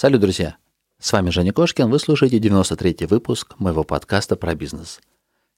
Салют, 0.00 0.20
друзья! 0.20 0.58
С 1.00 1.12
вами 1.12 1.30
Женя 1.30 1.52
Кошкин, 1.52 1.90
вы 1.90 1.98
слушаете 1.98 2.38
93-й 2.38 3.06
выпуск 3.06 3.56
моего 3.58 3.82
подкаста 3.82 4.36
про 4.36 4.54
бизнес. 4.54 5.00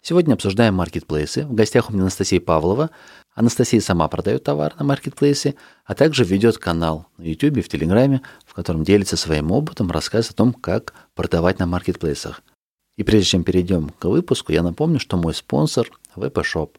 Сегодня 0.00 0.32
обсуждаем 0.32 0.76
маркетплейсы. 0.76 1.44
В 1.44 1.52
гостях 1.52 1.90
у 1.90 1.92
меня 1.92 2.04
Анастасия 2.04 2.40
Павлова. 2.40 2.88
Анастасия 3.34 3.82
сама 3.82 4.08
продает 4.08 4.42
товар 4.42 4.74
на 4.78 4.84
маркетплейсе, 4.86 5.56
а 5.84 5.94
также 5.94 6.24
ведет 6.24 6.56
канал 6.56 7.04
на 7.18 7.24
YouTube 7.24 7.62
в 7.62 7.68
Телеграме, 7.68 8.22
в 8.46 8.54
котором 8.54 8.82
делится 8.82 9.18
своим 9.18 9.52
опытом, 9.52 9.90
рассказывает 9.90 10.32
о 10.32 10.36
том, 10.36 10.54
как 10.54 10.94
продавать 11.14 11.58
на 11.58 11.66
маркетплейсах. 11.66 12.40
И 12.96 13.02
прежде 13.02 13.28
чем 13.28 13.44
перейдем 13.44 13.90
к 13.90 14.06
выпуску, 14.06 14.52
я 14.52 14.62
напомню, 14.62 15.00
что 15.00 15.18
мой 15.18 15.34
спонсор– 15.34 15.90
VPShop. 16.16 16.76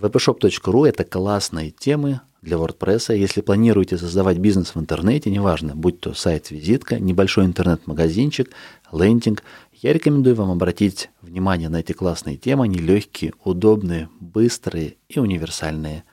vpshop.ru– 0.00 0.88
это 0.88 1.04
классные 1.04 1.72
темы 1.72 2.22
для 2.42 2.56
WordPress. 2.56 3.16
Если 3.16 3.40
планируете 3.40 3.96
создавать 3.96 4.38
бизнес 4.38 4.74
в 4.74 4.80
интернете, 4.80 5.30
неважно, 5.30 5.74
будь 5.74 6.00
то 6.00 6.12
сайт-визитка, 6.12 6.98
небольшой 6.98 7.46
интернет-магазинчик, 7.46 8.50
лендинг, 8.92 9.42
я 9.72 9.92
рекомендую 9.92 10.36
вам 10.36 10.50
обратить 10.50 11.10
внимание 11.22 11.68
на 11.68 11.80
эти 11.80 11.92
классные 11.92 12.36
темы. 12.36 12.64
Они 12.64 12.78
легкие, 12.78 13.32
удобные, 13.42 14.08
быстрые 14.20 14.96
и 15.08 15.18
универсальные. 15.18 16.04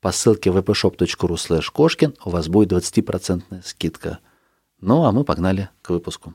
По 0.00 0.12
ссылке 0.12 0.50
vpshop.ru 0.50 1.34
slash 1.34 1.70
кошкин 1.72 2.14
у 2.24 2.30
вас 2.30 2.48
будет 2.48 2.72
20% 2.72 3.62
скидка. 3.64 4.18
Ну, 4.80 5.04
а 5.04 5.12
мы 5.12 5.24
погнали 5.24 5.68
к 5.80 5.90
выпуску. 5.90 6.34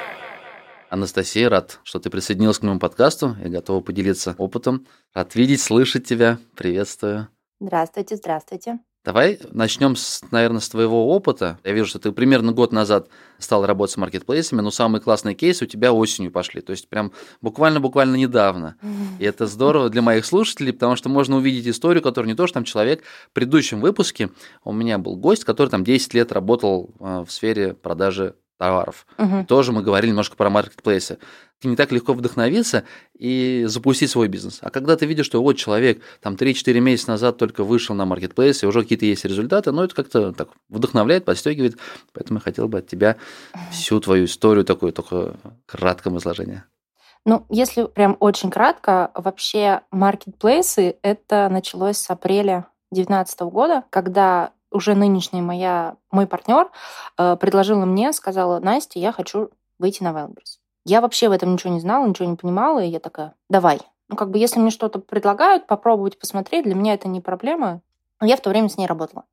Анастасия, 0.91 1.47
рад, 1.47 1.79
что 1.83 1.99
ты 1.99 2.09
присоединилась 2.09 2.59
к 2.59 2.63
моему 2.63 2.77
подкасту 2.77 3.37
и 3.41 3.47
готова 3.47 3.79
поделиться 3.79 4.35
опытом. 4.37 4.85
Рад 5.13 5.35
видеть, 5.35 5.61
слышать 5.61 6.05
тебя. 6.05 6.37
Приветствую. 6.57 7.29
Здравствуйте, 7.61 8.17
здравствуйте. 8.17 8.79
Давай 9.05 9.39
начнем, 9.51 9.95
с, 9.95 10.21
наверное, 10.31 10.59
с 10.59 10.67
твоего 10.67 11.07
опыта. 11.07 11.59
Я 11.63 11.71
вижу, 11.71 11.87
что 11.87 11.99
ты 11.99 12.11
примерно 12.11 12.51
год 12.51 12.73
назад 12.73 13.07
стал 13.39 13.65
работать 13.65 13.93
с 13.93 13.97
маркетплейсами, 13.97 14.59
но 14.59 14.69
самые 14.69 15.01
классные 15.01 15.33
кейсы 15.33 15.63
у 15.63 15.67
тебя 15.67 15.93
осенью 15.93 16.29
пошли. 16.29 16.59
То 16.59 16.71
есть 16.71 16.89
прям 16.89 17.13
буквально-буквально 17.39 18.17
недавно. 18.17 18.75
И 19.17 19.23
это 19.23 19.47
здорово 19.47 19.89
для 19.89 20.01
моих 20.01 20.25
слушателей, 20.25 20.73
потому 20.73 20.97
что 20.97 21.07
можно 21.07 21.37
увидеть 21.37 21.69
историю, 21.69 22.03
которую 22.03 22.29
не 22.29 22.35
то, 22.35 22.47
что 22.47 22.55
там 22.55 22.65
человек 22.65 23.03
в 23.29 23.31
предыдущем 23.31 23.79
выпуске 23.79 24.29
у 24.65 24.73
меня 24.73 24.97
был 24.97 25.15
гость, 25.15 25.45
который 25.45 25.69
там 25.69 25.85
10 25.85 26.13
лет 26.15 26.33
работал 26.33 26.93
э, 26.99 27.23
в 27.25 27.31
сфере 27.31 27.75
продажи 27.75 28.35
товаров. 28.61 29.07
Мгм. 29.17 29.47
Тоже 29.47 29.71
мы 29.71 29.81
говорили 29.81 30.11
немножко 30.11 30.35
про 30.35 30.51
маркетплейсы. 30.51 31.17
Не 31.63 31.75
так 31.75 31.91
легко 31.91 32.13
вдохновиться 32.13 32.83
и 33.17 33.63
запустить 33.65 34.11
свой 34.11 34.27
бизнес. 34.27 34.59
А 34.61 34.69
когда 34.69 34.95
ты 34.95 35.07
видишь, 35.07 35.25
что 35.25 35.41
вот 35.41 35.53
человек 35.57 36.03
там 36.21 36.35
3-4 36.35 36.79
месяца 36.79 37.09
назад 37.09 37.37
только 37.37 37.63
вышел 37.63 37.95
на 37.95 38.05
маркетплейс, 38.05 38.61
и 38.61 38.67
уже 38.67 38.83
какие-то 38.83 39.05
есть 39.07 39.25
результаты, 39.25 39.71
ну 39.71 39.81
это 39.83 39.95
как-то 39.95 40.31
так 40.31 40.49
вдохновляет, 40.69 41.25
подстегивает. 41.25 41.77
Поэтому 42.13 42.37
я 42.37 42.43
хотел 42.43 42.67
бы 42.67 42.77
от 42.77 42.87
тебя 42.87 43.17
всю 43.71 43.99
твою 43.99 44.25
историю 44.25 44.63
такую, 44.63 44.93
только 44.93 45.37
кратком 45.65 46.17
изложении. 46.17 46.63
Ну, 47.25 47.45
если 47.49 47.85
прям 47.85 48.15
очень 48.19 48.51
кратко, 48.51 49.09
вообще 49.15 49.81
маркетплейсы 49.89 50.97
это 51.01 51.49
началось 51.49 51.97
с 51.97 52.09
апреля 52.11 52.67
2019 52.91 53.39
года, 53.41 53.83
когда 53.89 54.51
уже 54.71 54.95
нынешняя 54.95 55.43
моя, 55.43 55.97
мой 56.11 56.27
партнер 56.27 56.69
э, 57.17 57.35
предложила 57.35 57.85
мне, 57.85 58.13
сказала, 58.13 58.59
Настя, 58.59 58.99
я 58.99 59.11
хочу 59.11 59.49
выйти 59.79 60.03
на 60.03 60.09
Wildberries. 60.09 60.59
Я 60.85 61.01
вообще 61.01 61.29
в 61.29 61.31
этом 61.31 61.53
ничего 61.53 61.73
не 61.73 61.79
знала, 61.79 62.07
ничего 62.07 62.29
не 62.29 62.35
понимала, 62.35 62.79
и 62.83 62.87
я 62.89 62.99
такая, 62.99 63.35
давай. 63.49 63.79
Ну, 64.09 64.15
как 64.15 64.31
бы, 64.31 64.39
если 64.39 64.59
мне 64.59 64.71
что-то 64.71 64.99
предлагают, 64.99 65.67
попробовать, 65.67 66.19
посмотреть, 66.19 66.65
для 66.65 66.75
меня 66.75 66.93
это 66.93 67.07
не 67.07 67.21
проблема. 67.21 67.81
Я 68.21 68.35
в 68.35 68.41
то 68.41 68.49
время 68.49 68.69
с 68.69 68.77
ней 68.77 68.87
работала. 68.87 69.25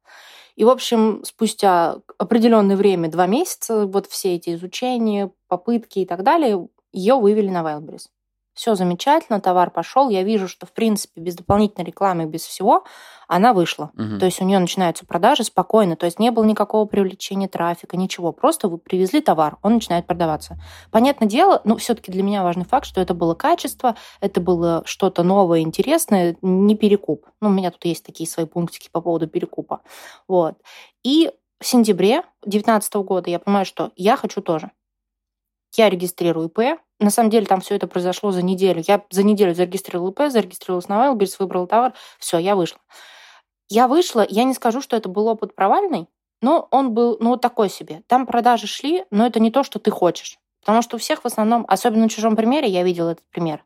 И, 0.56 0.64
в 0.64 0.70
общем, 0.70 1.22
спустя 1.24 1.98
определенное 2.18 2.76
время, 2.76 3.10
два 3.10 3.26
месяца, 3.26 3.86
вот 3.86 4.06
все 4.06 4.34
эти 4.34 4.54
изучения, 4.54 5.30
попытки 5.46 6.00
и 6.00 6.06
так 6.06 6.22
далее, 6.22 6.68
ее 6.92 7.14
вывели 7.14 7.48
на 7.48 7.62
Wildberries. 7.62 8.08
Все 8.58 8.74
замечательно, 8.74 9.40
товар 9.40 9.70
пошел. 9.70 10.08
Я 10.08 10.24
вижу, 10.24 10.48
что, 10.48 10.66
в 10.66 10.72
принципе, 10.72 11.20
без 11.20 11.36
дополнительной 11.36 11.86
рекламы, 11.86 12.26
без 12.26 12.44
всего, 12.44 12.82
она 13.28 13.52
вышла. 13.52 13.92
Мгм. 13.94 14.18
То 14.18 14.26
есть 14.26 14.42
у 14.42 14.44
нее 14.44 14.58
начинаются 14.58 15.06
продажи 15.06 15.44
спокойно. 15.44 15.94
То 15.94 16.06
есть 16.06 16.18
не 16.18 16.32
было 16.32 16.42
никакого 16.42 16.84
привлечения 16.84 17.46
трафика, 17.46 17.96
ничего. 17.96 18.32
Просто 18.32 18.66
вы 18.68 18.78
привезли 18.78 19.20
товар, 19.20 19.58
он 19.62 19.74
начинает 19.74 20.08
продаваться. 20.08 20.60
Понятное 20.90 21.28
дело, 21.28 21.60
но 21.62 21.76
все-таки 21.76 22.10
для 22.10 22.24
меня 22.24 22.42
важный 22.42 22.64
факт, 22.64 22.84
что 22.84 23.00
это 23.00 23.14
было 23.14 23.36
качество, 23.36 23.94
это 24.20 24.40
было 24.40 24.82
что-то 24.84 25.22
новое, 25.22 25.60
интересное, 25.60 26.36
не 26.42 26.74
перекуп. 26.74 27.26
Ну, 27.40 27.50
у 27.50 27.52
меня 27.52 27.70
тут 27.70 27.84
есть 27.84 28.04
такие 28.04 28.28
свои 28.28 28.46
пунктики 28.46 28.88
по 28.90 29.00
поводу 29.00 29.28
перекупа. 29.28 29.82
Вот. 30.26 30.56
И 31.04 31.30
в 31.60 31.64
сентябре 31.64 32.22
2019 32.42 32.94
года 32.96 33.30
я 33.30 33.38
понимаю, 33.38 33.66
что 33.66 33.92
я 33.94 34.16
хочу 34.16 34.40
тоже. 34.42 34.72
Я 35.76 35.90
регистрирую 35.90 36.48
ИП. 36.48 36.80
На 37.00 37.10
самом 37.10 37.30
деле 37.30 37.46
там 37.46 37.60
все 37.60 37.76
это 37.76 37.86
произошло 37.86 38.32
за 38.32 38.42
неделю. 38.42 38.82
Я 38.86 39.04
за 39.10 39.22
неделю 39.22 39.54
зарегистрировала 39.54 40.10
ИП, 40.10 40.30
зарегистрировалась 40.30 40.88
на 40.88 41.06
Wildberries, 41.06 41.36
выбрала 41.38 41.66
товар. 41.66 41.94
Все, 42.18 42.38
я 42.38 42.56
вышла. 42.56 42.80
Я 43.68 43.86
вышла, 43.86 44.26
я 44.28 44.44
не 44.44 44.54
скажу, 44.54 44.80
что 44.80 44.96
это 44.96 45.08
был 45.08 45.26
опыт 45.26 45.54
провальный, 45.54 46.08
но 46.40 46.68
он 46.70 46.94
был, 46.94 47.18
ну, 47.20 47.30
вот 47.30 47.42
такой 47.42 47.68
себе. 47.68 48.02
Там 48.06 48.26
продажи 48.26 48.66
шли, 48.66 49.04
но 49.10 49.26
это 49.26 49.40
не 49.40 49.50
то, 49.50 49.62
что 49.62 49.78
ты 49.78 49.90
хочешь. 49.90 50.38
Потому 50.60 50.82
что 50.82 50.96
у 50.96 50.98
всех 50.98 51.22
в 51.22 51.26
основном, 51.26 51.64
особенно 51.68 52.04
на 52.04 52.08
чужом 52.08 52.34
примере, 52.34 52.68
я 52.68 52.82
видела 52.82 53.10
этот 53.10 53.24
пример. 53.30 53.64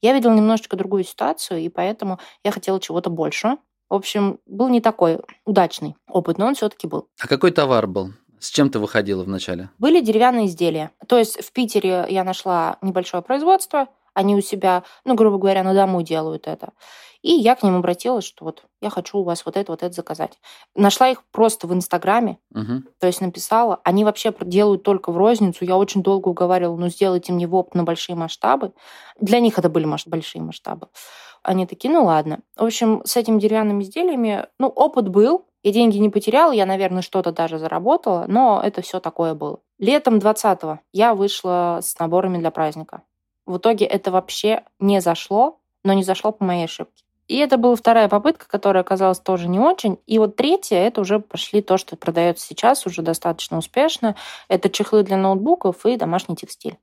Я 0.00 0.14
видела 0.14 0.32
немножечко 0.32 0.76
другую 0.76 1.04
ситуацию, 1.04 1.60
и 1.60 1.68
поэтому 1.68 2.18
я 2.44 2.50
хотела 2.50 2.80
чего-то 2.80 3.10
большего. 3.10 3.58
В 3.88 3.94
общем, 3.94 4.40
был 4.46 4.68
не 4.68 4.80
такой 4.80 5.20
удачный 5.44 5.96
опыт, 6.08 6.38
но 6.38 6.46
он 6.46 6.54
все-таки 6.54 6.86
был. 6.86 7.08
А 7.20 7.28
какой 7.28 7.52
товар 7.52 7.86
был? 7.86 8.12
С 8.42 8.50
чем 8.50 8.70
ты 8.70 8.80
выходила 8.80 9.22
вначале? 9.22 9.70
Были 9.78 10.00
деревянные 10.00 10.46
изделия. 10.46 10.90
То 11.06 11.16
есть 11.16 11.40
в 11.44 11.52
Питере 11.52 12.04
я 12.08 12.24
нашла 12.24 12.76
небольшое 12.82 13.22
производство, 13.22 13.86
они 14.14 14.34
у 14.34 14.40
себя, 14.40 14.82
ну, 15.04 15.14
грубо 15.14 15.38
говоря, 15.38 15.62
на 15.62 15.74
дому 15.74 16.02
делают 16.02 16.48
это. 16.48 16.72
И 17.22 17.30
я 17.30 17.54
к 17.54 17.62
ним 17.62 17.76
обратилась, 17.76 18.24
что 18.24 18.44
вот 18.44 18.64
я 18.80 18.90
хочу 18.90 19.18
у 19.18 19.22
вас 19.22 19.46
вот 19.46 19.56
это, 19.56 19.70
вот 19.70 19.84
это 19.84 19.94
заказать. 19.94 20.40
Нашла 20.74 21.08
их 21.08 21.22
просто 21.30 21.68
в 21.68 21.72
Инстаграме, 21.72 22.38
Мгм. 22.50 22.88
то 22.98 23.06
есть 23.06 23.20
написала. 23.20 23.78
Они 23.84 24.04
вообще 24.04 24.34
делают 24.40 24.82
только 24.82 25.12
в 25.12 25.16
розницу. 25.16 25.64
Я 25.64 25.76
очень 25.76 26.02
долго 26.02 26.28
уговаривала, 26.30 26.76
ну, 26.76 26.88
сделайте 26.88 27.32
мне 27.32 27.46
в 27.46 27.54
опт 27.54 27.76
на 27.76 27.84
большие 27.84 28.16
масштабы. 28.16 28.72
Для 29.20 29.38
них 29.38 29.56
это 29.56 29.68
были 29.68 29.84
маш- 29.84 30.08
большие 30.08 30.42
масштабы. 30.42 30.88
Они 31.44 31.64
такие, 31.64 31.94
ну, 31.94 32.04
ладно. 32.04 32.40
В 32.56 32.64
общем, 32.64 33.02
с 33.04 33.16
этими 33.16 33.38
деревянными 33.38 33.84
изделиями, 33.84 34.46
ну, 34.58 34.66
опыт 34.66 35.08
был, 35.08 35.46
я 35.62 35.72
деньги 35.72 35.98
не 35.98 36.10
потеряла, 36.10 36.52
я, 36.52 36.66
наверное, 36.66 37.02
что-то 37.02 37.32
даже 37.32 37.58
заработала, 37.58 38.24
но 38.28 38.60
это 38.62 38.82
все 38.82 39.00
такое 39.00 39.34
было. 39.34 39.60
Летом 39.78 40.18
20-го 40.18 40.80
я 40.92 41.14
вышла 41.14 41.80
с 41.82 41.98
наборами 41.98 42.38
для 42.38 42.50
праздника. 42.50 43.02
В 43.46 43.56
итоге 43.56 43.86
это 43.86 44.10
вообще 44.10 44.64
не 44.78 45.00
зашло, 45.00 45.58
но 45.84 45.92
не 45.92 46.04
зашло 46.04 46.32
по 46.32 46.44
моей 46.44 46.64
ошибке. 46.64 47.04
И 47.28 47.36
это 47.38 47.56
была 47.56 47.76
вторая 47.76 48.08
попытка, 48.08 48.46
которая 48.48 48.82
оказалась 48.82 49.18
тоже 49.18 49.48
не 49.48 49.58
очень. 49.58 49.98
И 50.06 50.18
вот 50.18 50.36
третья, 50.36 50.76
это 50.76 51.00
уже 51.00 51.18
пошли 51.18 51.62
то, 51.62 51.78
что 51.78 51.96
продается 51.96 52.46
сейчас 52.46 52.86
уже 52.86 53.02
достаточно 53.02 53.56
успешно. 53.58 54.16
Это 54.48 54.68
чехлы 54.68 55.02
для 55.02 55.16
ноутбуков 55.16 55.86
и 55.86 55.96
домашний 55.96 56.36
текстиль. 56.36 56.76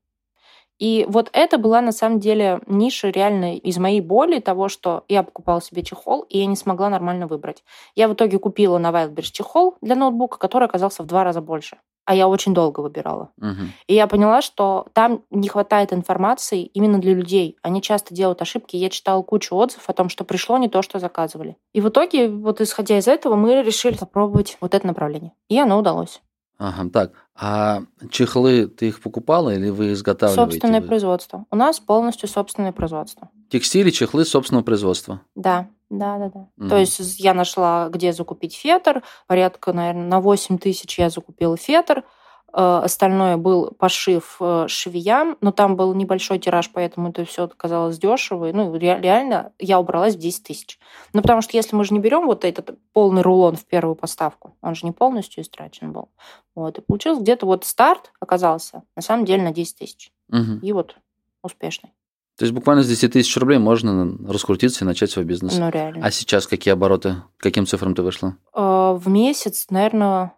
И 0.79 1.06
вот 1.09 1.29
это 1.34 1.57
была 1.57 1.81
на 1.81 1.91
самом 1.91 2.19
деле 2.19 2.62
ниша 2.66 3.09
реально 3.09 3.58
из 3.58 3.78
моей 3.78 4.02
боли 4.02 4.40
того, 4.40 4.70
что 4.70 5.03
я 5.09 5.23
покупала 5.23 5.61
себе 5.61 5.84
чехол, 5.84 6.22
и 6.22 6.40
я 6.40 6.46
не 6.46 6.55
смогла 6.55 6.90
нормально 6.90 7.28
выбрать. 7.28 7.64
Я 7.96 8.08
в 8.08 8.14
итоге 8.14 8.40
купила 8.40 8.78
на 8.78 8.90
Wildberries 8.90 9.31
чехол 9.31 9.76
для 9.81 9.96
ноутбука, 9.96 10.37
который 10.37 10.67
оказался 10.67 11.03
в 11.03 11.05
два 11.05 11.23
раза 11.23 11.41
больше. 11.41 11.78
А 12.05 12.16
я 12.16 12.28
очень 12.28 12.55
долго 12.55 12.79
выбирала. 12.79 13.29
Мгм. 13.37 13.72
И 13.85 13.93
я 13.93 14.08
поняла, 14.08 14.41
что 14.41 14.87
там 14.93 15.22
не 15.29 15.47
хватает 15.47 15.93
информации 15.93 16.64
именно 16.64 16.97
для 16.97 17.14
людей. 17.14 17.58
Они 17.61 17.84
часто 17.84 18.16
делают 18.16 18.41
ошибки. 18.41 18.78
Я 18.78 18.90
читала 18.90 19.22
кучу 19.22 19.55
отзывов 19.55 19.87
о 19.90 19.93
том, 19.93 20.09
что 20.09 20.23
пришло 20.23 20.58
не 20.58 20.70
то, 20.70 20.81
что 20.81 20.97
заказывали. 20.97 21.55
И 21.72 21.81
в 21.81 21.90
итоге, 21.90 22.28
вот 22.28 22.61
исходя 22.61 22.97
из 22.97 23.08
этого, 23.08 23.35
мы 23.35 23.61
решили 23.61 23.96
попробовать 23.96 24.58
вот 24.59 24.73
это 24.73 24.87
направление. 24.87 25.34
И 25.49 25.59
оно 25.59 25.78
удалось. 25.78 26.20
Ага, 26.59 26.90
так. 26.91 27.14
А 27.35 27.84
чехлы 28.11 28.67
ты 28.67 28.90
их 28.90 29.02
покупала 29.02 29.50
или 29.50 29.70
вы 29.70 29.94
изготавливаете? 29.94 30.52
Собственное 30.52 30.82
вы? 30.82 30.88
производство. 30.88 31.46
У 31.50 31.56
нас 31.56 31.79
полностью 31.79 32.28
собственное 32.28 32.73
производство. 32.73 33.29
Текстили, 33.50 33.91
чехлы 33.91 34.26
собственного 34.26 34.64
производства. 34.64 35.22
Да, 35.35 35.70
да, 35.90 36.17
да, 36.17 36.29
да. 36.29 36.47
Мгм. 36.58 36.70
То 36.70 36.78
есть 36.78 37.20
я 37.20 37.34
нашла, 37.34 37.88
где 37.90 38.11
закупить 38.11 38.56
фетр. 38.56 39.03
Порядка, 39.26 39.72
наверное, 39.72 40.06
на 40.06 40.20
8 40.20 40.58
тысяч 40.58 41.00
я 41.00 41.09
закупила 41.09 41.56
фетр. 41.56 42.03
Э, 42.51 42.81
остальное 42.84 43.37
был 43.37 43.72
пошив 43.78 44.37
э, 44.40 44.66
швеям, 44.67 45.37
но 45.41 45.51
там 45.51 45.75
был 45.75 45.93
небольшой 45.93 46.40
тираж, 46.40 46.69
поэтому 46.73 47.09
это 47.09 47.25
все 47.25 47.43
оказалось 47.46 47.99
дешево. 47.99 48.51
Ну, 48.53 48.75
реально 48.75 49.51
я 49.59 49.79
убралась 49.79 50.16
в 50.16 50.19
10 50.19 50.43
тысяч. 50.43 50.79
Ну, 51.13 51.22
потому 51.22 51.41
что 51.41 51.55
если 51.57 51.75
мы 51.75 51.84
же 51.84 51.93
не 51.93 51.99
берем 51.99 52.25
вот 52.25 52.46
этот 52.46 52.78
полный 52.93 53.22
рулон 53.22 53.55
в 53.55 53.66
первую 53.66 53.96
поставку, 53.96 54.55
он 54.61 54.75
же 54.75 54.85
не 54.85 54.91
полностью 54.91 55.43
истрачен 55.43 55.91
был. 55.91 56.09
Вот, 56.55 56.78
и 56.78 56.81
получилось 56.81 57.19
где-то 57.19 57.46
вот 57.46 57.66
старт 57.66 58.11
оказался, 58.19 58.84
на 58.95 59.02
самом 59.02 59.25
деле, 59.25 59.43
на 59.43 59.52
10 59.52 59.78
тысяч. 59.78 60.11
Угу. 60.29 60.59
И 60.61 60.72
вот 60.72 60.95
успешный. 61.43 61.91
То 62.37 62.45
есть 62.45 62.53
буквально 62.53 62.84
с 62.84 62.87
10 62.87 63.11
тысяч 63.11 63.35
рублей 63.35 63.59
можно 63.59 64.17
раскрутиться 64.25 64.85
и 64.85 64.87
начать 64.87 65.11
свой 65.11 65.25
бизнес. 65.25 65.57
Ну, 65.57 65.69
реально. 65.69 66.05
А 66.05 66.09
сейчас 66.09 66.47
какие 66.47 66.72
обороты? 66.72 67.17
Каким 67.35 67.66
цифрам 67.66 67.93
ты 67.93 68.02
вышла? 68.02 68.37
Э, 68.55 68.93
в 68.97 69.09
месяц, 69.09 69.67
наверное, 69.69 70.31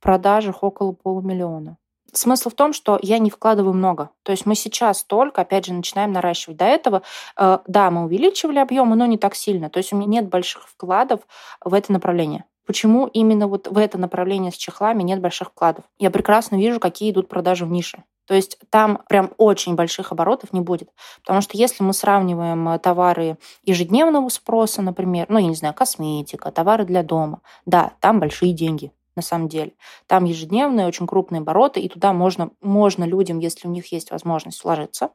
продажах 0.00 0.62
около 0.62 0.92
полумиллиона. 0.92 1.76
Смысл 2.12 2.48
в 2.48 2.54
том, 2.54 2.72
что 2.72 2.98
я 3.02 3.18
не 3.18 3.28
вкладываю 3.28 3.74
много. 3.74 4.10
То 4.22 4.32
есть 4.32 4.46
мы 4.46 4.54
сейчас 4.54 5.04
только, 5.04 5.42
опять 5.42 5.66
же, 5.66 5.74
начинаем 5.74 6.12
наращивать. 6.12 6.56
До 6.56 6.64
этого, 6.64 7.02
э, 7.36 7.58
да, 7.66 7.90
мы 7.90 8.04
увеличивали 8.04 8.58
объемы, 8.58 8.96
но 8.96 9.04
не 9.04 9.18
так 9.18 9.34
сильно. 9.34 9.68
То 9.68 9.78
есть 9.78 9.92
у 9.92 9.96
меня 9.96 10.20
нет 10.20 10.28
больших 10.28 10.68
вкладов 10.68 11.20
в 11.62 11.74
это 11.74 11.92
направление. 11.92 12.44
Почему 12.66 13.06
именно 13.06 13.46
вот 13.46 13.68
в 13.68 13.76
это 13.76 13.98
направление 13.98 14.52
с 14.52 14.56
чехлами 14.56 15.02
нет 15.02 15.20
больших 15.20 15.48
вкладов? 15.48 15.84
Я 15.98 16.10
прекрасно 16.10 16.56
вижу, 16.56 16.80
какие 16.80 17.10
идут 17.10 17.28
продажи 17.28 17.66
в 17.66 17.70
нише. 17.70 18.04
То 18.26 18.34
есть 18.34 18.58
там 18.68 19.00
прям 19.08 19.32
очень 19.38 19.74
больших 19.74 20.12
оборотов 20.12 20.52
не 20.52 20.60
будет. 20.60 20.90
Потому 21.22 21.40
что 21.40 21.56
если 21.56 21.82
мы 21.82 21.92
сравниваем 21.94 22.68
э, 22.70 22.78
товары 22.78 23.38
ежедневного 23.64 24.28
спроса, 24.28 24.80
например, 24.82 25.26
ну, 25.28 25.38
я 25.38 25.46
не 25.46 25.54
знаю, 25.54 25.74
косметика, 25.74 26.50
товары 26.50 26.84
для 26.84 27.02
дома, 27.02 27.40
да, 27.64 27.92
там 28.00 28.20
большие 28.20 28.52
деньги 28.52 28.92
на 29.18 29.22
самом 29.22 29.48
деле. 29.48 29.72
Там 30.06 30.24
ежедневные, 30.24 30.86
очень 30.86 31.06
крупные 31.06 31.40
обороты, 31.40 31.80
и 31.80 31.88
туда 31.88 32.12
можно, 32.12 32.50
можно 32.62 33.04
людям, 33.04 33.40
если 33.40 33.66
у 33.66 33.70
них 33.70 33.92
есть 33.92 34.10
возможность, 34.12 34.62
вложиться 34.62 35.10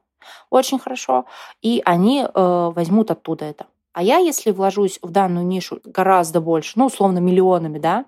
очень 0.50 0.78
хорошо, 0.78 1.26
и 1.62 1.82
они 1.84 2.22
э, 2.22 2.72
возьмут 2.74 3.10
оттуда 3.10 3.44
это. 3.44 3.66
А 3.92 4.02
я, 4.02 4.18
если 4.18 4.50
вложусь 4.50 4.98
в 5.02 5.10
данную 5.10 5.46
нишу 5.46 5.80
гораздо 5.84 6.40
больше, 6.40 6.72
ну, 6.76 6.86
условно, 6.86 7.18
миллионами, 7.18 7.78
да, 7.78 8.04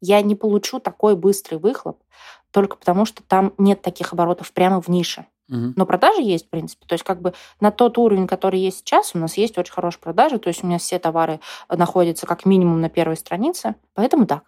я 0.00 0.20
не 0.22 0.34
получу 0.34 0.80
такой 0.80 1.16
быстрый 1.16 1.56
выхлоп, 1.56 2.02
только 2.50 2.76
потому 2.76 3.04
что 3.04 3.22
там 3.22 3.52
нет 3.58 3.82
таких 3.82 4.12
оборотов 4.12 4.52
прямо 4.52 4.80
в 4.80 4.88
нише. 4.88 5.26
Но 5.76 5.86
продажи 5.86 6.22
есть, 6.22 6.46
в 6.46 6.50
принципе. 6.50 6.86
То 6.86 6.94
есть 6.94 7.04
как 7.04 7.20
бы 7.20 7.32
на 7.60 7.70
тот 7.70 7.98
уровень, 7.98 8.26
который 8.26 8.58
есть 8.58 8.78
сейчас, 8.78 9.14
у 9.14 9.18
нас 9.18 9.36
есть 9.36 9.56
очень 9.58 9.72
хорошие 9.72 10.00
продажи. 10.00 10.38
То 10.38 10.48
есть 10.48 10.64
у 10.64 10.66
меня 10.66 10.78
все 10.78 10.98
товары 10.98 11.38
находятся 11.68 12.26
как 12.26 12.46
минимум 12.46 12.80
на 12.80 12.88
первой 12.88 13.16
странице. 13.16 13.76
Поэтому 13.94 14.26
так. 14.26 14.42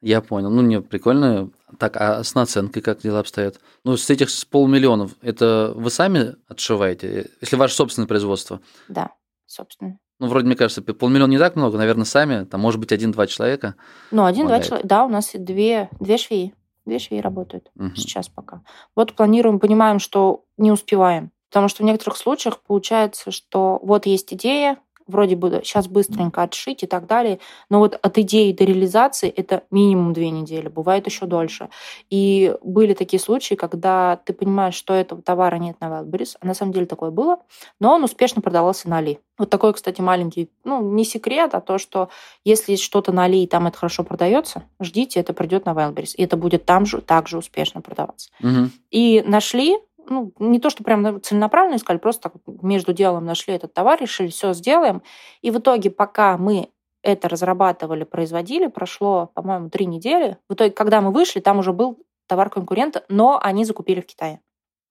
Я 0.00 0.20
понял. 0.20 0.50
Ну, 0.50 0.62
не 0.62 0.80
прикольно. 0.80 1.50
Так, 1.78 1.96
а 1.96 2.22
с 2.22 2.34
наценкой 2.34 2.82
как 2.82 3.00
дела 3.00 3.20
обстоят? 3.20 3.60
Ну, 3.84 3.96
с 3.96 4.08
этих 4.10 4.30
с 4.30 4.44
полмиллионов, 4.44 5.12
это 5.22 5.72
вы 5.74 5.90
сами 5.90 6.36
отшиваете? 6.46 7.30
Если 7.40 7.56
ваше 7.56 7.74
собственное 7.74 8.06
производство? 8.06 8.60
Да, 8.88 9.10
собственно. 9.46 9.98
Ну, 10.20 10.26
вроде, 10.28 10.46
мне 10.46 10.56
кажется, 10.56 10.82
полмиллиона 10.82 11.30
не 11.30 11.38
так 11.38 11.56
много, 11.56 11.78
наверное, 11.78 12.04
сами, 12.04 12.44
там, 12.44 12.60
может 12.60 12.80
быть, 12.80 12.92
один-два 12.92 13.26
человека. 13.26 13.74
Ну, 14.10 14.24
один-два 14.24 14.60
человека, 14.60 14.88
да, 14.88 15.04
у 15.04 15.08
нас 15.08 15.30
две, 15.34 15.88
две 16.00 16.16
швеи, 16.16 16.54
две 16.86 16.98
швеи 16.98 17.20
работают 17.20 17.70
угу. 17.76 17.94
сейчас 17.94 18.28
пока. 18.28 18.62
Вот 18.96 19.14
планируем, 19.14 19.60
понимаем, 19.60 19.98
что 19.98 20.44
не 20.56 20.72
успеваем. 20.72 21.30
Потому 21.50 21.68
что 21.68 21.82
в 21.82 21.86
некоторых 21.86 22.16
случаях 22.18 22.60
получается, 22.60 23.30
что 23.30 23.80
вот 23.82 24.06
есть 24.06 24.34
идея, 24.34 24.78
вроде 25.08 25.34
бы 25.36 25.60
сейчас 25.64 25.88
быстренько 25.88 26.42
отшить 26.42 26.82
и 26.82 26.86
так 26.86 27.06
далее, 27.06 27.40
но 27.70 27.78
вот 27.80 27.98
от 28.00 28.18
идеи 28.18 28.52
до 28.52 28.64
реализации 28.64 29.28
это 29.28 29.64
минимум 29.70 30.12
две 30.12 30.30
недели, 30.30 30.68
бывает 30.68 31.06
еще 31.06 31.26
дольше. 31.26 31.68
И 32.10 32.54
были 32.62 32.94
такие 32.94 33.18
случаи, 33.18 33.54
когда 33.54 34.16
ты 34.24 34.32
понимаешь, 34.32 34.74
что 34.74 34.94
этого 34.94 35.22
товара 35.22 35.56
нет 35.56 35.76
на 35.80 35.86
Wildberries, 35.86 36.36
а 36.40 36.46
на 36.46 36.54
самом 36.54 36.72
деле 36.72 36.86
такое 36.86 37.10
было, 37.10 37.38
но 37.80 37.94
он 37.94 38.04
успешно 38.04 38.42
продавался 38.42 38.88
на 38.88 38.98
Али. 38.98 39.18
Вот 39.38 39.50
такой, 39.50 39.72
кстати, 39.72 40.00
маленький, 40.00 40.50
ну, 40.64 40.82
не 40.82 41.04
секрет, 41.04 41.54
а 41.54 41.60
то, 41.60 41.78
что 41.78 42.10
если 42.44 42.72
есть 42.72 42.82
что-то 42.82 43.12
на 43.12 43.24
Али 43.24 43.42
и 43.42 43.46
там 43.46 43.66
это 43.66 43.78
хорошо 43.78 44.04
продается, 44.04 44.64
ждите, 44.80 45.20
это 45.20 45.32
придет 45.32 45.64
на 45.64 45.70
Wildberries, 45.70 46.14
и 46.16 46.24
это 46.24 46.36
будет 46.36 46.64
там 46.64 46.86
же 46.86 47.00
также 47.00 47.38
успешно 47.38 47.80
продаваться. 47.80 48.30
Угу. 48.42 48.70
И 48.90 49.22
нашли 49.26 49.78
ну, 50.10 50.32
не 50.38 50.58
то, 50.58 50.70
что 50.70 50.84
прям 50.84 51.20
целенаправленно 51.22 51.76
искали, 51.76 51.98
просто 51.98 52.32
между 52.46 52.92
делом 52.92 53.24
нашли 53.24 53.54
этот 53.54 53.74
товар, 53.74 54.00
решили, 54.00 54.28
все 54.28 54.52
сделаем. 54.52 55.02
И 55.42 55.50
в 55.50 55.58
итоге, 55.58 55.90
пока 55.90 56.36
мы 56.36 56.70
это 57.02 57.28
разрабатывали, 57.28 58.04
производили, 58.04 58.66
прошло, 58.66 59.30
по-моему, 59.34 59.70
три 59.70 59.86
недели. 59.86 60.38
В 60.48 60.54
итоге, 60.54 60.70
когда 60.70 61.00
мы 61.00 61.12
вышли, 61.12 61.40
там 61.40 61.58
уже 61.58 61.72
был 61.72 61.98
товар 62.26 62.50
конкурента, 62.50 63.04
но 63.08 63.38
они 63.42 63.64
закупили 63.64 64.00
в 64.00 64.06
Китае. 64.06 64.40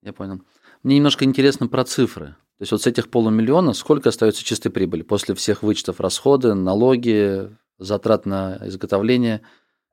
Я 0.02 0.14
понял. 0.14 0.42
Мне 0.84 0.98
немножко 0.98 1.25
интересно 1.25 1.68
про 1.68 1.84
цифры. 1.84 2.28
То 2.58 2.62
есть 2.62 2.72
вот 2.72 2.81
с 2.81 2.88
этих 2.88 3.12
полумиллиона 3.12 3.74
сколько 3.74 4.10
остается 4.10 4.44
чистой 4.44 4.72
прибыли 4.72 5.04
после 5.04 5.36
всех 5.36 5.62
вычетов 5.62 6.00
расходы, 6.00 6.56
налоги, 6.56 7.52
затрат 7.78 8.25
на 8.25 8.58
изготовление? 8.62 9.42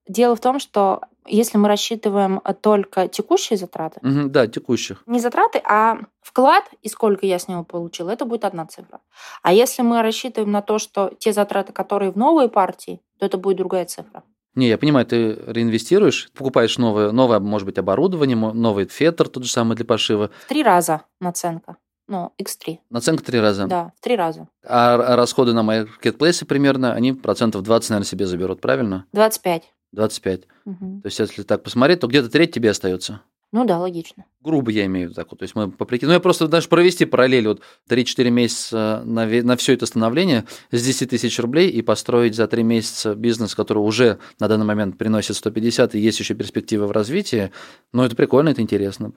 Дело 0.06 0.36
в 0.36 0.40
том, 0.40 0.58
что 0.58 1.02
если 1.26 1.56
мы 1.56 1.68
рассчитываем 1.68 2.40
только 2.60 3.08
текущие 3.08 3.56
затраты, 3.56 4.00
угу, 4.02 4.28
да, 4.28 4.46
текущих. 4.46 5.02
Не 5.06 5.18
затраты, 5.18 5.60
а 5.64 5.98
вклад 6.20 6.64
и 6.82 6.88
сколько 6.88 7.24
я 7.26 7.38
с 7.38 7.48
него 7.48 7.64
получила, 7.64 8.10
это 8.10 8.24
будет 8.24 8.44
одна 8.44 8.66
цифра. 8.66 9.00
А 9.42 9.52
если 9.52 9.82
мы 9.82 10.02
рассчитываем 10.02 10.52
на 10.52 10.62
то, 10.62 10.78
что 10.78 11.12
те 11.18 11.32
затраты, 11.32 11.72
которые 11.72 12.10
в 12.10 12.16
новые 12.16 12.48
партии, 12.48 13.00
то 13.18 13.26
это 13.26 13.38
будет 13.38 13.56
другая 13.56 13.86
цифра. 13.86 14.22
Не, 14.54 14.68
я 14.68 14.78
понимаю, 14.78 15.04
ты 15.04 15.32
реинвестируешь, 15.46 16.30
покупаешь 16.32 16.78
новое, 16.78 17.10
новое, 17.10 17.40
может 17.40 17.66
быть, 17.66 17.78
оборудование, 17.78 18.36
новый 18.36 18.86
фетр, 18.86 19.28
тот 19.28 19.44
же 19.44 19.50
самый 19.50 19.74
для 19.74 19.84
пошива. 19.84 20.30
В 20.44 20.48
три 20.48 20.62
раза 20.62 21.02
наценка. 21.20 21.76
Ну, 22.06 22.32
X3. 22.40 22.78
Наценка 22.90 23.24
три 23.24 23.40
раза? 23.40 23.66
Да, 23.66 23.92
в 23.98 24.00
три 24.02 24.14
раза. 24.14 24.46
А 24.62 25.16
расходы 25.16 25.54
на 25.54 25.62
маркетплейсы 25.62 26.44
примерно, 26.44 26.92
они 26.92 27.14
процентов 27.14 27.62
20, 27.62 27.90
наверное, 27.90 28.06
себе 28.06 28.26
заберут, 28.26 28.60
правильно? 28.60 29.06
25. 29.12 29.72
25. 29.94 30.42
Угу. 30.66 31.00
То 31.02 31.06
есть, 31.06 31.18
если 31.18 31.42
так 31.42 31.62
посмотреть, 31.62 32.00
то 32.00 32.06
где-то 32.06 32.28
треть 32.30 32.52
тебе 32.52 32.70
остается. 32.70 33.22
Ну 33.54 33.64
да, 33.64 33.78
логично. 33.78 34.24
Грубо 34.42 34.72
я 34.72 34.84
имею 34.86 35.06
в 35.06 35.10
виду 35.10 35.14
так 35.14 35.30
вот. 35.30 35.38
То 35.38 35.44
есть 35.44 35.54
мы 35.54 35.70
по 35.70 35.84
прикину. 35.84 36.08
Ну, 36.08 36.14
я 36.14 36.20
просто 36.20 36.48
даже 36.48 36.68
провести 36.68 37.04
параллель 37.04 37.46
вот 37.46 37.60
3-4 37.88 38.28
месяца 38.30 39.02
на, 39.04 39.26
на 39.26 39.56
все 39.56 39.74
это 39.74 39.86
становление 39.86 40.44
с 40.72 40.84
10 40.84 41.10
тысяч 41.10 41.38
рублей 41.38 41.70
и 41.70 41.80
построить 41.80 42.34
за 42.34 42.48
3 42.48 42.64
месяца 42.64 43.14
бизнес, 43.14 43.54
который 43.54 43.78
уже 43.78 44.18
на 44.40 44.48
данный 44.48 44.66
момент 44.66 44.98
приносит 44.98 45.36
150 45.36 45.94
и 45.94 46.00
есть 46.00 46.18
еще 46.18 46.34
перспективы 46.34 46.88
в 46.88 46.90
развитии. 46.90 47.52
Ну, 47.92 48.02
это 48.02 48.16
прикольно, 48.16 48.48
это 48.48 48.60
интересно. 48.60 49.12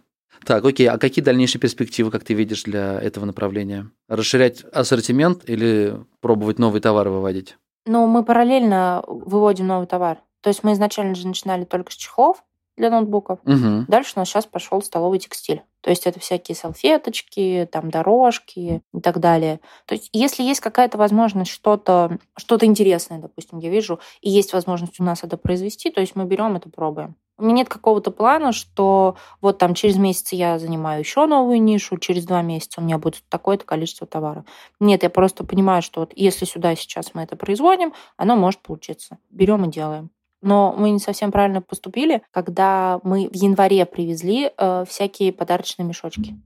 Так, 0.45 0.63
окей, 0.63 0.87
а 0.87 0.99
какие 0.99 1.25
дальнейшие 1.25 1.59
перспективы, 1.59 2.11
как 2.11 2.23
ты 2.23 2.35
видишь, 2.35 2.61
для 2.61 3.01
этого 3.01 3.25
направления? 3.25 3.89
Расширять 4.07 4.63
ассортимент 4.71 5.49
или 5.49 5.97
пробовать 6.21 6.59
новые 6.59 6.81
товары 6.81 7.09
выводить? 7.09 7.57
Ну, 7.87 8.05
мы 8.05 8.23
параллельно 8.23 9.03
выводим 9.07 9.65
новый 9.65 9.87
товар. 9.87 10.19
То 10.47 10.49
есть 10.49 10.63
мы 10.63 10.71
изначально 10.71 11.13
же 11.13 11.27
начинали 11.27 11.65
только 11.65 11.91
с 11.91 11.95
чехлов 11.95 12.41
для 12.77 12.89
ноутбуков. 12.89 13.39
Угу. 13.43 13.87
Дальше 13.89 14.13
у 14.15 14.19
нас 14.19 14.29
сейчас 14.29 14.45
пошел 14.45 14.81
столовый 14.81 15.19
текстиль. 15.19 15.61
То 15.81 15.89
есть 15.89 16.07
это 16.07 16.21
всякие 16.21 16.55
салфеточки, 16.55 17.67
там 17.69 17.91
дорожки 17.91 18.81
и 18.93 19.01
так 19.01 19.19
далее. 19.19 19.59
То 19.85 19.95
есть 19.95 20.09
если 20.13 20.43
есть 20.43 20.61
какая-то 20.61 20.97
возможность 20.97 21.51
что-то 21.51 22.17
что 22.37 22.57
интересное, 22.61 23.19
допустим, 23.19 23.59
я 23.59 23.69
вижу, 23.69 23.99
и 24.21 24.29
есть 24.29 24.53
возможность 24.53 25.01
у 25.01 25.03
нас 25.03 25.21
это 25.25 25.35
произвести, 25.35 25.91
то 25.91 25.99
есть 25.99 26.15
мы 26.15 26.23
берем 26.23 26.55
это, 26.55 26.69
пробуем. 26.69 27.15
У 27.37 27.43
меня 27.43 27.55
нет 27.55 27.67
какого-то 27.67 28.11
плана, 28.11 28.53
что 28.53 29.17
вот 29.41 29.57
там 29.57 29.73
через 29.73 29.97
месяц 29.97 30.31
я 30.31 30.57
занимаю 30.59 31.01
еще 31.01 31.25
новую 31.25 31.61
нишу, 31.61 31.97
через 31.97 32.25
два 32.25 32.41
месяца 32.41 32.79
у 32.79 32.85
меня 32.85 32.97
будет 32.97 33.21
такое-то 33.27 33.65
количество 33.65 34.07
товара. 34.07 34.45
Нет, 34.79 35.03
я 35.03 35.09
просто 35.09 35.43
понимаю, 35.43 35.81
что 35.81 35.99
вот 35.99 36.13
если 36.15 36.45
сюда 36.45 36.73
сейчас 36.77 37.13
мы 37.13 37.23
это 37.23 37.35
производим, 37.35 37.91
оно 38.15 38.37
может 38.37 38.61
получиться. 38.61 39.17
Берем 39.29 39.65
и 39.65 39.71
делаем. 39.71 40.09
Но 40.47 40.73
мы 40.77 40.91
не 40.91 40.99
совсем 40.99 41.29
правильно 41.29 41.61
поступили, 41.61 42.21
когда 42.31 43.01
мы 43.03 43.27
в 43.27 43.35
январе 43.35 43.85
привезли 43.85 44.49
э, 44.57 44.85
всякие 44.87 45.33
подарочные 45.33 45.85
мешочки. 45.85 46.39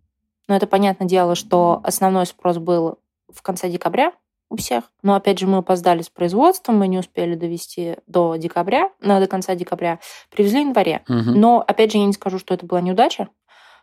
Но 0.48 0.55
это 0.55 0.65
понятное 0.65 1.08
дело, 1.08 1.36
что 1.36 1.81
основной 1.84 2.25
спрос 2.25 2.58
был 2.58 2.98
в 3.31 3.43
конце 3.43 3.70
декабря 3.70 4.12
у 4.50 4.58
всех. 4.58 4.86
Но 5.03 5.13
опять 5.13 5.38
же 5.38 5.46
мы 5.46 5.60
опоздали 5.60 6.01
с 6.01 6.10
производством, 6.10 6.79
мы 6.79 6.88
не 6.88 6.98
успели 6.98 7.36
довести 7.36 7.98
до 8.08 8.38
декабря, 8.38 8.89
ну, 9.01 9.20
до 9.20 9.27
конца 9.27 9.53
декабря. 9.53 10.00
Привезли 10.31 10.63
в 10.63 10.70
январе. 10.70 11.03
Угу. 11.08 11.38
Но 11.38 11.63
опять 11.65 11.91
же 11.91 12.00
я 12.00 12.05
не 12.05 12.13
скажу, 12.13 12.39
что 12.39 12.55
это 12.55 12.65
была 12.65 12.81
неудача, 12.81 13.29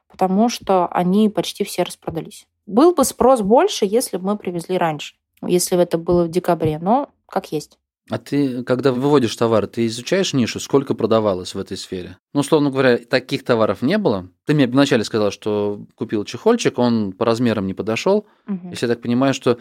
потому 0.09 0.49
что 0.49 0.89
они 0.89 1.29
почти 1.29 1.63
все 1.63 1.85
распродались. 1.85 2.49
Был 2.67 2.93
бы 2.93 3.05
спрос 3.05 3.41
больше, 3.43 3.87
если 3.87 4.17
бы 4.17 4.27
мы 4.27 4.37
привезли 4.37 4.79
раньше, 4.79 5.15
если 5.47 5.77
бы 5.77 5.83
это 5.83 5.97
было 5.97 6.25
в 6.25 6.29
декабре, 6.29 6.81
но 6.81 7.09
как 7.27 7.53
есть. 7.53 7.79
А 8.11 8.19
ты, 8.19 8.63
когда 8.65 8.93
выводишь 8.93 9.37
товар, 9.37 9.67
ты 9.67 9.87
изучаешь 9.87 10.33
нишу, 10.33 10.61
сколько 10.61 10.95
продавалось 10.95 11.55
в 11.55 11.59
этой 11.59 11.77
сфере? 11.77 12.17
Ну, 12.33 12.41
условно 12.41 12.71
говоря, 12.71 12.99
таких 12.99 13.45
товаров 13.45 13.83
не 13.83 13.99
было. 13.99 14.29
Ты 14.47 14.55
мне 14.55 14.67
вначале 14.67 15.05
сказал, 15.05 15.31
что 15.31 15.87
купил 15.95 16.25
чехольчик, 16.25 16.79
он 16.79 17.13
по 17.13 17.25
размерам 17.25 17.67
не 17.67 17.75
подошел. 17.75 18.27
Угу. 18.47 18.71
Если 18.71 18.87
я 18.87 18.95
так 18.95 19.03
понимаю, 19.03 19.35
что 19.35 19.59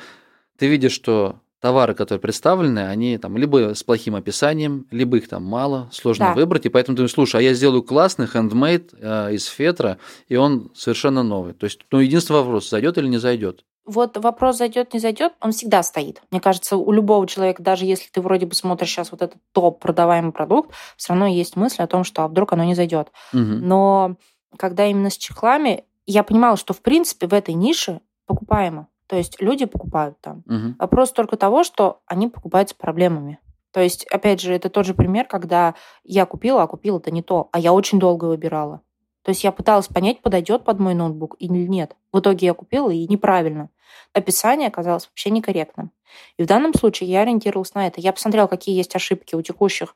ты 0.58 0.68
видишь, 0.68 0.94
что 0.94 1.40
товары, 1.60 1.96
которые 1.96 2.22
представлены, 2.22 2.88
они 2.88 3.18
там 3.18 3.36
либо 3.36 3.74
с 3.74 3.84
плохим 3.84 4.16
описанием, 4.16 4.86
либо 4.92 5.18
их 5.18 5.28
там 5.28 5.44
мало, 5.44 5.90
сложно 5.92 6.28
Да. 6.28 6.34
выбрать, 6.34 6.66
и 6.68 6.70
поэтому 6.70 6.96
ты 6.96 6.98
думаешь, 7.00 7.14
слушай, 7.14 7.38
а 7.38 7.42
я 7.42 7.54
сделаю 7.54 7.82
классный 7.84 8.28
хендмейд 8.28 8.94
э, 8.94 9.34
из 9.34 9.46
фетра, 9.46 9.98
и 10.28 10.36
он 10.36 10.72
совершенно 10.76 11.24
новый. 11.24 11.54
То 11.54 11.66
есть, 11.66 11.82
ну, 11.92 12.00
единственный 12.00 12.38
вопрос, 12.42 12.70
зайдет 12.70 12.98
или 13.00 13.08
не 13.08 13.18
зайдет. 13.18 13.64
Вот 13.88 14.18
вопрос 14.18 14.58
зайдет, 14.58 14.94
не 14.94 15.00
зайдет, 15.00 15.34
он 15.42 15.52
всегда 15.54 15.82
стоит. 15.82 16.22
Мне 16.30 16.42
кажется, 16.42 16.76
у 16.76 16.92
любого 16.92 17.26
человека, 17.26 17.64
даже 17.64 17.86
если 17.86 18.10
ты 18.10 18.22
вроде 18.22 18.46
бы 18.46 18.54
смотришь 18.54 18.90
сейчас 18.90 19.12
вот 19.12 19.22
этот 19.22 19.38
топ 19.54 19.80
продаваемый 19.80 20.34
продукт, 20.34 20.72
все 20.98 21.14
равно 21.14 21.26
есть 21.26 21.56
мысль 21.56 21.82
о 21.82 21.88
том, 21.88 22.04
что 22.04 22.24
а 22.24 22.28
вдруг 22.28 22.52
оно 22.52 22.66
не 22.66 22.76
зайдет. 22.76 23.12
Мгм. 23.32 23.68
Но 23.68 24.16
когда 24.58 24.86
именно 24.86 25.10
с 25.10 25.18
чехлами, 25.18 25.86
я 26.06 26.24
понимала, 26.24 26.58
что 26.58 26.74
в 26.74 26.82
принципе 26.82 27.28
в 27.28 27.34
этой 27.34 27.54
нише 27.54 28.02
покупаемо. 28.26 28.88
То 29.08 29.16
есть 29.16 29.42
люди 29.42 29.66
покупают 29.66 30.20
там. 30.20 30.44
Мгм. 30.46 30.76
Вопрос 30.78 31.14
только 31.14 31.38
того, 31.38 31.64
что 31.64 32.02
они 32.06 32.28
покупают 32.28 32.70
с 32.70 32.74
проблемами. 32.74 33.40
То 33.72 33.82
есть, 33.82 34.06
опять 34.08 34.42
же, 34.42 34.54
это 34.54 34.70
тот 34.70 34.86
же 34.86 34.94
пример, 34.94 35.28
когда 35.28 35.76
я 36.04 36.26
купила, 36.26 36.64
а 36.64 36.68
купила 36.68 36.98
это 36.98 37.12
не 37.12 37.22
то, 37.22 37.50
а 37.52 37.60
я 37.60 37.74
очень 37.74 38.00
долго 38.00 38.26
выбирала. 38.26 38.82
То 39.28 39.32
есть 39.32 39.44
я 39.44 39.52
пыталась 39.52 39.88
понять, 39.90 40.22
подойдет 40.22 40.64
под 40.64 40.80
мой 40.80 40.94
ноутбук 40.94 41.36
или 41.38 41.68
нет. 41.68 41.98
В 42.14 42.20
итоге 42.20 42.48
я 42.48 42.54
купила 42.54 42.90
и 42.90 43.06
неправильно. 43.10 43.70
Описание 44.14 44.70
оказалось 44.70 45.06
вообще 45.06 45.32
некорректным. 45.32 45.92
И 46.38 46.44
в 46.44 46.46
данном 46.46 46.74
случае 46.74 47.10
я 47.10 47.24
ориентировалась 47.24 47.74
на 47.74 47.88
это. 47.88 48.00
Я 48.00 48.14
посмотрела, 48.14 48.48
какие 48.48 48.78
есть 48.78 48.96
ошибки 48.96 49.36
у 49.36 49.42
текущих 49.42 49.96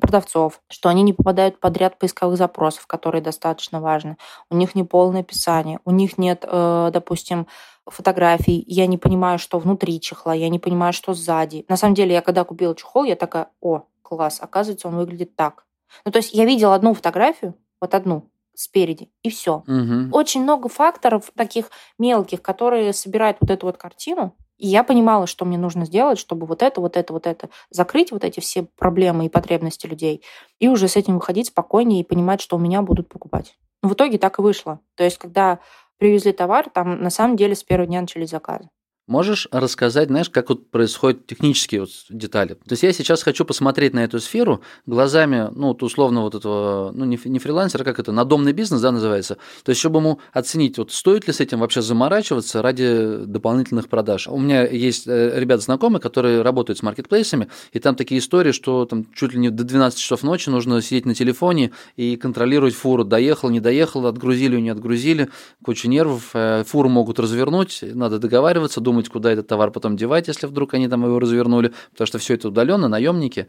продавцов, 0.00 0.60
что 0.68 0.88
они 0.88 1.02
не 1.02 1.12
попадают 1.12 1.60
под 1.60 1.76
ряд 1.76 1.96
поисковых 1.96 2.36
запросов, 2.36 2.88
которые 2.88 3.22
достаточно 3.22 3.80
важны. 3.80 4.16
У 4.50 4.56
них 4.56 4.74
не 4.74 4.82
полное 4.82 5.20
описание, 5.20 5.78
у 5.84 5.92
них 5.92 6.18
нет, 6.18 6.44
э, 6.44 6.90
допустим, 6.92 7.46
фотографий, 7.86 8.64
я 8.66 8.88
не 8.88 8.98
понимаю, 8.98 9.38
что 9.38 9.60
внутри 9.60 10.00
чехла, 10.00 10.34
я 10.34 10.48
не 10.48 10.58
понимаю, 10.58 10.92
что 10.92 11.14
сзади. 11.14 11.64
На 11.68 11.76
самом 11.76 11.94
деле, 11.94 12.14
я 12.14 12.20
когда 12.20 12.42
купила 12.42 12.74
чехол, 12.74 13.04
я 13.04 13.14
такая, 13.14 13.46
о, 13.60 13.84
класс, 14.02 14.38
оказывается, 14.40 14.88
он 14.88 14.96
выглядит 14.96 15.36
так. 15.36 15.66
Ну, 16.04 16.10
то 16.10 16.16
есть 16.16 16.34
я 16.34 16.44
видела 16.46 16.74
одну 16.74 16.94
фотографию, 16.94 17.54
вот 17.80 17.94
одну, 17.94 18.31
спереди, 18.54 19.10
и 19.22 19.30
все. 19.30 19.62
Мгм. 19.66 20.10
Очень 20.12 20.42
много 20.42 20.68
факторов 20.68 21.30
таких 21.36 21.70
мелких, 21.98 22.42
которые 22.42 22.92
собирают 22.92 23.38
вот 23.40 23.50
эту 23.50 23.66
вот 23.66 23.76
картину. 23.76 24.36
И 24.58 24.68
я 24.68 24.84
понимала, 24.84 25.26
что 25.26 25.44
мне 25.44 25.58
нужно 25.58 25.86
сделать, 25.86 26.18
чтобы 26.18 26.46
вот 26.46 26.62
это, 26.62 26.80
вот 26.80 26.96
это, 26.96 27.12
вот 27.12 27.26
это 27.26 27.48
закрыть 27.70 28.12
вот 28.12 28.22
эти 28.22 28.40
все 28.40 28.62
проблемы 28.62 29.26
и 29.26 29.28
потребности 29.28 29.86
людей, 29.86 30.22
и 30.60 30.68
уже 30.68 30.86
с 30.86 30.96
этим 30.96 31.14
выходить 31.14 31.48
спокойнее 31.48 32.00
и 32.00 32.04
понимать, 32.04 32.40
что 32.40 32.56
у 32.56 32.60
меня 32.60 32.82
будут 32.82 33.08
покупать. 33.08 33.56
Но 33.82 33.88
в 33.88 33.94
итоге 33.94 34.18
так 34.18 34.38
и 34.38 34.42
вышло. 34.42 34.78
То 34.94 35.02
есть, 35.02 35.18
когда 35.18 35.58
привезли 35.98 36.32
товар, 36.32 36.70
там 36.70 37.02
на 37.02 37.10
самом 37.10 37.36
деле 37.36 37.54
с 37.54 37.64
первого 37.64 37.86
дня 37.88 38.00
начались 38.00 38.30
заказы. 38.30 38.68
Можешь 39.08 39.48
рассказать, 39.50 40.08
знаешь, 40.08 40.30
как 40.30 40.48
вот 40.48 40.70
происходят 40.70 41.26
технические 41.26 41.80
вот 41.80 41.90
детали? 42.08 42.54
То 42.54 42.70
есть 42.70 42.84
я 42.84 42.92
сейчас 42.92 43.24
хочу 43.24 43.44
посмотреть 43.44 43.94
на 43.94 44.04
эту 44.04 44.20
сферу 44.20 44.62
глазами, 44.86 45.48
ну, 45.52 45.68
вот 45.68 45.82
условно 45.82 46.20
вот 46.22 46.36
этого, 46.36 46.92
ну, 46.94 47.04
не, 47.04 47.18
не 47.24 47.40
фрилансера, 47.40 47.82
как 47.82 47.98
это, 47.98 48.12
надомный 48.12 48.52
бизнес, 48.52 48.80
да, 48.80 48.92
называется. 48.92 49.38
То 49.64 49.70
есть, 49.70 49.80
чтобы 49.80 49.98
ему 49.98 50.20
оценить, 50.32 50.78
вот 50.78 50.92
стоит 50.92 51.26
ли 51.26 51.32
с 51.32 51.40
этим 51.40 51.58
вообще 51.58 51.82
заморачиваться 51.82 52.62
ради 52.62 53.24
дополнительных 53.26 53.88
продаж. 53.88 54.28
У 54.28 54.38
меня 54.38 54.64
есть 54.68 55.08
э, 55.08 55.32
ребята 55.34 55.62
знакомые, 55.62 56.00
которые 56.00 56.42
работают 56.42 56.78
с 56.78 56.82
маркетплейсами, 56.84 57.48
и 57.72 57.80
там 57.80 57.96
такие 57.96 58.20
истории, 58.20 58.52
что 58.52 58.84
там 58.84 59.06
чуть 59.16 59.32
ли 59.32 59.40
не 59.40 59.50
до 59.50 59.64
12 59.64 59.98
часов 59.98 60.22
ночи 60.22 60.48
нужно 60.48 60.80
сидеть 60.80 61.06
на 61.06 61.16
телефоне 61.16 61.72
и 61.96 62.14
контролировать 62.16 62.74
фуру, 62.74 63.02
доехал, 63.02 63.50
не 63.50 63.58
доехал, 63.58 64.06
отгрузили, 64.06 64.60
не 64.60 64.70
отгрузили, 64.70 65.28
куча 65.64 65.88
нервов, 65.88 66.30
э, 66.34 66.62
фуру 66.64 66.88
могут 66.88 67.18
развернуть, 67.18 67.80
надо 67.82 68.20
договариваться, 68.20 68.80
думать, 68.80 68.91
куда 69.08 69.32
этот 69.32 69.46
товар 69.46 69.70
потом 69.70 69.96
девать, 69.96 70.28
если 70.28 70.46
вдруг 70.46 70.74
они 70.74 70.88
там 70.88 71.04
его 71.04 71.18
развернули, 71.18 71.72
потому 71.90 72.06
что 72.06 72.18
все 72.18 72.34
это 72.34 72.48
удаленно, 72.48 72.88
наемники. 72.88 73.48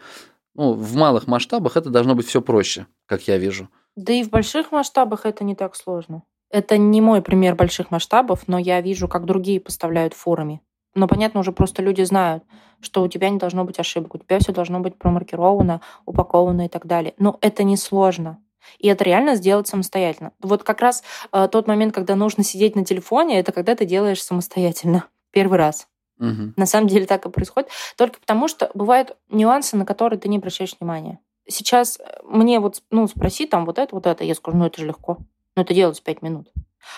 Ну, 0.56 0.74
в 0.74 0.96
малых 0.96 1.28
масштабах 1.28 1.78
это 1.78 1.90
должно 1.90 2.16
быть 2.16 2.28
все 2.28 2.42
проще, 2.42 2.88
как 3.06 3.28
я 3.28 3.38
вижу. 3.38 3.70
Да 3.96 4.14
и 4.14 4.24
в 4.24 4.30
больших 4.30 4.72
масштабах 4.72 5.26
это 5.26 5.44
не 5.44 5.56
так 5.56 5.76
сложно. 5.76 6.24
Это 6.50 6.78
не 6.78 7.02
мой 7.02 7.22
пример 7.22 7.56
больших 7.56 7.90
масштабов, 7.90 8.48
но 8.48 8.60
я 8.60 8.80
вижу, 8.82 9.08
как 9.08 9.26
другие 9.26 9.60
поставляют 9.60 10.14
форами. 10.14 10.62
Но, 10.96 11.08
понятно, 11.08 11.40
уже 11.40 11.52
просто 11.52 11.82
люди 11.82 12.04
знают, 12.04 12.44
что 12.80 13.02
у 13.02 13.08
тебя 13.08 13.30
не 13.30 13.40
должно 13.40 13.66
быть 13.66 13.80
ошибок, 13.80 14.16
у 14.16 14.18
тебя 14.20 14.38
все 14.40 14.52
должно 14.52 14.80
быть 14.80 14.96
промаркировано, 14.96 15.82
упаковано 16.06 16.66
и 16.66 16.70
так 16.70 16.86
далее. 16.86 17.16
Но 17.18 17.38
это 17.42 17.64
не 17.64 17.78
сложно. 17.78 18.40
И 18.78 18.88
это 18.88 19.04
реально 19.04 19.36
сделать 19.36 19.68
самостоятельно. 19.68 20.32
Вот 20.42 20.64
как 20.64 20.82
раз 20.82 21.04
э, 21.32 21.48
тот 21.52 21.68
момент, 21.68 21.94
когда 21.94 22.16
нужно 22.16 22.44
сидеть 22.44 22.76
на 22.76 22.86
телефоне, 22.86 23.40
это 23.40 23.52
когда 23.52 23.76
ты 23.76 23.86
делаешь 23.86 24.24
самостоятельно. 24.24 25.06
Первый 25.34 25.58
раз. 25.58 25.88
Мгм. 26.20 26.54
На 26.56 26.66
самом 26.66 26.88
деле 26.88 27.06
так 27.06 27.26
и 27.26 27.30
происходит. 27.30 27.70
Только 27.98 28.20
потому, 28.20 28.48
что 28.48 28.72
бывают 28.74 29.18
нюансы, 29.30 29.76
на 29.76 29.86
которые 29.86 30.20
ты 30.20 30.30
не 30.30 30.38
обращаешь 30.38 30.76
внимания. 30.80 31.20
Сейчас 31.50 32.00
э, 32.00 32.20
мне 32.24 32.60
вот, 32.60 32.82
ну, 32.92 33.08
спроси 33.08 33.46
там 33.46 33.66
вот 33.66 33.80
это, 33.80 33.94
вот 33.94 34.06
это, 34.06 34.24
я 34.24 34.36
скажу, 34.36 34.56
ну, 34.58 34.66
это 34.66 34.80
же 34.80 34.88
легко. 34.88 35.18
Ну, 35.56 35.64
это 35.64 35.74
делать 35.74 36.00
в 36.00 36.04
пять 36.04 36.22
минут. 36.22 36.50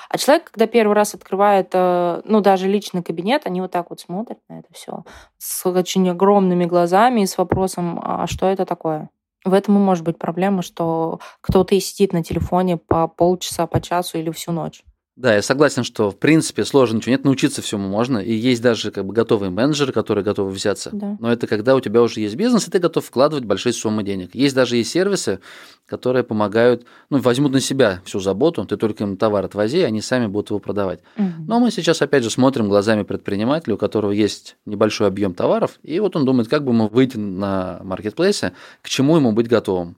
А 0.09 0.17
человек, 0.17 0.51
когда 0.51 0.67
первый 0.67 0.93
раз 0.93 1.15
открывает, 1.15 1.69
э, 1.73 2.21
ну, 2.25 2.41
даже 2.41 2.67
личный 2.67 3.01
кабинет, 3.01 3.43
они 3.45 3.61
вот 3.61 3.71
так 3.71 3.89
вот 3.89 4.01
смотрят 4.01 4.39
на 4.49 4.59
это 4.59 4.67
все 4.73 5.05
с 5.37 5.65
очень 5.65 6.09
огромными 6.09 6.65
глазами 6.65 7.21
и 7.21 7.25
с 7.25 7.37
вопросом, 7.37 7.99
а 8.03 8.27
что 8.27 8.47
это 8.47 8.65
такое? 8.65 9.09
В 9.45 9.53
этом 9.53 9.77
и 9.77 9.79
может 9.79 10.03
быть 10.03 10.17
проблема, 10.17 10.61
что 10.61 11.19
кто-то 11.41 11.75
и 11.75 11.79
сидит 11.79 12.13
на 12.13 12.23
телефоне 12.23 12.77
по 12.77 13.07
полчаса, 13.07 13.67
по 13.67 13.79
часу 13.79 14.17
или 14.17 14.31
всю 14.31 14.51
ночь. 14.51 14.83
Да, 15.15 15.33
я 15.33 15.41
согласен, 15.41 15.85
что 15.85 16.11
в 16.11 16.17
принципе 16.17 16.65
сложно 16.65 16.97
ничего 16.97 17.11
нет, 17.11 17.23
научиться 17.23 17.61
всему 17.61 17.87
можно, 17.87 18.17
и 18.17 18.33
есть 18.33 18.61
даже 18.61 18.91
как 18.91 19.05
бы 19.05 19.13
готовые 19.13 19.49
менеджеры, 19.49 19.93
которые 19.93 20.25
готовы 20.25 20.51
взяться. 20.51 20.89
Да. 20.91 21.15
Но 21.21 21.31
это 21.31 21.47
когда 21.47 21.73
у 21.73 21.79
тебя 21.79 22.01
уже 22.01 22.19
есть 22.19 22.35
бизнес, 22.35 22.67
и 22.67 22.71
ты 22.71 22.79
готов 22.79 23.05
вкладывать 23.05 23.45
большие 23.45 23.71
суммы 23.71 24.03
денег. 24.03 24.35
Есть 24.35 24.55
даже 24.55 24.75
есть 24.75 24.91
сервисы, 24.91 25.39
которые 25.85 26.23
помогают, 26.23 26.85
ну, 27.09 27.19
возьмут 27.19 27.53
на 27.53 27.61
себя 27.61 28.01
всю 28.03 28.19
заботу, 28.19 28.65
ты 28.65 28.75
только 28.75 29.05
им 29.05 29.15
товар 29.15 29.45
отвози, 29.45 29.83
они 29.83 30.01
сами 30.01 30.27
будут 30.27 30.49
его 30.49 30.59
продавать. 30.59 30.99
Мгм. 31.15 31.45
Но 31.47 31.59
мы 31.61 31.71
сейчас 31.71 32.01
опять 32.01 32.23
же 32.23 32.29
смотрим 32.29 32.67
глазами 32.67 33.03
предпринимателя, 33.03 33.75
у 33.75 33.77
которого 33.77 34.11
есть 34.11 34.57
небольшой 34.65 35.07
объем 35.07 35.33
товаров, 35.33 35.79
и 35.81 35.97
вот 36.01 36.17
он 36.17 36.25
думает, 36.25 36.49
как 36.49 36.65
бы 36.65 36.73
ему 36.73 36.89
выйти 36.89 37.15
на 37.15 37.79
маркетплейсе, 37.83 38.51
к 38.81 38.89
чему 38.89 39.15
ему 39.15 39.31
быть 39.31 39.47
готовым. 39.47 39.95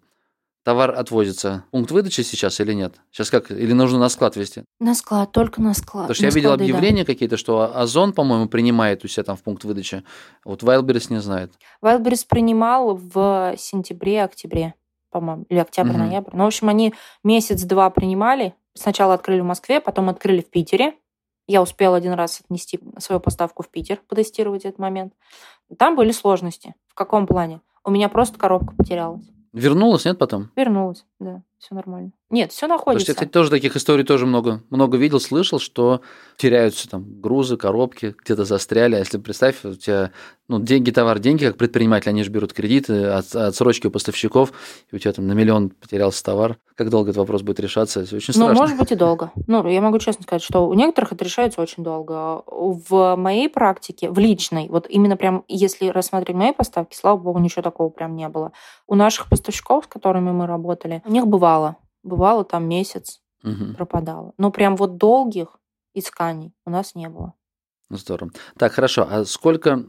Товар 0.68 0.96
отвозится. 1.00 1.64
Пункт 1.72 1.92
выдачи 1.92 2.20
сейчас 2.20 2.60
или 2.60 2.74
нет? 2.74 2.96
Сейчас 3.10 3.30
как? 3.30 3.52
Или 3.52 3.72
нужно 3.72 4.00
на 4.00 4.10
склад 4.10 4.36
везти? 4.36 4.66
На 4.82 4.96
склад, 4.96 5.32
только 5.32 5.62
на 5.62 5.74
склад. 5.74 6.08
Потому 6.08 6.16
что 6.16 6.24
На 6.24 6.28
я 6.28 6.32
видел 6.34 6.50
склады, 6.50 6.66
да. 6.66 6.78
объявления 6.78 7.06
какие-то, 7.06 7.38
что 7.38 7.72
Озон, 7.74 8.12
по-моему, 8.12 8.50
принимает 8.50 9.06
у 9.06 9.08
себя 9.08 9.24
там 9.24 9.38
в 9.38 9.44
пункт 9.44 9.64
выдачи. 9.64 10.04
Вот 10.44 10.64
Wildberries 10.64 11.06
не 11.10 11.22
знает. 11.22 11.54
Wildberries 11.82 12.26
принимал 12.28 12.98
в 12.98 13.56
сентябре-октябре, 13.58 14.74
по-моему, 15.10 15.46
или 15.48 15.58
октябрь-ноябрь. 15.58 16.32
Ну, 16.36 16.44
в 16.44 16.48
общем, 16.48 16.68
они 16.68 16.94
месяц-два 17.24 17.90
принимали. 17.90 18.54
Сначала 18.74 19.14
открыли 19.14 19.40
в 19.40 19.46
Москве, 19.46 19.80
потом 19.80 20.10
открыли 20.10 20.42
в 20.42 20.50
Питере. 20.50 20.96
Я 21.48 21.62
успела 21.62 21.96
один 21.96 22.12
раз 22.12 22.42
отнести 22.42 22.82
свою 23.00 23.22
поставку 23.22 23.64
в 23.64 23.70
Питер, 23.70 24.02
потестировать 24.10 24.66
этот 24.66 24.80
момент. 24.80 25.14
Там 25.80 25.96
были 25.96 26.12
сложности. 26.12 26.76
В 26.90 26.94
каком 26.94 27.26
плане? 27.26 27.62
У 27.86 27.90
меня 27.90 28.10
просто 28.10 28.38
коробка 28.38 28.76
потерялась. 28.76 29.24
Вернулась, 29.58 30.06
нет, 30.06 30.20
потом? 30.20 30.52
Вернулась, 30.56 31.06
да, 31.20 31.42
все 31.60 31.74
нормально. 31.76 32.12
Нет, 32.30 32.52
все 32.52 32.68
Потому 32.68 32.80
что 32.80 32.86
находится. 32.90 33.12
я, 33.12 33.16
кстати, 33.16 33.30
тоже 33.30 33.50
таких 33.50 33.76
историй 33.76 34.04
тоже 34.04 34.26
много, 34.26 34.62
много 34.70 34.98
видел, 34.98 35.20
слышал, 35.20 35.60
что 35.60 36.02
теряются 36.36 36.90
там 36.90 37.22
грузы, 37.22 37.56
коробки, 37.58 38.16
где-то 38.24 38.44
застряли. 38.44 38.96
А 38.96 39.00
если 39.00 39.18
представь, 39.18 39.64
у 39.64 39.74
тебя 39.74 40.12
ну, 40.50 40.60
деньги, 40.60 40.92
товар, 40.92 41.20
деньги, 41.20 41.46
как 41.46 41.58
предприниматель, 41.58 42.10
они 42.10 42.24
же 42.24 42.30
берут 42.30 42.52
кредиты, 42.54 43.06
от, 43.06 43.34
отсрочки 43.34 43.88
у 43.88 43.92
поставщиков, 43.92 44.52
и 44.92 44.96
у 44.96 45.00
тебя 45.00 45.14
там 45.14 45.26
на 45.26 45.32
миллион 45.34 45.70
потерялся 45.70 46.24
товар. 46.24 46.58
Как 46.76 46.90
долго 46.90 47.10
этот 47.10 47.20
вопрос 47.20 47.42
будет 47.44 47.60
решаться? 47.62 48.02
Это 48.02 48.16
очень 48.18 48.34
Ну, 48.36 48.44
страшно. 48.44 48.62
может 48.62 48.78
быть 48.78 48.92
и 48.92 48.96
долго. 48.96 49.32
Ну, 49.48 49.66
я 49.68 49.80
могу 49.82 49.98
честно 50.00 50.24
сказать, 50.24 50.44
что 50.44 50.68
у 50.68 50.74
некоторых 50.74 51.14
это 51.14 51.24
решается 51.24 51.62
очень 51.62 51.84
долго. 51.84 52.44
В 52.46 53.16
моей 53.16 53.50
практике, 53.50 54.10
в 54.12 54.20
личной, 54.20 54.68
вот 54.68 54.86
именно 54.90 55.16
прям, 55.16 55.44
если 55.48 55.88
рассматривать 55.88 56.38
мои 56.38 56.54
поставки, 56.54 56.96
слава 56.96 57.18
богу, 57.18 57.40
ничего 57.40 57.62
такого 57.62 57.90
прям 57.90 58.16
не 58.18 58.28
было. 58.28 58.52
У 58.86 58.96
наших 58.96 59.30
поставщиков, 59.30 59.86
с 59.86 59.88
которыми 59.88 60.32
мы 60.32 60.46
работали, 60.46 61.02
у 61.06 61.12
них 61.12 61.26
бывало. 61.26 61.47
Бывало 62.04 62.44
там 62.44 62.68
месяц 62.68 63.22
Мгм. 63.44 63.76
пропадало. 63.76 64.34
Но 64.38 64.52
прям 64.52 64.76
вот 64.76 64.98
долгих 64.98 65.60
исканий 65.94 66.54
у 66.66 66.70
нас 66.70 66.96
не 66.96 67.10
было. 67.10 67.34
Здорово. 67.90 68.32
Так, 68.58 68.74
хорошо. 68.74 69.08
А 69.10 69.26
сколько 69.26 69.86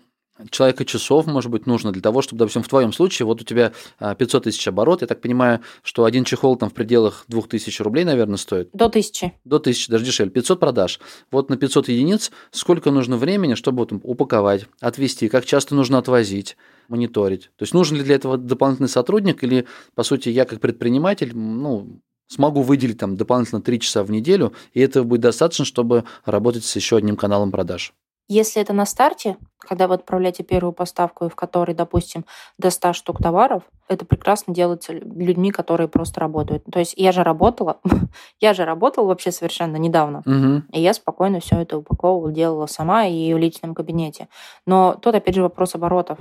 человека 0.50 0.84
часов, 0.84 1.26
может 1.26 1.50
быть, 1.50 1.66
нужно 1.66 1.92
для 1.92 2.02
того, 2.02 2.22
чтобы, 2.22 2.38
допустим, 2.38 2.62
в 2.62 2.68
твоем 2.68 2.92
случае, 2.92 3.26
вот 3.26 3.40
у 3.40 3.44
тебя 3.44 3.72
а, 3.98 4.14
500 4.14 4.44
тысяч 4.44 4.66
оборот, 4.68 5.00
я 5.02 5.06
так 5.06 5.20
понимаю, 5.20 5.60
что 5.82 6.04
один 6.04 6.24
чехол 6.24 6.56
там 6.56 6.70
в 6.70 6.74
пределах 6.74 7.24
2000 7.28 7.82
рублей, 7.82 8.04
наверное, 8.04 8.36
стоит, 8.36 8.70
До 8.72 8.88
тысячи. 8.88 9.32
до 9.44 9.56
1000, 9.56 9.90
даже 9.90 10.04
дешевле, 10.04 10.30
500 10.30 10.60
продаж. 10.60 11.00
Вот 11.30 11.50
на 11.50 11.56
500 11.56 11.88
единиц 11.88 12.30
сколько 12.50 12.90
нужно 12.90 13.16
времени, 13.16 13.54
чтобы 13.54 13.78
вот 13.78 13.92
упаковать, 14.02 14.66
отвезти, 14.80 15.28
как 15.28 15.44
часто 15.44 15.74
нужно 15.74 15.98
отвозить, 15.98 16.56
мониторить? 16.88 17.50
То 17.56 17.62
есть 17.62 17.74
нужен 17.74 17.96
ли 17.96 18.02
для 18.02 18.14
этого 18.14 18.36
дополнительный 18.36 18.88
сотрудник 18.88 19.42
или, 19.44 19.66
по 19.94 20.02
сути, 20.02 20.28
я 20.28 20.44
как 20.44 20.60
предприниматель, 20.60 21.36
ну, 21.36 22.00
смогу 22.28 22.62
выделить 22.62 22.98
там 22.98 23.16
дополнительно 23.16 23.60
3 23.60 23.80
часа 23.80 24.04
в 24.04 24.10
неделю, 24.10 24.52
и 24.74 24.80
этого 24.80 25.04
будет 25.04 25.22
достаточно, 25.22 25.64
чтобы 25.64 26.04
работать 26.24 26.64
с 26.64 26.76
еще 26.76 26.96
одним 26.96 27.16
каналом 27.16 27.50
продаж? 27.50 27.94
Если 28.28 28.60
это 28.60 28.74
на 28.74 28.84
старте, 28.84 29.38
когда 29.58 29.88
вы 29.88 29.94
отправляете 29.94 30.42
первую 30.42 30.72
поставку, 30.72 31.28
в 31.30 31.34
которой, 31.34 31.74
допустим, 31.74 32.26
до 32.58 32.70
100 32.70 32.92
штук 32.92 33.22
товаров, 33.22 33.62
это 33.88 34.04
прекрасно 34.04 34.54
делается 34.54 34.92
людьми, 34.92 35.50
которые 35.50 35.88
просто 35.88 36.20
работают. 36.20 36.62
То 36.70 36.78
есть 36.78 36.92
я 36.96 37.10
же 37.10 37.22
работала, 37.22 37.80
я 38.40 38.52
же 38.52 38.66
работала 38.66 39.06
вообще 39.06 39.32
совершенно 39.32 39.76
недавно, 39.76 40.22
Мгм. 40.26 40.66
и 40.72 40.80
я 40.80 40.92
спокойно 40.92 41.40
все 41.40 41.56
это 41.56 41.78
упаковывала, 41.78 42.30
делала 42.30 42.66
сама 42.66 43.06
и 43.06 43.32
в 43.32 43.38
личном 43.38 43.74
кабинете. 43.74 44.28
Но 44.66 44.94
тут 44.94 45.14
опять 45.14 45.34
же 45.34 45.42
вопрос 45.42 45.74
оборотов. 45.74 46.18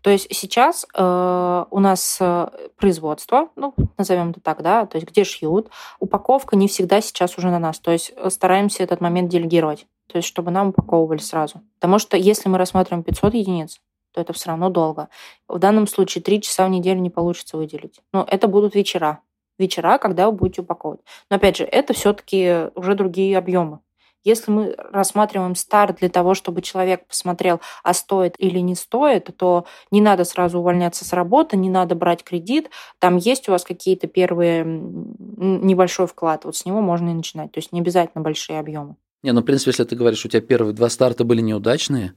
То 0.00 0.08
есть 0.08 0.28
сейчас 0.34 0.86
э, 0.96 1.64
у 1.70 1.78
нас 1.78 2.16
э, 2.20 2.48
производство, 2.78 3.48
ну, 3.56 3.74
назовем 3.98 4.30
это 4.30 4.40
так, 4.40 4.62
да, 4.62 4.86
то 4.86 4.96
есть 4.96 5.06
где 5.08 5.24
шьют, 5.24 5.68
упаковка 5.98 6.56
не 6.56 6.68
всегда 6.68 7.02
сейчас 7.02 7.36
уже 7.36 7.50
на 7.50 7.58
нас. 7.58 7.78
То 7.78 7.90
есть 7.90 8.12
э, 8.16 8.30
стараемся 8.30 8.82
этот 8.82 9.02
момент 9.02 9.28
делегировать. 9.28 9.86
То 10.10 10.16
есть 10.16 10.28
чтобы 10.28 10.50
нам 10.50 10.68
упаковывали 10.68 11.18
сразу. 11.18 11.62
Потому 11.78 11.98
что 11.98 12.16
если 12.16 12.48
мы 12.48 12.58
рассматриваем 12.58 13.04
500 13.04 13.34
единиц, 13.34 13.80
то 14.12 14.20
это 14.20 14.32
все 14.32 14.48
равно 14.48 14.70
долго. 14.70 15.08
В 15.48 15.58
данном 15.58 15.86
случае 15.86 16.22
3 16.22 16.42
часа 16.42 16.66
в 16.66 16.70
неделю 16.70 17.00
не 17.00 17.10
получится 17.10 17.56
выделить. 17.56 18.00
Но 18.12 18.26
это 18.28 18.48
будут 18.48 18.74
вечера. 18.74 19.20
Вечера, 19.58 19.98
когда 19.98 20.26
вы 20.26 20.36
будете 20.36 20.62
упаковывать. 20.62 21.00
Но 21.30 21.36
опять 21.36 21.58
же, 21.58 21.64
это 21.64 21.92
все-таки 21.92 22.70
уже 22.74 22.94
другие 22.94 23.36
объемы. 23.38 23.80
Если 24.22 24.50
мы 24.50 24.74
рассматриваем 24.76 25.54
старт 25.54 25.96
для 26.00 26.10
того, 26.10 26.34
чтобы 26.34 26.60
человек 26.60 27.06
посмотрел, 27.06 27.60
а 27.82 27.94
стоит 27.94 28.34
или 28.38 28.58
не 28.58 28.74
стоит, 28.74 29.34
то 29.36 29.64
не 29.90 30.02
надо 30.02 30.24
сразу 30.24 30.58
увольняться 30.58 31.06
с 31.06 31.12
работы, 31.14 31.56
не 31.56 31.70
надо 31.70 31.94
брать 31.94 32.22
кредит. 32.22 32.70
Там 32.98 33.16
есть 33.16 33.48
у 33.48 33.52
вас 33.52 33.64
какие-то 33.64 34.08
первые 34.08 34.64
небольшой 34.66 36.06
вклад, 36.06 36.44
вот 36.44 36.56
с 36.56 36.66
него 36.66 36.82
можно 36.82 37.10
и 37.10 37.14
начинать. 37.14 37.52
То 37.52 37.58
есть 37.58 37.72
не 37.72 37.80
обязательно 37.80 38.22
большие 38.22 38.58
объемы. 38.58 38.96
Не, 39.22 39.32
ну, 39.32 39.40
в 39.40 39.44
принципе, 39.44 39.70
если 39.70 39.84
ты 39.84 39.96
говоришь, 39.96 40.24
у 40.24 40.28
тебя 40.28 40.40
первые 40.40 40.74
два 40.74 40.88
старта 40.88 41.24
были 41.24 41.40
неудачные, 41.40 42.14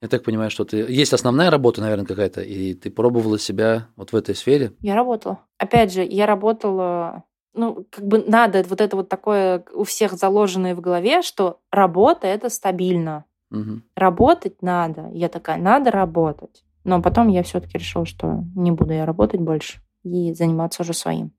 я 0.00 0.08
так 0.08 0.24
понимаю, 0.24 0.50
что 0.50 0.64
ты... 0.64 0.78
Есть 0.78 1.12
основная 1.12 1.50
работа, 1.50 1.80
наверное, 1.80 2.06
какая-то, 2.06 2.42
и 2.42 2.74
ты 2.74 2.90
пробовала 2.90 3.38
себя 3.38 3.88
вот 3.96 4.12
в 4.12 4.16
этой 4.16 4.34
сфере. 4.34 4.72
Я 4.80 4.94
работала. 4.94 5.46
Опять 5.58 5.92
же, 5.92 6.04
я 6.04 6.26
работала 6.26 7.24
ну, 7.54 7.86
как 7.90 8.06
бы 8.06 8.24
надо 8.26 8.64
вот 8.66 8.80
это 8.80 8.96
вот 8.96 9.08
такое 9.08 9.64
у 9.74 9.84
всех 9.84 10.12
заложенное 10.12 10.74
в 10.74 10.80
голове, 10.80 11.22
что 11.22 11.60
работа 11.70 12.26
это 12.26 12.48
стабильно. 12.48 13.24
Мгм. 13.50 13.84
Работать 13.94 14.62
надо. 14.62 15.10
Я 15.12 15.28
такая, 15.28 15.58
надо 15.58 15.90
работать. 15.90 16.64
Но 16.84 17.02
потом 17.02 17.28
я 17.28 17.42
все-таки 17.42 17.78
решила, 17.78 18.06
что 18.06 18.44
не 18.56 18.70
буду 18.70 18.94
я 18.94 19.04
работать 19.04 19.40
больше 19.40 19.80
и 20.02 20.32
заниматься 20.32 20.82
уже 20.82 20.94
своим. 20.94 21.32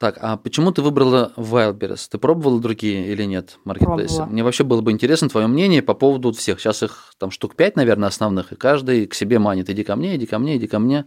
Так, 0.00 0.16
а 0.22 0.38
почему 0.38 0.72
ты 0.72 0.80
выбрала 0.80 1.34
Wildberries? 1.36 2.08
Ты 2.10 2.16
пробовала 2.16 2.58
другие 2.58 3.12
или 3.12 3.24
нет 3.24 3.58
маркетплейсы? 3.64 4.16
Пробовала. 4.16 4.32
Мне 4.32 4.42
вообще 4.42 4.64
было 4.64 4.80
бы 4.80 4.92
интересно 4.92 5.28
твое 5.28 5.46
мнение 5.46 5.82
по 5.82 5.92
поводу 5.92 6.32
всех. 6.32 6.58
Сейчас 6.58 6.82
их 6.82 7.12
там 7.18 7.30
штук 7.30 7.54
пять, 7.54 7.76
наверное, 7.76 8.08
основных, 8.08 8.50
и 8.50 8.56
каждый 8.56 9.06
к 9.06 9.12
себе 9.12 9.38
манит. 9.38 9.68
Иди 9.68 9.84
ко 9.84 9.96
мне, 9.96 10.16
иди 10.16 10.24
ко 10.24 10.38
мне, 10.38 10.56
иди 10.56 10.66
ко 10.66 10.78
мне. 10.78 11.04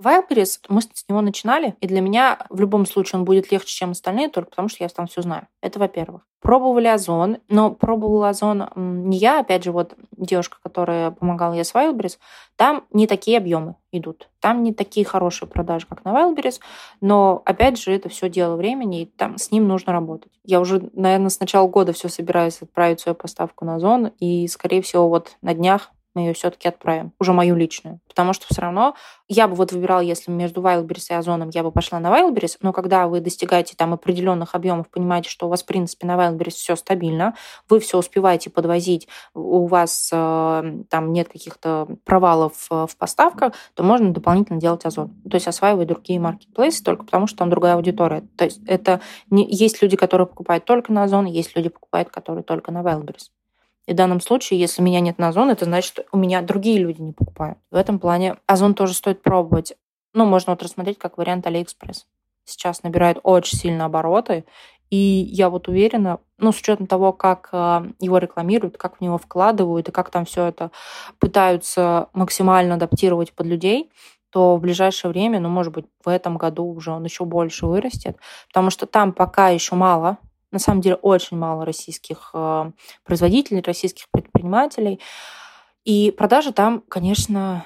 Wildberries, 0.00 0.60
мы 0.68 0.80
с 0.82 1.04
него 1.08 1.20
начинали, 1.20 1.74
и 1.80 1.86
для 1.86 2.00
меня 2.00 2.38
в 2.48 2.60
любом 2.60 2.86
случае 2.86 3.20
он 3.20 3.24
будет 3.24 3.52
легче, 3.52 3.74
чем 3.74 3.90
остальные, 3.90 4.28
только 4.28 4.50
потому 4.50 4.68
что 4.68 4.82
я 4.82 4.88
там 4.88 5.06
все 5.06 5.22
знаю. 5.22 5.46
Это 5.60 5.78
во-первых. 5.78 6.22
Пробовали 6.40 6.86
Озон, 6.86 7.38
но 7.48 7.70
пробовала 7.70 8.30
Озон 8.30 8.68
не 8.74 9.18
я, 9.18 9.40
опять 9.40 9.62
же, 9.62 9.72
вот 9.72 9.94
девушка, 10.16 10.56
которая 10.62 11.10
помогала 11.10 11.52
ей 11.52 11.64
с 11.64 11.74
Wildberries, 11.74 12.18
там 12.56 12.84
не 12.92 13.06
такие 13.06 13.36
объемы 13.36 13.76
идут. 13.92 14.28
Там 14.40 14.62
не 14.62 14.72
такие 14.72 15.04
хорошие 15.04 15.48
продажи, 15.48 15.86
как 15.86 16.04
на 16.04 16.10
Wildberries, 16.10 16.60
но, 17.02 17.42
опять 17.44 17.78
же, 17.78 17.92
это 17.92 18.08
все 18.08 18.30
дело 18.30 18.56
времени, 18.56 19.02
и 19.02 19.06
там 19.06 19.36
с 19.36 19.50
ним 19.50 19.68
нужно 19.68 19.92
работать. 19.92 20.32
Я 20.44 20.60
уже, 20.60 20.88
наверное, 20.94 21.28
с 21.28 21.40
начала 21.40 21.68
года 21.68 21.92
все 21.92 22.08
собираюсь 22.08 22.62
отправить 22.62 23.00
свою 23.00 23.14
поставку 23.14 23.64
на 23.66 23.76
Озон, 23.76 24.12
и, 24.18 24.48
скорее 24.48 24.80
всего, 24.80 25.08
вот 25.08 25.36
на 25.42 25.52
днях 25.52 25.90
мы 26.14 26.22
ее 26.22 26.32
все-таки 26.34 26.68
отправим, 26.68 27.12
уже 27.20 27.32
мою 27.32 27.56
личную. 27.56 28.00
Потому 28.08 28.32
что 28.32 28.46
все 28.50 28.60
равно 28.60 28.94
я 29.28 29.46
бы 29.46 29.54
вот 29.54 29.70
выбирала, 29.70 30.00
если 30.00 30.30
между 30.32 30.60
Wildberries 30.60 31.06
и 31.10 31.14
Озоном, 31.14 31.50
я 31.50 31.62
бы 31.62 31.70
пошла 31.70 32.00
на 32.00 32.08
Wildberries, 32.08 32.56
но 32.62 32.72
когда 32.72 33.06
вы 33.06 33.20
достигаете 33.20 33.76
там 33.76 33.92
определенных 33.92 34.56
объемов, 34.56 34.90
понимаете, 34.90 35.30
что 35.30 35.46
у 35.46 35.48
вас, 35.48 35.62
в 35.62 35.66
принципе, 35.66 36.06
на 36.06 36.16
Wildberries 36.16 36.50
все 36.50 36.74
стабильно, 36.74 37.34
вы 37.68 37.78
все 37.78 37.98
успеваете 37.98 38.50
подвозить, 38.50 39.06
у 39.34 39.66
вас 39.66 40.10
э, 40.12 40.82
там 40.88 41.12
нет 41.12 41.28
каких-то 41.28 41.86
провалов 42.04 42.66
э, 42.70 42.86
в 42.88 42.96
поставках, 42.96 43.54
то 43.74 43.84
можно 43.84 44.12
дополнительно 44.12 44.60
делать 44.60 44.84
Озон. 44.84 45.14
То 45.30 45.36
есть 45.36 45.46
осваивать 45.46 45.86
другие 45.86 46.18
маркетплейсы 46.18 46.82
только 46.82 47.04
потому, 47.04 47.28
что 47.28 47.38
там 47.38 47.50
другая 47.50 47.74
аудитория. 47.74 48.24
То 48.36 48.44
есть 48.46 48.60
это 48.66 49.00
не... 49.30 49.48
есть 49.48 49.80
люди, 49.80 49.96
которые 49.96 50.26
покупают 50.26 50.64
только 50.64 50.92
на 50.92 51.04
Озон, 51.04 51.26
есть 51.26 51.54
люди, 51.54 51.68
покупают, 51.68 52.10
которые 52.10 52.42
только 52.42 52.72
на 52.72 52.82
Wildberries. 52.82 53.28
И 53.90 53.92
в 53.92 53.96
данном 53.96 54.20
случае, 54.20 54.60
если 54.60 54.82
меня 54.82 55.00
нет 55.00 55.18
на 55.18 55.28
Озон, 55.30 55.50
это 55.50 55.64
значит, 55.64 55.92
что 55.92 56.04
у 56.12 56.16
меня 56.16 56.42
другие 56.42 56.78
люди 56.78 57.02
не 57.02 57.10
покупают. 57.10 57.58
В 57.72 57.74
этом 57.74 57.98
плане 57.98 58.36
Озон 58.46 58.74
тоже 58.74 58.94
стоит 58.94 59.20
пробовать. 59.20 59.74
Ну, 60.14 60.26
можно 60.26 60.52
вот 60.52 60.62
рассмотреть 60.62 60.96
как 60.96 61.18
вариант 61.18 61.44
Алиэкспресс. 61.48 62.06
Сейчас 62.44 62.84
набирает 62.84 63.18
очень 63.24 63.58
сильно 63.58 63.86
обороты, 63.86 64.44
и 64.90 64.96
я 64.96 65.50
вот 65.50 65.66
уверена, 65.66 66.20
ну, 66.38 66.52
с 66.52 66.60
учетом 66.60 66.86
того, 66.86 67.12
как 67.12 67.48
э, 67.50 67.86
его 67.98 68.18
рекламируют, 68.18 68.78
как 68.78 68.98
в 68.98 69.00
него 69.00 69.18
вкладывают, 69.18 69.88
и 69.88 69.92
как 69.92 70.10
там 70.10 70.24
все 70.24 70.44
это 70.44 70.70
пытаются 71.18 72.10
максимально 72.12 72.74
адаптировать 72.76 73.32
под 73.32 73.46
людей, 73.46 73.90
то 74.30 74.56
в 74.56 74.60
ближайшее 74.60 75.10
время, 75.10 75.40
ну, 75.40 75.48
может 75.48 75.72
быть, 75.72 75.86
в 76.04 76.08
этом 76.08 76.38
году 76.38 76.64
уже 76.64 76.92
он 76.92 77.02
еще 77.02 77.24
больше 77.24 77.66
вырастет, 77.66 78.16
потому 78.46 78.70
что 78.70 78.86
там 78.86 79.12
пока 79.12 79.48
еще 79.48 79.74
мало 79.74 80.18
на 80.50 80.58
самом 80.58 80.80
деле 80.80 80.96
очень 80.96 81.36
мало 81.36 81.64
российских 81.64 82.30
э, 82.34 82.72
производителей, 83.04 83.62
российских 83.62 84.06
предпринимателей. 84.10 85.00
И 85.84 86.10
продажи 86.10 86.52
там, 86.52 86.82
конечно, 86.88 87.64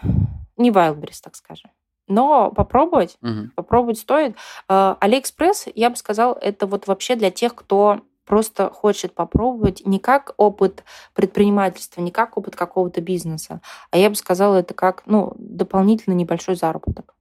не 0.56 0.70
Wildberries, 0.70 1.20
так 1.22 1.34
скажем. 1.36 1.70
Но 2.06 2.50
попробовать, 2.50 3.16
Мгм. 3.22 3.52
попробовать 3.56 3.98
стоит. 3.98 4.36
Э, 4.68 4.96
Алиэкспресс, 5.00 5.68
я 5.74 5.90
бы 5.90 5.96
сказал, 5.96 6.34
это 6.34 6.66
вот 6.66 6.86
вообще 6.86 7.16
для 7.16 7.30
тех, 7.30 7.54
кто 7.54 8.00
просто 8.26 8.70
хочет 8.70 9.14
попробовать 9.14 9.86
не 9.86 9.98
как 9.98 10.34
опыт 10.36 10.84
предпринимательства, 11.14 12.00
не 12.00 12.10
как 12.10 12.38
опыт 12.38 12.56
какого-то 12.56 13.00
бизнеса, 13.00 13.60
а 13.90 13.98
я 13.98 14.08
бы 14.08 14.16
сказала, 14.16 14.56
это 14.56 14.74
как 14.74 15.02
ну, 15.06 15.34
дополнительно 15.36 16.14
небольшой 16.14 16.56
заработок. 16.56 17.14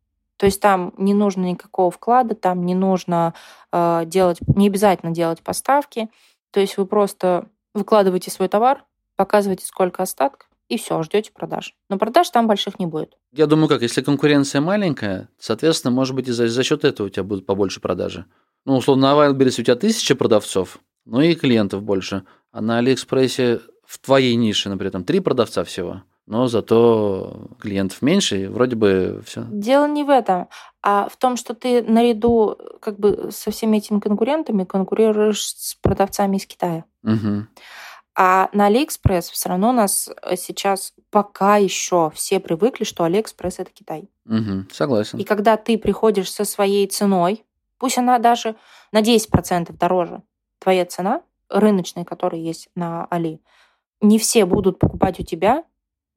То 0.43 0.47
есть 0.47 0.60
там 0.60 0.93
не 0.97 1.13
нужно 1.13 1.45
никакого 1.45 1.89
вклада, 1.89 2.36
там 2.36 2.65
не 2.65 2.75
нужно 2.75 3.34
э, 3.71 4.03
делать, 4.06 4.39
не 4.45 4.67
обязательно 4.67 5.13
делать 5.13 5.41
поставки. 5.41 6.10
То 6.51 6.60
есть 6.60 6.75
вы 6.75 6.86
просто 6.86 7.47
выкладываете 7.73 8.29
свой 8.29 8.49
товар, 8.49 8.84
показываете, 9.15 9.65
сколько 9.65 10.03
остатков, 10.03 10.49
и 10.67 10.77
все, 10.77 11.01
ждете 11.01 11.32
продаж. 11.32 11.75
Но 11.88 11.97
продаж 11.97 12.29
там 12.29 12.45
больших 12.45 12.77
не 12.77 12.86
будет. 12.86 13.17
Я 13.32 13.45
думаю, 13.45 13.69
как, 13.69 13.84
если 13.84 14.01
конкуренция 14.01 14.60
маленькая, 14.60 15.29
соответственно, 15.39 15.93
может 15.93 16.13
быть, 16.13 16.27
и 16.27 16.34
за, 16.34 16.49
за 16.49 16.63
счет 16.63 16.84
этого 16.84 17.08
у 17.08 17.10
тебя 17.10 17.23
будут 17.23 17.45
побольше 17.45 17.79
продажи. 17.79 18.25
Ну, 18.65 18.75
условно, 18.75 19.15
на 19.15 19.17
Wildberries 19.17 19.62
у 19.62 19.63
тебя 19.63 19.77
тысяча 19.77 20.13
продавцов, 20.13 20.79
ну 21.06 21.21
и 21.21 21.36
клиентов 21.36 21.84
больше. 21.84 22.25
А 22.51 22.60
на 22.60 22.79
Алиэкспрессе 22.79 23.62
в 23.86 23.97
твоей 23.99 24.36
нише, 24.36 24.67
например, 24.67 24.91
там 24.91 25.06
три 25.06 25.21
продавца 25.21 25.63
всего, 25.63 26.03
но 26.25 26.47
зато 26.47 27.49
клиентов 27.59 28.01
меньше, 28.01 28.43
и 28.43 28.47
вроде 28.47 28.75
бы 28.75 29.21
все. 29.25 29.45
Дело 29.49 29.88
не 29.88 30.03
в 30.03 30.09
этом, 30.09 30.47
а 30.81 31.07
в 31.09 31.17
том, 31.17 31.36
что 31.36 31.53
ты 31.53 31.81
наряду 31.83 32.57
как 32.81 32.99
бы 32.99 33.29
со 33.31 33.51
всеми 33.51 33.77
этими 33.77 33.99
конкурентами 33.99 34.63
конкурируешь 34.63 35.45
с 35.45 35.75
продавцами 35.75 36.38
из 36.38 36.45
Китая. 36.45 36.86
Угу. 37.03 37.47
А 38.15 38.49
на 38.53 38.67
Алиэкспресс 38.67 39.29
все 39.29 39.49
равно 39.49 39.69
у 39.69 39.73
нас 39.73 40.09
сейчас 40.38 40.93
пока 41.09 41.57
еще 41.57 42.12
все 42.13 42.39
привыкли, 42.39 42.83
что 42.83 43.03
Алиэкспресс 43.03 43.59
это 43.59 43.71
Китай. 43.71 44.09
Угу. 44.25 44.67
Согласен. 44.71 45.19
И 45.19 45.23
когда 45.23 45.57
ты 45.57 45.77
приходишь 45.77 46.31
со 46.31 46.45
своей 46.45 46.88
ценой, 46.88 47.43
пусть 47.79 47.97
она 47.97 48.19
даже 48.19 48.55
на 48.91 49.01
10% 49.01 49.75
дороже, 49.77 50.21
твоя 50.59 50.86
цена 50.86 51.21
рыночная, 51.49 52.05
которая 52.05 52.39
есть 52.39 52.69
на 52.75 53.05
Али, 53.05 53.41
не 53.99 54.19
все 54.19 54.45
будут 54.45 54.79
покупать 54.79 55.19
у 55.19 55.23
тебя, 55.23 55.63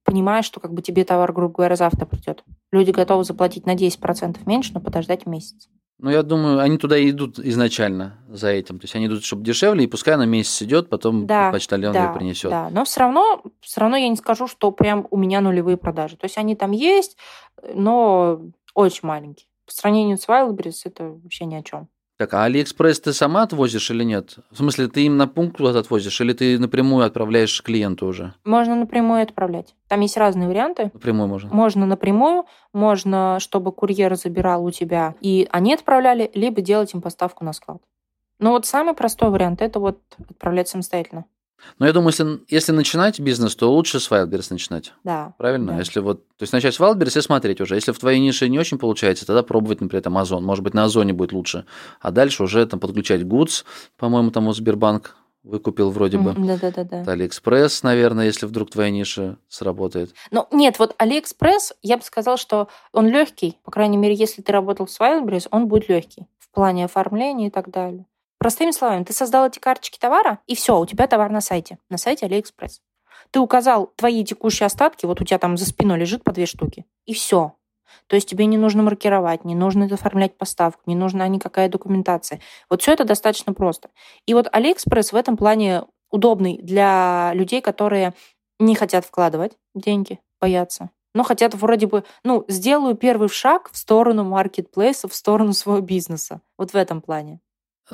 понимая, 0.07 0.42
что 0.42 0.61
как 0.61 0.73
бы 0.73 0.81
тебе 0.81 1.05
товар, 1.05 1.33
грубо 1.33 1.53
говоря, 1.53 1.77
завтра 1.77 2.07
придет. 2.07 2.45
Люди 2.73 2.92
готовы 2.92 3.25
заплатить 3.25 3.66
на 3.66 3.75
10% 3.75 4.38
меньше, 4.47 4.71
но 4.73 4.81
подождать 4.81 5.27
месяц. 5.27 5.69
Ну, 5.99 6.11
я 6.11 6.23
думаю, 6.23 6.61
они 6.61 6.77
туда 6.77 6.99
и 6.99 7.11
идут 7.11 7.38
изначально 7.38 8.19
за 8.29 8.49
этим. 8.49 8.79
То 8.79 8.85
есть 8.85 8.95
они 8.95 9.07
идут, 9.07 9.25
чтобы 9.25 9.45
дешевле, 9.45 9.85
и 9.85 9.87
пускай 9.87 10.16
на 10.16 10.27
месяц 10.27 10.62
идет, 10.62 10.90
потом 10.90 11.27
Да, 11.27 11.51
почтальон 11.51 11.95
да, 11.95 12.07
ее 12.07 12.14
принесет. 12.14 12.51
Да, 12.51 12.69
но 12.71 12.85
все 12.85 13.01
равно, 13.01 13.42
все 13.61 13.81
равно 13.81 13.97
я 13.97 14.09
не 14.09 14.16
скажу, 14.16 14.47
что 14.47 14.71
прям 14.73 15.07
у 15.11 15.16
меня 15.16 15.40
нулевые 15.40 15.79
продажи. 15.79 16.16
То 16.16 16.27
есть 16.27 16.37
они 16.37 16.55
там 16.55 16.73
есть, 16.73 17.16
но 17.75 18.42
очень 18.75 19.09
маленькие. 19.09 19.49
По 19.64 19.73
сравнению 19.73 20.19
с 20.19 20.29
Wildberries 20.29 20.83
это 20.85 21.09
вообще 21.09 21.47
ни 21.47 21.55
о 21.55 21.62
чем. 21.62 21.88
Так, 22.18 22.33
а 22.33 22.44
Алиэкспресс 22.44 23.00
ты 23.00 23.12
сама 23.12 23.42
отвозишь 23.42 23.90
или 23.90 24.02
нет? 24.02 24.37
В 24.50 24.57
смысле, 24.57 24.88
ты 24.88 25.05
им 25.05 25.18
на 25.18 25.29
пункт 25.29 25.59
куда-то 25.59 25.81
отвозишь, 25.81 26.18
или 26.22 26.33
ты 26.33 26.59
напрямую 26.59 27.05
отправляешь 27.05 27.62
клиенту 27.62 28.07
уже? 28.07 28.33
Можно 28.44 28.74
напрямую 28.74 29.22
отправлять. 29.22 29.74
Там 29.88 30.00
есть 30.00 30.16
разные 30.16 30.48
варианты. 30.48 30.90
Напрямую 30.94 31.29
можно. 31.29 31.50
Можно 31.52 31.85
напрямую, 31.85 32.46
можно, 32.72 33.37
чтобы 33.38 33.70
курьер 33.70 34.16
забирал 34.16 34.64
у 34.64 34.70
тебя, 34.70 35.14
и 35.20 35.46
они 35.52 35.74
отправляли, 35.74 36.31
либо 36.35 36.62
делать 36.62 36.94
им 36.94 37.02
поставку 37.02 37.44
на 37.44 37.52
склад. 37.52 37.83
Но 38.38 38.52
вот 38.52 38.64
самый 38.64 38.94
простой 38.94 39.31
вариант– 39.31 39.61
это 39.62 39.79
вот 39.79 40.00
отправлять 40.18 40.68
самостоятельно. 40.68 41.26
Но 41.79 41.87
я 41.87 41.92
думаю, 41.92 42.09
если, 42.09 42.40
если 42.49 42.73
начинать 42.73 43.21
бизнес, 43.21 43.57
то 43.57 43.73
лучше 43.73 44.01
с 44.01 44.11
Wildberries 44.11 44.49
начинать. 44.51 44.92
Да. 45.05 45.35
Правильно? 45.38 45.73
Да. 45.73 45.79
Если 45.79 46.01
вот, 46.01 46.27
то 46.37 46.42
есть 46.42 46.53
начать 46.53 46.75
с 46.75 46.81
Wildberries 46.81 47.19
и 47.19 47.23
смотреть 47.23 47.61
уже. 47.61 47.75
Если 47.75 47.92
в 47.92 47.99
твоей 47.99 48.21
нише 48.21 48.49
не 48.49 48.59
очень 48.59 48.79
получается, 48.79 49.27
тогда 49.27 49.42
пробовать, 49.42 49.81
например, 49.81 50.03
там 50.03 50.16
Озон. 50.19 50.45
Может 50.45 50.64
быть, 50.64 50.75
на 50.75 50.85
Озоне 50.85 51.12
будет 51.12 51.33
лучше. 51.33 51.66
А 52.01 52.11
дальше 52.11 52.42
уже 52.42 52.64
там 52.66 52.81
подключать 52.81 53.23
Goods, 53.23 53.64
по-моему, 53.97 54.31
там 54.31 54.47
у 54.49 54.53
Сбербанк 54.53 55.16
выкупил 55.47 55.90
вроде 55.90 56.19
бы. 56.19 56.35
Да-да-да. 56.37 57.11
Алиэкспресс, 57.11 57.83
наверное, 57.85 58.27
если 58.27 58.47
вдруг 58.47 58.71
твоя 58.71 58.90
ниша 58.90 59.38
сработает. 59.49 60.12
Ну, 60.33 60.47
нет, 60.51 60.79
вот 60.79 60.95
Алиэкспресс, 60.99 61.73
я 61.83 61.97
бы 61.97 62.03
сказал, 62.03 62.37
что 62.37 62.69
он 62.92 63.07
легкий. 63.07 63.59
По 63.62 63.71
крайней 63.71 63.97
мере, 63.97 64.14
если 64.14 64.42
ты 64.42 64.53
работал 64.53 64.88
с 64.88 65.01
Wildberries, 65.01 65.47
он 65.51 65.69
будет 65.69 65.88
легкий 65.88 66.27
в 66.38 66.51
плане 66.51 66.85
оформления 66.85 67.47
и 67.47 67.51
так 67.51 67.71
далее. 67.71 68.07
Простыми 68.38 68.70
словами, 68.70 69.05
ты 69.05 69.12
создал 69.12 69.46
эти 69.46 69.59
карточки 69.59 69.99
товара, 69.99 70.40
и 70.46 70.55
все, 70.55 70.79
у 70.79 70.87
тебя 70.87 71.07
товар 71.07 71.31
на 71.31 71.40
сайте, 71.40 71.79
на 71.88 71.99
сайте 71.99 72.27
Алиэкспресс. 72.27 72.81
Ты 73.31 73.40
указал 73.40 73.92
твои 73.96 74.25
текущие 74.25 74.66
остатки, 74.66 75.07
вот 75.07 75.20
у 75.20 75.25
тебя 75.25 75.38
там 75.38 75.57
за 75.57 75.66
спиной 75.66 75.99
лежит 75.99 76.22
по 76.22 76.33
две 76.33 76.46
штуки, 76.46 76.85
и 77.07 77.14
все. 77.14 77.55
То 78.09 78.16
есть 78.16 78.29
тебе 78.29 78.46
не 78.46 78.59
нужно 78.59 78.83
маркировать, 78.83 79.44
не 79.44 79.55
нужно 79.55 79.87
оформлять 79.87 80.37
поставку, 80.37 80.83
не 80.87 80.94
нужна 80.94 81.27
никакая 81.29 81.68
документация. 81.68 82.40
Вот 82.68 82.83
все 82.83 82.92
это 82.92 83.05
достаточно 83.05 83.53
просто. 83.53 83.90
И 84.27 84.35
вот 84.35 84.49
Алиэкспресс 84.53 85.12
в 85.12 85.16
этом 85.16 85.37
плане 85.37 85.85
удобный 86.11 86.59
для 86.59 87.33
людей, 87.35 87.61
которые 87.61 88.14
не 88.59 88.75
хотят 88.75 89.05
вкладывать 89.05 89.53
деньги, 89.75 90.20
боятся, 90.40 90.90
но 91.14 91.22
хотят 91.22 91.55
вроде 91.55 91.87
бы, 91.87 92.05
ну, 92.25 92.44
сделаю 92.49 92.94
первый 92.94 93.29
шаг 93.29 93.70
в 93.72 93.77
сторону 93.77 94.25
маркетплейса, 94.25 95.09
в 95.09 95.14
сторону 95.14 95.53
своего 95.53 95.81
бизнеса. 95.81 96.42
Вот 96.59 96.72
в 96.72 96.77
этом 96.77 97.01
плане. 97.01 97.40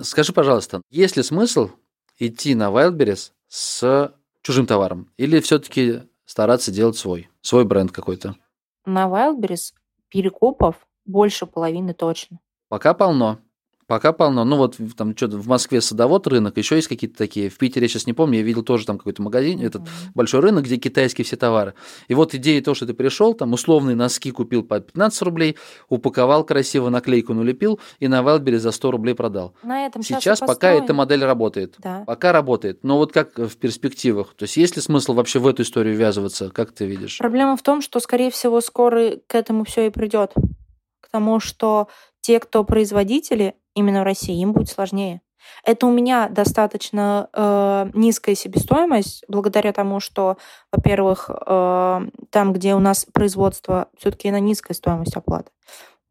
Скажи, 0.00 0.32
пожалуйста, 0.32 0.80
есть 0.90 1.16
ли 1.16 1.22
смысл 1.22 1.70
идти 2.18 2.54
на 2.54 2.70
Wildberries 2.70 3.32
с 3.48 4.14
чужим 4.42 4.66
товаром? 4.66 5.10
Или 5.18 5.40
все-таки 5.40 6.02
стараться 6.24 6.70
делать 6.70 6.96
свой, 6.96 7.28
свой 7.42 7.64
бренд 7.64 7.92
какой-то? 7.92 8.36
На 8.86 9.06
Wildberries 9.06 9.74
перекупов 10.08 10.76
больше 11.04 11.46
половины 11.46 11.92
точно. 11.94 12.38
Пока 12.68 12.94
полно. 12.94 13.38
Пока 13.92 14.14
полно. 14.14 14.46
Ну 14.46 14.56
вот 14.56 14.76
там 14.96 15.14
что-то 15.14 15.36
в 15.36 15.46
Москве 15.48 15.82
садовод 15.82 16.26
рынок, 16.26 16.56
еще 16.56 16.76
есть 16.76 16.88
какие-то 16.88 17.14
такие. 17.14 17.50
В 17.50 17.58
Питере 17.58 17.84
я 17.84 17.88
сейчас 17.90 18.06
не 18.06 18.14
помню, 18.14 18.38
я 18.38 18.42
видел 18.42 18.62
тоже 18.62 18.86
там 18.86 18.96
какой-то 18.96 19.20
магазин, 19.20 19.60
mm-hmm. 19.60 19.66
этот 19.66 19.82
большой 20.14 20.40
рынок, 20.40 20.64
где 20.64 20.78
китайские 20.78 21.26
все 21.26 21.36
товары. 21.36 21.74
И 22.08 22.14
вот 22.14 22.34
идея 22.34 22.62
то, 22.62 22.72
что 22.72 22.86
ты 22.86 22.94
пришел, 22.94 23.34
там 23.34 23.52
условные 23.52 23.94
носки 23.94 24.30
купил 24.30 24.62
по 24.62 24.80
15 24.80 25.20
рублей, 25.20 25.58
упаковал 25.90 26.42
красиво, 26.44 26.88
наклейку 26.88 27.34
налепил 27.34 27.80
и 27.98 28.08
на 28.08 28.22
Wildberries 28.22 28.60
за 28.60 28.70
100 28.70 28.90
рублей 28.92 29.14
продал. 29.14 29.52
На 29.62 29.84
этом 29.84 30.02
сейчас 30.02 30.40
пока 30.40 30.70
эта 30.70 30.94
модель 30.94 31.22
работает. 31.22 31.74
Да. 31.76 32.04
Пока 32.06 32.32
работает. 32.32 32.84
Но 32.84 32.96
вот 32.96 33.12
как 33.12 33.36
в 33.36 33.58
перспективах? 33.58 34.32
То 34.32 34.44
есть 34.44 34.56
есть 34.56 34.74
ли 34.74 34.80
смысл 34.80 35.12
вообще 35.12 35.38
в 35.38 35.46
эту 35.46 35.64
историю 35.64 35.94
ввязываться? 35.94 36.48
Как 36.48 36.72
ты 36.72 36.86
видишь? 36.86 37.18
Проблема 37.18 37.58
в 37.58 37.62
том, 37.62 37.82
что, 37.82 38.00
скорее 38.00 38.30
всего, 38.30 38.62
скоро 38.62 39.16
к 39.26 39.34
этому 39.34 39.64
все 39.64 39.88
и 39.88 39.90
придет. 39.90 40.32
К 41.02 41.08
тому, 41.10 41.40
что 41.40 41.88
те, 42.22 42.38
кто 42.40 42.64
производители, 42.64 43.56
именно 43.74 44.00
в 44.00 44.04
России, 44.04 44.40
им 44.40 44.52
будет 44.52 44.68
сложнее. 44.68 45.20
Это 45.64 45.86
у 45.86 45.90
меня 45.90 46.28
достаточно 46.28 47.28
э, 47.32 47.90
низкая 47.94 48.34
себестоимость, 48.34 49.24
благодаря 49.28 49.72
тому, 49.72 50.00
что, 50.00 50.36
во-первых, 50.70 51.30
э, 51.30 52.00
там, 52.30 52.52
где 52.52 52.74
у 52.74 52.78
нас 52.78 53.06
производство, 53.12 53.88
все-таки 53.98 54.30
на 54.30 54.40
низкая 54.40 54.74
стоимость 54.74 55.16
оплаты. 55.16 55.50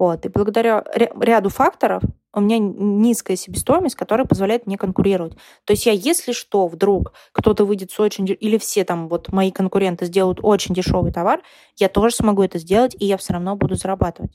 Вот. 0.02 0.26
И 0.26 0.30
благодаря 0.30 0.84
ряду 0.96 1.50
факторов 1.50 2.02
у 2.34 2.40
меня 2.40 2.58
низкая 2.58 3.38
себестоимость, 3.38 3.96
которая 3.96 4.26
позволяет 4.26 4.66
мне 4.66 4.76
конкурировать. 4.76 5.36
То 5.66 5.74
есть 5.74 5.86
я, 5.86 5.92
если 5.92 6.32
что, 6.32 6.68
вдруг 6.68 7.14
кто-то 7.34 7.66
выйдет 7.66 7.92
с 7.92 8.00
очень... 8.00 8.28
Или 8.28 8.58
все 8.58 8.84
там 8.84 9.08
вот 9.10 9.32
мои 9.32 9.52
конкуренты 9.52 10.06
сделают 10.06 10.40
очень 10.42 10.74
дешевый 10.74 11.12
товар, 11.12 11.42
я 11.78 11.88
тоже 11.88 12.16
смогу 12.16 12.42
это 12.42 12.58
сделать, 12.58 12.96
и 12.98 13.06
я 13.06 13.18
все 13.18 13.34
равно 13.34 13.56
буду 13.56 13.76
зарабатывать. 13.76 14.32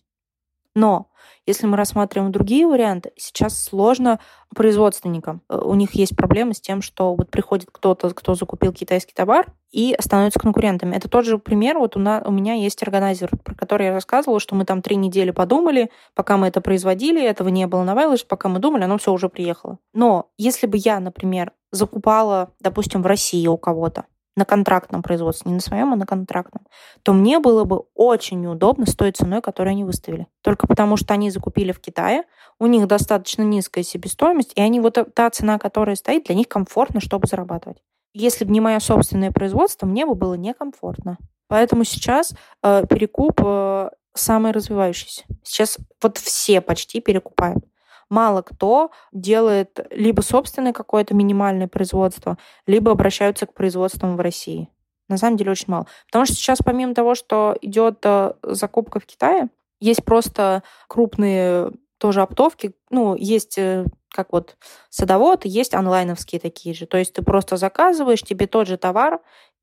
Но 0.76 1.08
если 1.46 1.66
мы 1.66 1.78
рассматриваем 1.78 2.32
другие 2.32 2.66
варианты, 2.66 3.12
сейчас 3.16 3.58
сложно 3.58 4.20
производственникам. 4.54 5.40
У 5.48 5.74
них 5.74 5.94
есть 5.94 6.14
проблемы 6.14 6.52
с 6.52 6.60
тем, 6.60 6.82
что 6.82 7.14
вот 7.14 7.30
приходит 7.30 7.70
кто-то, 7.72 8.10
кто 8.10 8.34
закупил 8.34 8.74
китайский 8.74 9.14
товар 9.14 9.46
и 9.70 9.96
становится 9.98 10.38
конкурентами. 10.38 10.94
Это 10.94 11.08
тот 11.08 11.24
же 11.24 11.38
пример. 11.38 11.78
Вот 11.78 11.96
у, 11.96 12.00
нас, 12.00 12.22
у 12.26 12.30
меня 12.30 12.54
есть 12.54 12.82
органайзер, 12.82 13.30
про 13.42 13.54
который 13.54 13.86
я 13.86 13.94
рассказывала, 13.94 14.38
что 14.38 14.54
мы 14.54 14.66
там 14.66 14.82
три 14.82 14.96
недели 14.96 15.30
подумали, 15.30 15.90
пока 16.14 16.36
мы 16.36 16.48
это 16.48 16.60
производили, 16.60 17.22
этого 17.24 17.48
не 17.48 17.66
было 17.66 17.82
на 17.82 17.94
Вайлыш, 17.94 18.26
пока 18.26 18.50
мы 18.50 18.58
думали, 18.58 18.84
оно 18.84 18.98
все 18.98 19.12
уже 19.12 19.30
приехало. 19.30 19.78
Но 19.94 20.28
если 20.36 20.66
бы 20.66 20.76
я, 20.76 21.00
например, 21.00 21.52
закупала, 21.72 22.50
допустим, 22.60 23.02
в 23.02 23.06
России 23.06 23.46
у 23.46 23.56
кого-то, 23.56 24.04
на 24.36 24.44
контрактном 24.44 25.02
производстве, 25.02 25.50
не 25.50 25.54
на 25.56 25.60
своем, 25.60 25.92
а 25.92 25.96
на 25.96 26.06
контрактном, 26.06 26.66
то 27.02 27.12
мне 27.12 27.38
было 27.38 27.64
бы 27.64 27.84
очень 27.94 28.40
неудобно 28.40 28.86
с 28.86 28.94
той 28.94 29.10
ценой, 29.12 29.40
которую 29.40 29.72
они 29.72 29.84
выставили. 29.84 30.26
Только 30.42 30.66
потому, 30.66 30.96
что 30.96 31.14
они 31.14 31.30
закупили 31.30 31.72
в 31.72 31.80
Китае, 31.80 32.24
у 32.58 32.66
них 32.66 32.86
достаточно 32.86 33.42
низкая 33.42 33.82
себестоимость, 33.82 34.52
и 34.54 34.60
они 34.60 34.80
вот 34.80 34.98
та 35.14 35.30
цена, 35.30 35.58
которая 35.58 35.96
стоит, 35.96 36.24
для 36.24 36.34
них 36.34 36.48
комфортно, 36.48 37.00
чтобы 37.00 37.26
зарабатывать. 37.26 37.78
Если 38.12 38.44
бы 38.44 38.52
не 38.52 38.60
мое 38.60 38.78
собственное 38.78 39.30
производство, 39.30 39.86
мне 39.86 40.06
бы 40.06 40.14
было 40.14 40.34
некомфортно. 40.34 41.18
Поэтому 41.48 41.84
сейчас 41.84 42.34
э, 42.62 42.84
перекуп 42.88 43.40
э, 43.44 43.90
самый 44.14 44.52
развивающийся. 44.52 45.24
Сейчас 45.42 45.78
вот 46.02 46.18
все 46.18 46.60
почти 46.60 47.00
перекупают 47.00 47.64
мало 48.08 48.42
кто 48.42 48.90
делает 49.12 49.86
либо 49.90 50.20
собственное 50.20 50.72
какое-то 50.72 51.14
минимальное 51.14 51.68
производство, 51.68 52.38
либо 52.66 52.92
обращаются 52.92 53.46
к 53.46 53.54
производствам 53.54 54.16
в 54.16 54.20
России. 54.20 54.68
На 55.08 55.18
самом 55.18 55.36
деле 55.36 55.52
очень 55.52 55.66
мало. 55.68 55.86
Потому 56.06 56.26
что 56.26 56.34
сейчас 56.34 56.58
помимо 56.64 56.94
того, 56.94 57.14
что 57.14 57.56
идет 57.60 57.98
э, 58.04 58.32
закупка 58.42 58.98
в 59.00 59.06
Китае, 59.06 59.48
есть 59.78 60.04
просто 60.04 60.62
крупные 60.88 61.70
тоже 61.98 62.22
оптовки. 62.22 62.74
Ну, 62.90 63.14
есть 63.14 63.58
э, 63.58 63.86
как 64.10 64.32
вот 64.32 64.56
садовод, 64.90 65.44
есть 65.44 65.74
онлайновские 65.74 66.40
такие 66.40 66.74
же. 66.74 66.86
То 66.86 66.98
есть 66.98 67.12
ты 67.12 67.22
просто 67.22 67.56
заказываешь, 67.56 68.22
тебе 68.22 68.46
тот 68.46 68.66
же 68.66 68.78
товар 68.78 69.20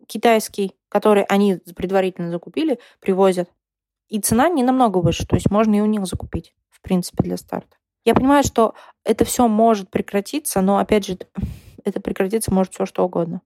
китайский, 0.08 0.76
который 0.90 1.24
они 1.24 1.60
предварительно 1.76 2.32
закупили, 2.32 2.80
привозят. 3.00 3.50
И 4.10 4.20
цена 4.20 4.50
не 4.50 4.64
намного 4.64 5.00
выше. 5.00 5.26
То 5.26 5.36
есть 5.36 5.50
можно 5.50 5.76
и 5.76 5.82
у 5.82 5.86
них 5.86 6.06
закупить, 6.06 6.56
в 6.70 6.82
принципе, 6.82 7.24
для 7.24 7.38
старта. 7.38 7.78
Я 8.06 8.16
понимаю, 8.16 8.44
что 8.44 8.76
это 9.04 9.26
все 9.26 9.48
может 9.48 9.89
прекратиться, 9.89 10.62
но, 10.62 10.78
опять 10.78 11.06
же, 11.06 11.18
это 11.84 12.00
прекратиться 12.00 12.54
может 12.54 12.74
все 12.74 12.86
что 12.86 13.06
угодно. 13.06 13.42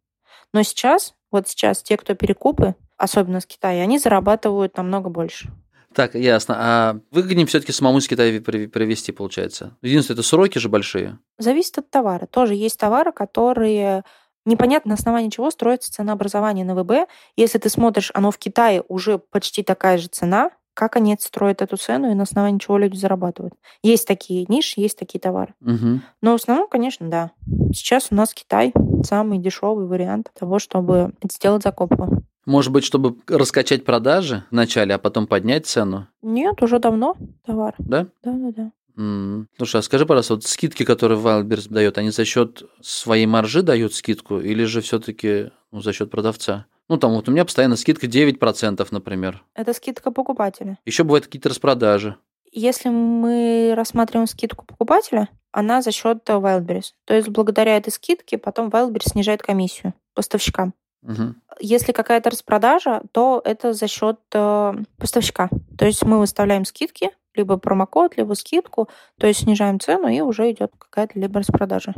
Но 0.54 0.64
сейчас, 0.64 1.14
вот 1.32 1.48
сейчас, 1.48 1.84
те, 1.84 1.98
кто 1.98 2.16
перекупы, 2.16 2.76
особенно 2.98 3.40
с 3.40 3.46
Китая, 3.46 3.84
они 3.84 4.00
зарабатывают 4.00 4.78
намного 4.78 5.10
больше. 5.10 5.50
Так, 5.94 6.16
ясно. 6.16 6.56
А 6.58 7.00
выгоднее 7.12 7.48
все-таки 7.48 7.72
самому 7.72 8.00
с 8.02 8.08
Китая 8.08 8.40
привезти, 8.42 9.12
получается? 9.12 9.76
Единственное, 9.82 10.16
это 10.16 10.28
сроки 10.28 10.60
же 10.60 10.70
большие. 10.70 11.18
Зависит 11.38 11.78
от 11.80 11.90
товара. 11.90 12.28
Тоже 12.28 12.54
есть 12.54 12.80
товары, 12.80 13.12
которые 13.12 14.04
непонятно 14.46 14.90
на 14.90 14.96
основании 14.96 15.30
чего 15.30 15.50
строится 15.50 15.92
ценообразование 15.92 16.66
на 16.66 16.76
ВБ. 16.76 17.10
Если 17.36 17.58
ты 17.58 17.70
смотришь, 17.70 18.12
оно 18.14 18.32
в 18.32 18.38
Китае 18.38 18.84
уже 18.88 19.18
почти 19.18 19.64
такая 19.64 19.98
же 19.98 20.08
цена, 20.08 20.52
как 20.78 20.96
они 20.96 21.18
строят 21.20 21.64
эту 21.64 21.76
цену 21.76 22.12
и 22.12 22.14
на 22.14 22.24
основании 22.24 22.60
чего 22.60 22.78
люди 22.78 22.96
зарабатывают. 22.96 23.56
Есть 23.82 24.08
такие 24.08 24.46
ниши, 24.48 24.80
есть 24.80 24.98
такие 24.98 25.20
товары. 25.20 25.56
Угу. 25.62 26.02
Но 26.22 26.32
в 26.32 26.36
основном, 26.36 26.70
конечно, 26.70 27.10
да. 27.10 27.32
Сейчас 27.74 28.10
у 28.12 28.16
нас 28.16 28.32
Китай 28.32 28.74
самый 29.04 29.40
дешевый 29.40 29.88
вариант 29.88 30.30
того, 30.40 30.60
чтобы 30.60 31.14
сделать 31.24 31.64
закупку. 31.64 32.22
Может 32.46 32.72
быть, 32.72 32.84
чтобы 32.84 33.18
раскачать 33.28 33.86
продажи 33.86 34.44
вначале, 34.52 34.94
а 34.94 35.00
потом 35.00 35.26
поднять 35.26 35.66
цену? 35.66 36.08
Нет, 36.22 36.62
уже 36.62 36.78
давно 36.78 37.16
товар. 37.44 37.74
Да? 37.80 38.06
Да, 38.24 38.34
да, 38.34 38.52
да. 38.56 38.72
Mm. 38.98 39.46
Слушай, 39.58 39.80
а 39.80 39.82
скажи, 39.82 40.06
пожалуйста, 40.06 40.36
вот 40.36 40.44
скидки, 40.44 40.84
которые 40.84 41.20
Wildberries 41.20 41.74
дает, 41.74 41.98
они 41.98 42.12
за 42.12 42.24
счет 42.24 42.62
своей 42.82 43.26
маржи 43.26 43.64
дают 43.64 43.96
скидку 43.96 44.40
или 44.40 44.64
же 44.66 44.82
все-таки 44.82 45.52
ну, 45.72 45.82
за 45.82 45.92
счет 45.92 46.12
продавца? 46.12 46.68
Ну, 46.90 46.98
там 46.98 47.14
вот 47.14 47.28
у 47.28 47.32
меня 47.32 47.46
постоянно 47.46 47.76
скидка 47.76 48.08
9%, 48.08 48.88
например. 48.92 49.44
Это 49.54 49.74
скидка 49.74 50.12
покупателя. 50.12 50.78
Еще 50.86 51.04
бывают 51.04 51.26
какие-то 51.26 51.50
распродажи. 51.50 52.16
Если 52.52 52.90
мы 52.90 53.74
рассматриваем 53.76 54.28
скидку 54.28 54.66
покупателя, 54.66 55.30
она 55.52 55.82
за 55.82 55.92
счет 55.92 56.28
Wildberries. 56.28 56.94
То 57.06 57.14
есть 57.14 57.30
благодаря 57.30 57.78
этой 57.78 57.92
скидке 57.92 58.38
потом 58.38 58.70
Wildberries 58.70 59.10
снижает 59.12 59.42
комиссию 59.42 59.94
поставщикам. 60.14 60.74
Угу. 61.04 61.36
Если 61.60 61.92
какая-то 61.92 62.30
распродажа, 62.30 63.04
то 63.12 63.42
это 63.44 63.74
за 63.74 63.88
счет 63.88 64.20
э, 64.34 64.74
поставщика. 64.98 65.50
То 65.78 65.86
есть 65.86 66.04
мы 66.04 66.20
выставляем 66.20 66.66
скидки, 66.66 67.12
либо 67.36 67.58
промокод, 67.58 68.18
либо 68.18 68.34
скидку, 68.34 68.90
то 69.20 69.28
есть 69.28 69.42
снижаем 69.42 69.80
цену, 69.80 70.08
и 70.08 70.22
уже 70.22 70.52
идет 70.52 70.72
какая-то 70.78 71.20
либо 71.20 71.40
распродажа. 71.40 71.94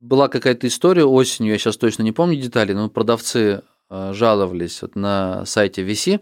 Была 0.00 0.28
какая-то 0.28 0.66
история 0.66 1.04
осенью, 1.04 1.52
я 1.52 1.58
сейчас 1.58 1.76
точно 1.76 2.02
не 2.02 2.12
помню 2.12 2.40
детали, 2.40 2.72
но 2.72 2.88
продавцы 2.88 3.38
э, 3.38 3.60
жаловались 3.90 4.82
вот 4.82 4.96
на 4.96 5.44
сайте 5.44 5.84
VC, 5.84 6.20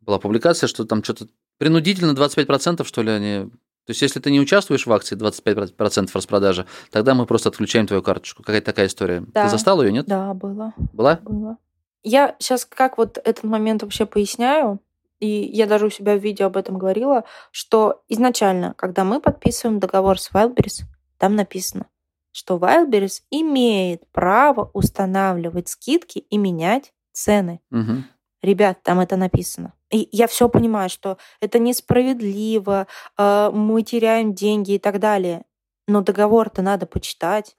была 0.00 0.18
публикация, 0.18 0.66
что 0.66 0.84
там 0.84 1.04
что-то 1.04 1.28
принудительно 1.58 2.12
25% 2.12 2.84
что 2.84 3.02
ли 3.02 3.10
они 3.10 3.50
То 3.88 3.92
есть, 3.92 4.02
если 4.02 4.20
ты 4.20 4.30
не 4.30 4.38
участвуешь 4.38 4.86
в 4.86 4.92
акции 4.92 5.16
25% 5.16 6.10
распродажи, 6.12 6.66
тогда 6.90 7.14
мы 7.14 7.24
просто 7.24 7.48
отключаем 7.48 7.86
твою 7.86 8.02
карточку. 8.02 8.42
Какая-то 8.42 8.66
такая 8.66 8.86
история. 8.86 9.24
Да. 9.32 9.44
Ты 9.44 9.48
застал 9.48 9.82
ее, 9.82 9.90
нет? 9.90 10.04
Да, 10.04 10.34
было. 10.34 10.74
Была? 10.92 11.18
Было. 11.22 11.56
Я 12.02 12.36
сейчас 12.38 12.66
как 12.66 12.98
вот 12.98 13.16
этот 13.16 13.44
момент 13.44 13.82
вообще 13.82 14.04
поясняю, 14.04 14.80
и 15.20 15.26
я 15.26 15.66
даже 15.66 15.86
у 15.86 15.90
себя 15.90 16.16
в 16.16 16.22
видео 16.22 16.46
об 16.46 16.58
этом 16.58 16.76
говорила, 16.76 17.24
что 17.50 18.02
изначально, 18.08 18.74
когда 18.76 19.04
мы 19.04 19.22
подписываем 19.22 19.80
договор 19.80 20.20
с 20.20 20.30
Wildberries, 20.32 20.82
там 21.16 21.34
написано, 21.34 21.86
что 22.32 22.56
Wildberries 22.56 23.22
имеет 23.30 24.02
право 24.12 24.70
устанавливать 24.74 25.68
скидки 25.68 26.18
и 26.18 26.36
менять 26.38 26.92
цены. 27.12 27.60
Мгм. 27.70 28.04
Ребят, 28.42 28.82
там 28.82 29.00
это 29.00 29.16
написано. 29.16 29.72
И 29.90 30.08
я 30.12 30.26
все 30.26 30.48
понимаю, 30.48 30.90
что 30.90 31.18
это 31.40 31.58
несправедливо, 31.58 32.86
э, 33.16 33.50
мы 33.52 33.82
теряем 33.82 34.34
деньги 34.34 34.72
и 34.72 34.78
так 34.78 35.00
далее. 35.00 35.44
Но 35.86 36.02
договор-то 36.02 36.62
надо 36.62 36.86
почитать. 36.86 37.56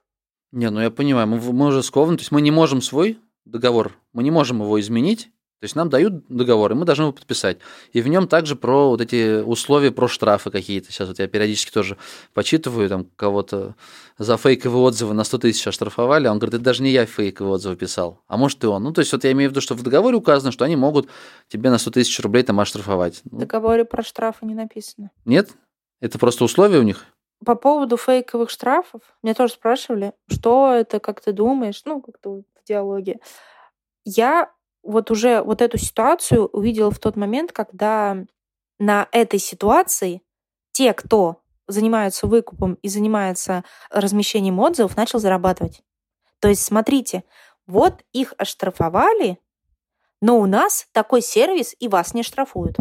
Не, 0.52 0.70
ну 0.70 0.80
я 0.80 0.90
понимаю, 0.90 1.26
мы, 1.26 1.38
мы 1.38 1.66
уже 1.66 1.82
скованы, 1.82 2.16
то 2.16 2.22
есть 2.22 2.32
мы 2.32 2.40
не 2.40 2.50
можем 2.50 2.80
свой 2.80 3.18
договор, 3.44 3.96
мы 4.12 4.22
не 4.22 4.30
можем 4.30 4.62
его 4.62 4.80
изменить, 4.80 5.30
то 5.60 5.64
есть 5.64 5.76
нам 5.76 5.90
дают 5.90 6.26
договор, 6.30 6.72
и 6.72 6.74
мы 6.74 6.86
должны 6.86 7.02
его 7.02 7.12
подписать. 7.12 7.58
И 7.92 8.00
в 8.00 8.08
нем 8.08 8.28
также 8.28 8.56
про 8.56 8.88
вот 8.88 9.02
эти 9.02 9.42
условия, 9.42 9.90
про 9.90 10.08
штрафы 10.08 10.50
какие-то. 10.50 10.90
Сейчас 10.90 11.08
вот 11.08 11.18
я 11.18 11.28
периодически 11.28 11.70
тоже 11.70 11.98
почитываю, 12.32 12.88
там 12.88 13.06
кого-то 13.14 13.74
за 14.16 14.38
фейковые 14.38 14.82
отзывы 14.82 15.12
на 15.12 15.22
100 15.22 15.36
тысяч 15.36 15.66
оштрафовали, 15.66 16.26
а 16.26 16.32
он 16.32 16.38
говорит, 16.38 16.54
это 16.54 16.64
даже 16.64 16.82
не 16.82 16.90
я 16.90 17.04
фейковые 17.04 17.52
отзывы 17.52 17.76
писал, 17.76 18.22
а 18.26 18.38
может 18.38 18.64
и 18.64 18.66
он. 18.68 18.82
Ну, 18.82 18.92
то 18.94 19.00
есть 19.00 19.12
вот 19.12 19.22
я 19.24 19.32
имею 19.32 19.50
в 19.50 19.52
виду, 19.52 19.60
что 19.60 19.74
в 19.74 19.82
договоре 19.82 20.16
указано, 20.16 20.50
что 20.50 20.64
они 20.64 20.76
могут 20.76 21.10
тебе 21.48 21.68
на 21.68 21.76
100 21.76 21.90
тысяч 21.90 22.18
рублей 22.20 22.42
там 22.42 22.58
оштрафовать. 22.58 23.20
В 23.24 23.36
договоре 23.36 23.84
про 23.84 24.02
штрафы 24.02 24.46
не 24.46 24.54
написано. 24.54 25.10
нет? 25.26 25.50
Это 26.00 26.18
просто 26.18 26.44
условия 26.44 26.78
у 26.78 26.82
них? 26.82 27.04
По 27.44 27.54
поводу 27.54 27.98
фейковых 27.98 28.48
штрафов, 28.48 29.02
меня 29.22 29.34
тоже 29.34 29.52
спрашивали, 29.52 30.14
что 30.26 30.72
это, 30.72 31.00
как 31.00 31.20
ты 31.20 31.32
думаешь, 31.32 31.82
ну, 31.84 32.00
как-то 32.00 32.30
в 32.30 32.44
диалоге. 32.66 33.20
Я 34.06 34.50
вот 34.82 35.10
уже 35.10 35.42
вот 35.42 35.62
эту 35.62 35.78
ситуацию 35.78 36.46
увидела 36.46 36.90
в 36.90 36.98
тот 36.98 37.16
момент, 37.16 37.52
когда 37.52 38.16
на 38.78 39.08
этой 39.12 39.38
ситуации 39.38 40.22
те, 40.72 40.92
кто 40.92 41.42
занимаются 41.68 42.26
выкупом 42.26 42.74
и 42.74 42.88
занимается 42.88 43.64
размещением 43.90 44.58
отзывов, 44.58 44.96
начал 44.96 45.18
зарабатывать. 45.18 45.82
То 46.40 46.48
есть, 46.48 46.62
смотрите, 46.62 47.24
вот 47.66 48.02
их 48.12 48.34
оштрафовали, 48.38 49.38
но 50.20 50.38
у 50.38 50.46
нас 50.46 50.86
такой 50.92 51.22
сервис, 51.22 51.74
и 51.78 51.88
вас 51.88 52.14
не 52.14 52.22
штрафуют. 52.22 52.76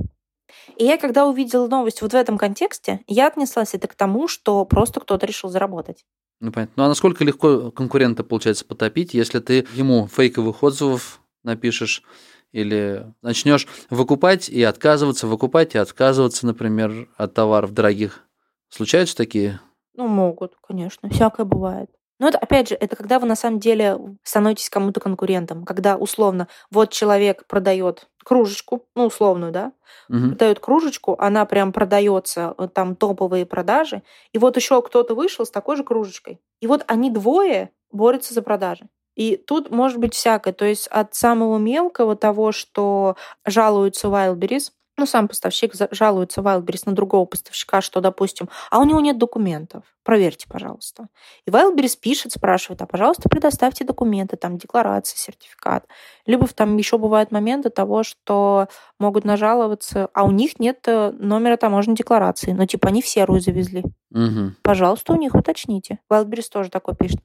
И 0.77 0.85
я, 0.85 0.97
когда 0.97 1.27
увидела 1.27 1.67
новость 1.67 2.01
вот 2.01 2.13
в 2.13 2.15
этом 2.15 2.37
контексте, 2.37 3.01
я 3.07 3.27
отнеслась 3.27 3.75
это 3.75 3.87
к 3.87 3.95
тому, 3.95 4.27
что 4.27 4.65
просто 4.65 4.99
кто-то 4.99 5.25
решил 5.25 5.49
заработать. 5.49 6.05
Ну, 6.39 6.51
понятно. 6.51 6.73
Ну, 6.77 6.83
а 6.85 6.87
насколько 6.87 7.23
легко 7.23 7.71
конкурента, 7.71 8.23
получается, 8.23 8.65
потопить, 8.65 9.13
если 9.13 9.39
ты 9.39 9.67
ему 9.73 10.07
фейковых 10.07 10.63
отзывов 10.63 11.21
напишешь 11.43 12.03
или 12.51 13.05
начнешь 13.21 13.67
выкупать 13.89 14.49
и 14.49 14.63
отказываться, 14.63 15.27
выкупать 15.27 15.75
и 15.75 15.77
отказываться, 15.77 16.45
например, 16.47 17.07
от 17.17 17.33
товаров 17.33 17.73
дорогих? 17.73 18.25
Случаются 18.69 19.15
такие? 19.15 19.59
Ну, 19.95 20.07
могут, 20.07 20.53
конечно, 20.61 21.09
всякое 21.09 21.45
бывает. 21.45 21.89
Но 22.19 22.27
это, 22.27 22.37
опять 22.37 22.69
же, 22.69 22.75
это 22.75 22.95
когда 22.97 23.17
вы 23.17 23.27
на 23.27 23.35
самом 23.35 23.59
деле 23.59 23.97
становитесь 24.23 24.69
кому-то 24.69 24.99
конкурентом. 24.99 25.63
Когда, 25.63 25.95
условно, 25.95 26.47
вот 26.69 26.91
человек 26.91 27.45
продает 27.47 28.09
кружечку, 28.25 28.85
ну, 28.95 29.05
условную, 29.05 29.51
да, 29.53 29.71
Мгм. 30.09 30.29
продает 30.31 30.59
кружечку, 30.59 31.15
она 31.17 31.45
прям 31.45 31.71
продается, 31.71 32.53
э, 32.57 32.67
там 32.73 32.95
топовые 32.95 33.45
продажи, 33.45 34.03
и 34.33 34.37
вот 34.37 34.57
еще 34.57 34.81
кто-то 34.81 35.15
вышел 35.15 35.45
с 35.45 35.51
такой 35.51 35.77
же 35.77 35.83
кружечкой. 35.83 36.41
И 36.59 36.67
вот 36.67 36.83
они 36.87 37.09
двое 37.09 37.71
борются 37.91 38.33
за 38.33 38.41
продажи. 38.41 38.87
И 39.19 39.35
тут 39.35 39.69
может 39.69 39.97
быть 39.97 40.13
всякое. 40.13 40.53
То 40.53 40.63
есть 40.63 40.87
от 40.87 41.13
самого 41.13 41.57
мелкого 41.57 42.15
того, 42.15 42.53
что 42.53 43.17
жалуются 43.45 44.07
Wildberries, 44.07 44.71
ну, 44.95 45.05
сам 45.05 45.27
поставщик 45.27 45.73
жалуется 45.91 46.39
Wildberries 46.39 46.83
на 46.85 46.93
другого 46.93 47.25
поставщика, 47.25 47.81
что, 47.81 47.99
допустим, 47.99 48.49
а 48.71 48.79
у 48.79 48.85
него 48.85 49.01
нет 49.01 49.17
документов. 49.17 49.83
Проверьте, 50.03 50.47
пожалуйста. 50.49 51.07
И 51.45 51.49
Wildberries 51.49 51.97
пишет, 51.99 52.31
спрашивает, 52.31 52.81
а, 52.81 52.85
пожалуйста, 52.85 53.27
предоставьте 53.29 53.83
документы, 53.83 54.37
там, 54.37 54.57
декларация, 54.57 55.17
сертификат. 55.17 55.85
Либо 56.25 56.47
там 56.47 56.77
еще 56.77 56.97
бывают 56.97 57.31
моменты 57.31 57.69
того, 57.69 58.03
что 58.03 58.67
могут 58.99 59.25
нажаловаться, 59.25 60.09
а 60.13 60.23
у 60.23 60.31
них 60.31 60.59
нет 60.59 60.79
э, 60.87 61.11
номера 61.11 61.57
таможенной 61.57 61.97
декларации. 61.97 62.53
Ну, 62.53 62.65
типа, 62.65 62.87
они 62.87 63.01
в 63.01 63.07
серую 63.07 63.41
завезли. 63.41 63.83
Мгм. 64.11 64.55
Пожалуйста, 64.63 65.11
у 65.11 65.17
них 65.17 65.35
уточните. 65.35 65.99
Wildberries 66.09 66.49
тоже 66.49 66.69
такое 66.69 66.95
пишет. 66.95 67.19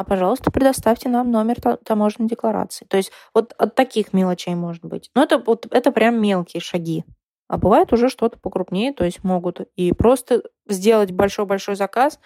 А, 0.00 0.04
пожалуйста, 0.04 0.50
предоставьте 0.50 1.10
нам 1.10 1.30
номер 1.30 1.60
та- 1.60 1.76
таможенной 1.76 2.26
декларации. 2.26 2.86
То 2.86 2.96
есть 2.96 3.12
вот 3.34 3.52
от 3.58 3.74
таких 3.74 4.14
мелочей 4.14 4.54
может 4.54 4.82
быть. 4.82 5.10
Но 5.14 5.22
это, 5.22 5.36
вот, 5.36 5.66
это 5.70 5.92
прям 5.92 6.18
мелкие 6.22 6.62
шаги. 6.62 7.04
А 7.48 7.58
бывает 7.58 7.92
уже 7.92 8.08
что-то 8.08 8.38
покрупнее, 8.38 8.94
то 8.94 9.04
есть 9.04 9.22
могут 9.24 9.60
и 9.76 9.92
просто 9.92 10.42
сделать 10.66 11.10
большой-большой 11.12 11.74
заказ 11.74 12.18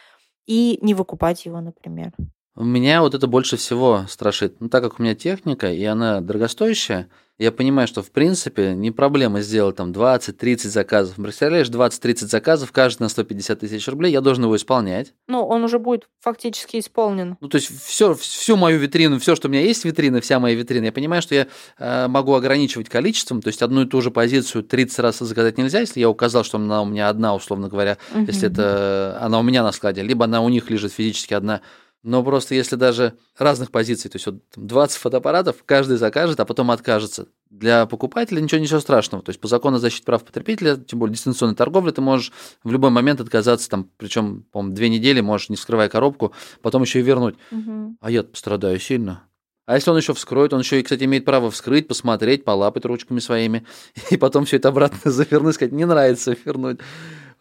и 0.47 0.79
не 0.83 0.95
выкупать 0.95 1.47
его, 1.47 1.61
например. 1.61 2.13
Меня 2.57 3.03
вот 3.03 3.14
это 3.14 3.27
больше 3.27 3.57
всего 3.57 4.07
страшит. 4.09 4.61
Ну, 4.61 4.69
так 4.69 4.83
как 4.83 5.01
у 5.01 5.03
меня 5.03 5.14
техника, 5.17 5.73
и 5.73 5.83
она 5.85 6.21
дорогостоящая, 6.21 7.09
я 7.37 7.51
понимаю, 7.51 7.88
что, 7.88 8.01
в 8.01 8.12
принципе, 8.12 8.75
не 8.75 8.93
проблема 8.93 9.40
сделать 9.40 9.75
там 9.75 9.90
20-30 9.90 10.69
заказов. 10.69 11.17
Представляешь, 11.17 11.67
20-30 11.67 12.27
заказов, 12.29 12.71
каждый 12.71 13.03
на 13.03 13.09
150 13.09 13.59
тысяч 13.59 13.88
рублей, 13.88 14.12
я 14.12 14.21
должен 14.21 14.45
его 14.45 14.55
исполнять. 14.55 15.14
Ну, 15.27 15.45
он 15.45 15.64
уже 15.64 15.81
будет 15.81 16.07
фактически 16.21 16.79
исполнен. 16.79 17.37
Ну, 17.40 17.49
то 17.49 17.57
есть 17.57 17.73
все, 17.85 18.14
всю 18.14 18.55
мою 18.57 18.79
витрину, 18.79 19.19
все, 19.19 19.35
что 19.35 19.49
у 19.49 19.51
меня 19.51 19.62
есть 19.62 19.85
витрина, 19.85 20.21
вся 20.21 20.38
моя 20.38 20.55
витрина, 20.55 20.85
я 20.85 20.93
понимаю, 20.93 21.23
что 21.23 21.35
я 21.35 21.49
э, 21.79 22.07
могу 22.07 22.35
ограничивать 22.35 22.88
количеством, 22.88 23.43
то 23.43 23.49
есть 23.49 23.62
одну 23.62 23.83
и 23.83 23.87
ту 23.87 24.01
же 24.01 24.12
позицию 24.12 24.62
30 24.62 24.99
раз 25.01 25.19
заказать 25.19 25.59
нельзя, 25.59 25.81
если 25.81 25.99
я 25.99 26.09
указал, 26.09 26.45
что 26.45 26.59
она 26.59 26.83
у 26.83 26.87
меня 26.87 27.09
одна, 27.09 27.35
условно 27.35 27.69
говоря, 27.69 27.99
если 28.14 28.47
Мгм. 28.47 28.53
это 28.55 29.19
она 29.21 29.40
у 29.40 29.43
меня 29.43 29.64
на 29.64 29.73
складе, 29.73 30.03
либо 30.03 30.27
она 30.27 30.40
у 30.40 30.49
них 30.49 30.71
лежит 30.71 30.93
физически 30.93 31.35
одна. 31.35 31.62
Но 32.05 32.23
просто 32.23 32.55
если 32.55 32.77
даже 32.77 33.14
разных 33.38 33.71
позиций, 33.71 34.11
то 34.11 34.17
есть 34.17 34.27
вот 34.27 34.47
там 34.51 34.67
20 34.67 34.99
фотоаппаратов, 34.99 35.64
каждый 35.64 35.97
закажет, 35.97 36.38
а 36.38 36.45
потом 36.45 36.71
откажется. 36.71 37.29
Для 37.49 37.87
покупателя 37.87 38.43
ничего, 38.43 38.61
ничего 38.61 38.79
страшного. 38.79 39.25
То 39.25 39.31
есть 39.31 39.40
по 39.40 39.49
закону 39.49 39.79
защиты 39.79 40.05
прав 40.05 40.23
потребителя, 40.23 40.77
тем 40.77 40.99
более 40.99 41.14
дистанционной 41.14 41.57
торговли, 41.57 41.93
ты 41.93 42.03
можешь 42.03 42.31
в 42.62 42.71
любой 42.71 42.90
момент 42.90 43.23
отказаться, 43.23 43.71
там, 43.71 43.88
причем, 43.97 44.45
по-моему, 44.53 44.75
две 44.75 44.90
недели 44.90 45.23
можешь, 45.23 45.49
не 45.49 45.57
вскрывая 45.57 45.88
коробку, 45.88 46.35
потом 46.61 46.83
еще 46.83 47.01
и 47.01 47.03
вернуть. 47.03 47.37
Мгм. 47.51 47.97
А 48.03 48.11
я 48.11 48.23
пострадаю 48.23 48.79
сильно. 48.79 49.23
А 49.64 49.77
если 49.77 49.90
он 49.90 49.97
еще 49.97 50.12
вскроет, 50.12 50.53
он 50.53 50.61
еще 50.61 50.81
и, 50.81 50.83
кстати, 50.83 51.05
имеет 51.05 51.25
право 51.25 51.51
вскрыть, 51.51 51.88
посмотреть, 51.88 52.45
полапать 52.45 52.85
ручками 52.85 53.19
своими, 53.19 53.64
и 54.11 54.19
потом 54.19 54.45
все 54.45 54.57
это 54.57 54.69
обратно 54.69 55.11
завернуть, 55.11 55.55
сказать, 55.55 55.73
не 55.73 55.87
нравится 55.87 56.37
вернуть. 56.45 56.81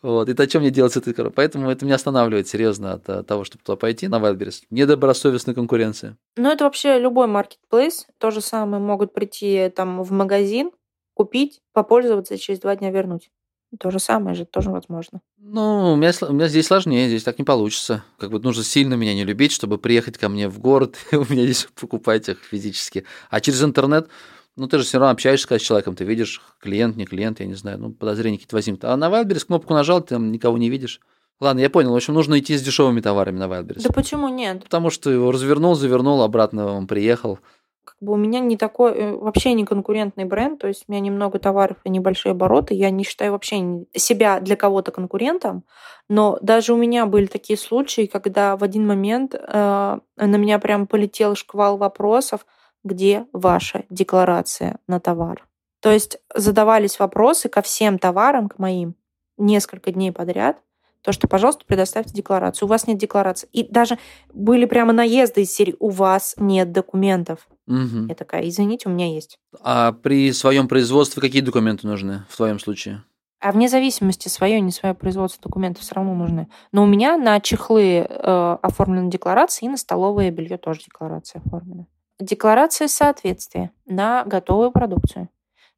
Вот. 0.04 0.28
И 0.28 0.34
то, 0.34 0.48
что 0.48 0.60
мне 0.60 0.70
делать 0.70 0.94
с 0.94 0.98
этой 0.98 1.14
коробкой? 1.14 1.36
Поэтому 1.38 1.72
это 1.72 1.86
меня 1.86 1.96
останавливает 1.96 2.48
серьезно 2.48 2.94
от 2.94 3.08
э, 3.08 3.24
того, 3.24 3.46
чтобы 3.46 3.64
туда 3.64 3.78
пойти, 3.78 4.10
на 4.10 4.20
Wildberries. 4.20 4.64
Недобросовестная 4.70 5.56
конкуренция. 5.56 6.18
Ну, 6.36 6.50
это 6.52 6.66
вообще 6.66 7.00
любой 7.00 7.28
маркетплейс. 7.28 8.06
То 8.18 8.30
же 8.30 8.42
самое 8.42 8.84
могут 8.84 9.14
прийти 9.14 9.72
там 9.74 10.04
в 10.04 10.12
магазин, 10.12 10.72
купить, 11.14 11.62
попользоваться 11.72 12.36
и 12.36 12.38
через 12.38 12.60
два 12.60 12.76
дня 12.76 12.92
вернуть. 12.92 13.32
То 13.80 13.90
же 13.92 14.00
самое 14.00 14.36
же 14.36 14.46
тоже 14.46 14.70
возможно. 14.70 15.22
Ну, 15.38 15.94
у 15.94 15.96
меня, 15.96 16.12
у 16.22 16.34
меня 16.34 16.48
здесь 16.48 16.68
сложнее, 16.68 17.08
здесь 17.08 17.24
так 17.24 17.40
не 17.40 17.46
получится. 17.46 18.04
Как 18.18 18.30
бы 18.30 18.40
нужно 18.40 18.64
сильно 18.64 18.96
меня 18.96 19.16
не 19.16 19.24
любить, 19.24 19.52
чтобы 19.54 19.78
приехать 19.78 20.18
ко 20.18 20.28
мне 20.28 20.50
в 20.50 20.60
город 20.60 20.98
и 21.12 21.16
у 21.16 21.26
меня 21.30 21.44
здесь 21.44 21.68
покупать 21.80 22.28
их 22.28 22.40
физически. 22.44 23.06
А 23.30 23.40
через 23.40 23.64
интернет, 23.64 24.10
ну, 24.56 24.68
ты 24.68 24.78
же 24.78 24.84
все 24.84 25.00
равно 25.00 25.12
общаешься 25.12 25.58
с 25.58 25.62
человеком, 25.62 25.96
ты 25.96 26.04
видишь, 26.04 26.42
клиент, 26.60 26.96
не 26.96 27.06
клиент, 27.06 27.40
я 27.40 27.46
не 27.46 27.56
знаю, 27.56 27.80
ну, 27.80 27.92
подозрения 27.92 28.38
какие-то 28.38 28.56
возникнут. 28.56 28.86
А 28.86 28.96
на 28.96 29.10
Wildberries 29.10 29.46
кнопку 29.46 29.74
нажал, 29.74 30.02
ты 30.02 30.10
там 30.10 30.32
никого 30.32 30.58
не 30.58 30.70
видишь. 30.70 31.00
Ладно, 31.40 31.60
я 31.60 31.70
понял. 31.70 31.92
В 31.92 31.96
общем, 31.96 32.14
нужно 32.14 32.40
идти 32.40 32.56
с 32.56 32.62
дешевыми 32.62 33.02
товарами 33.02 33.38
на 33.38 33.46
Wildberries. 33.46 33.82
Да 33.84 33.90
почему 33.94 34.30
нет? 34.30 34.64
Потому 34.64 34.90
что 34.90 35.10
его 35.10 35.32
развернул, 35.32 35.76
завернул, 35.76 36.22
обратно 36.22 36.68
он 36.74 36.88
приехал. 36.88 37.40
Как 37.84 37.98
бы 38.00 38.14
у 38.14 38.16
меня 38.16 38.40
не 38.40 38.56
такой, 38.56 38.94
э, 38.94 39.12
вообще 39.12 39.54
не 39.54 39.66
конкурентный 39.66 40.24
бренд, 40.24 40.62
то 40.62 40.68
есть 40.68 40.86
у 40.88 40.92
меня 40.92 41.02
немного 41.02 41.40
товаров 41.40 41.78
и 41.84 41.90
небольшие 41.90 42.32
обороты. 42.32 42.76
Я 42.76 42.92
не 42.92 43.04
считаю 43.04 43.34
вообще 43.34 43.86
себя 43.94 44.40
для 44.40 44.56
кого-то 44.56 44.92
конкурентом, 44.92 45.66
но 46.08 46.38
даже 46.42 46.74
у 46.74 46.78
меня 46.78 47.06
были 47.06 47.26
такие 47.26 47.58
случаи, 47.58 48.06
когда 48.06 48.56
в 48.56 48.64
один 48.64 48.88
момент 48.88 49.36
э, 49.36 50.00
на 50.16 50.36
меня 50.38 50.60
прям 50.60 50.88
полетел 50.88 51.36
шквал 51.36 51.78
вопросов, 51.78 52.46
где 52.84 53.26
ваша 53.34 53.86
декларация 53.90 54.80
на 54.88 55.00
товар. 55.00 55.48
То 55.80 55.92
есть 55.92 56.18
задавались 56.34 57.00
вопросы 57.00 57.50
ко 57.50 57.62
всем 57.62 58.00
товарам, 58.00 58.50
к 58.50 58.58
моим, 58.60 58.96
несколько 59.38 59.92
дней 59.92 60.12
подряд, 60.12 60.58
то, 61.02 61.12
что, 61.12 61.28
пожалуйста, 61.28 61.66
предоставьте 61.66 62.14
декларацию. 62.14 62.66
У 62.66 62.70
вас 62.70 62.88
нет 62.88 62.98
декларации. 62.98 63.50
И 63.52 63.68
даже 63.70 63.98
были 64.34 64.64
прямо 64.66 64.94
наезды 64.94 65.42
из 65.42 65.52
серии 65.52 65.76
«У 65.80 65.90
вас 65.90 66.36
нет 66.38 66.72
документов». 66.72 67.48
Мгм. 67.68 68.08
Я 68.08 68.16
такая, 68.16 68.48
извините, 68.48 68.88
у 68.88 68.92
меня 68.94 69.14
есть. 69.14 69.38
А 69.62 69.92
при 69.92 70.32
своем 70.32 70.70
производстве 70.70 71.22
какие 71.22 71.42
документы 71.42 71.88
нужны 71.88 72.24
в 72.30 72.38
твоем 72.38 72.58
случае? 72.58 73.04
А 73.42 73.52
вне 73.52 73.68
зависимости, 73.68 74.30
свое 74.30 74.62
не 74.62 74.72
свое 74.72 74.96
производство 74.96 75.44
документов 75.44 75.84
все 75.84 75.96
равно 75.96 76.16
нужны. 76.16 76.48
Но 76.72 76.84
у 76.84 76.86
меня 76.86 77.18
на 77.18 77.42
чехлы 77.42 78.08
э, 78.08 78.58
оформлены 78.62 79.12
декларации, 79.12 79.66
и 79.66 79.70
на 79.70 79.76
столовое 79.76 80.32
белье 80.32 80.58
тоже 80.58 80.84
декларация 80.86 81.42
оформлена. 81.46 81.86
Декларация 82.20 82.88
соответствия 82.88 83.72
на 83.86 84.24
готовую 84.24 84.72
продукцию. 84.72 85.30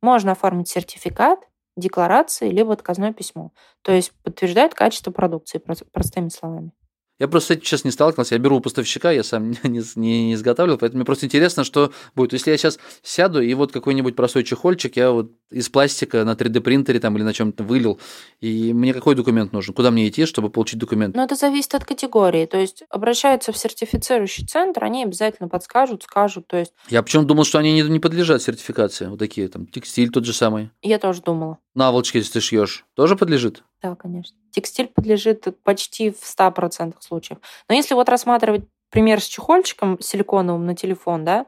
Можно 0.01 0.33
оформить 0.33 0.67
сертификат, 0.67 1.39
декларации, 1.77 2.49
либо 2.49 2.73
отказное 2.73 3.13
письмо. 3.13 3.51
То 3.81 3.91
есть 3.91 4.11
подтверждает 4.23 4.73
качество 4.73 5.11
продукции, 5.11 5.59
простыми 5.91 6.29
словами. 6.29 6.71
Я 7.17 7.27
просто 7.29 7.47
с 7.47 7.57
этим 7.57 7.65
сейчас 7.65 7.85
не 7.85 7.91
сталкивался. 7.91 8.35
Я 8.35 8.39
беру 8.39 8.57
у 8.57 8.59
поставщика, 8.59 9.11
я 9.11 9.23
сам 9.23 9.51
не, 9.63 9.69
не, 9.69 9.81
не 9.95 10.33
изготавливал, 10.33 10.77
поэтому 10.77 10.99
мне 10.99 11.05
просто 11.05 11.25
интересно, 11.25 11.63
что 11.63 11.91
будет. 12.15 12.33
Если 12.33 12.51
я 12.51 12.57
сейчас 12.57 12.77
сяду 13.03 13.41
и 13.41 13.53
вот 13.53 13.71
какой-нибудь 13.71 14.15
простой 14.15 14.43
чехольчик 14.43 14.97
я 14.97 15.11
вот 15.11 15.31
из 15.49 15.69
пластика 15.69 16.25
на 16.25 16.33
3D 16.33 16.59
принтере 16.61 16.99
там 16.99 17.15
или 17.15 17.23
на 17.23 17.33
чем-то 17.33 17.63
вылил, 17.63 17.99
и 18.41 18.73
мне 18.73 18.93
какой 18.93 19.15
документ 19.15 19.53
нужен? 19.53 19.73
Куда 19.73 19.91
мне 19.91 20.07
идти, 20.09 20.25
чтобы 20.25 20.49
получить 20.49 20.79
документ? 20.79 21.15
Ну, 21.15 21.23
это 21.23 21.35
зависит 21.35 21.73
от 21.75 21.85
категории. 21.85 22.45
То 22.45 22.57
есть 22.57 22.83
обращаются 22.89 23.51
в 23.51 23.57
сертифицирующий 23.57 24.45
центр, 24.45 24.83
они 24.83 25.03
обязательно 25.03 25.47
подскажут, 25.47 26.03
скажут. 26.03 26.47
То 26.47 26.57
есть... 26.57 26.73
Я 26.89 27.01
почему 27.01 27.23
думал, 27.23 27.45
что 27.45 27.59
они 27.59 27.73
не, 27.73 27.81
не 27.81 27.99
подлежат 27.99 28.41
сертификации. 28.41 29.07
Вот 29.07 29.19
такие 29.19 29.47
там 29.47 29.67
текстиль 29.67 30.09
тот 30.09 30.25
же 30.25 30.33
самый. 30.33 30.71
Я 30.81 30.99
тоже 30.99 31.21
думала. 31.21 31.59
Наволочки, 31.75 32.17
если 32.17 32.33
ты 32.33 32.39
шьешь, 32.39 32.85
тоже 32.95 33.15
подлежит? 33.15 33.63
Да, 33.81 33.95
конечно. 33.95 34.35
Текстиль 34.51 34.87
подлежит 34.87 35.45
почти 35.63 36.11
в 36.11 36.23
100% 36.23 36.95
случаев. 37.01 37.39
Но 37.69 37.75
если 37.75 37.93
вот 37.93 38.07
рассматривать 38.07 38.63
пример 38.89 39.21
с 39.21 39.25
чехольчиком 39.25 39.99
силиконовым 39.99 40.65
на 40.65 40.75
телефон, 40.75 41.25
да, 41.25 41.45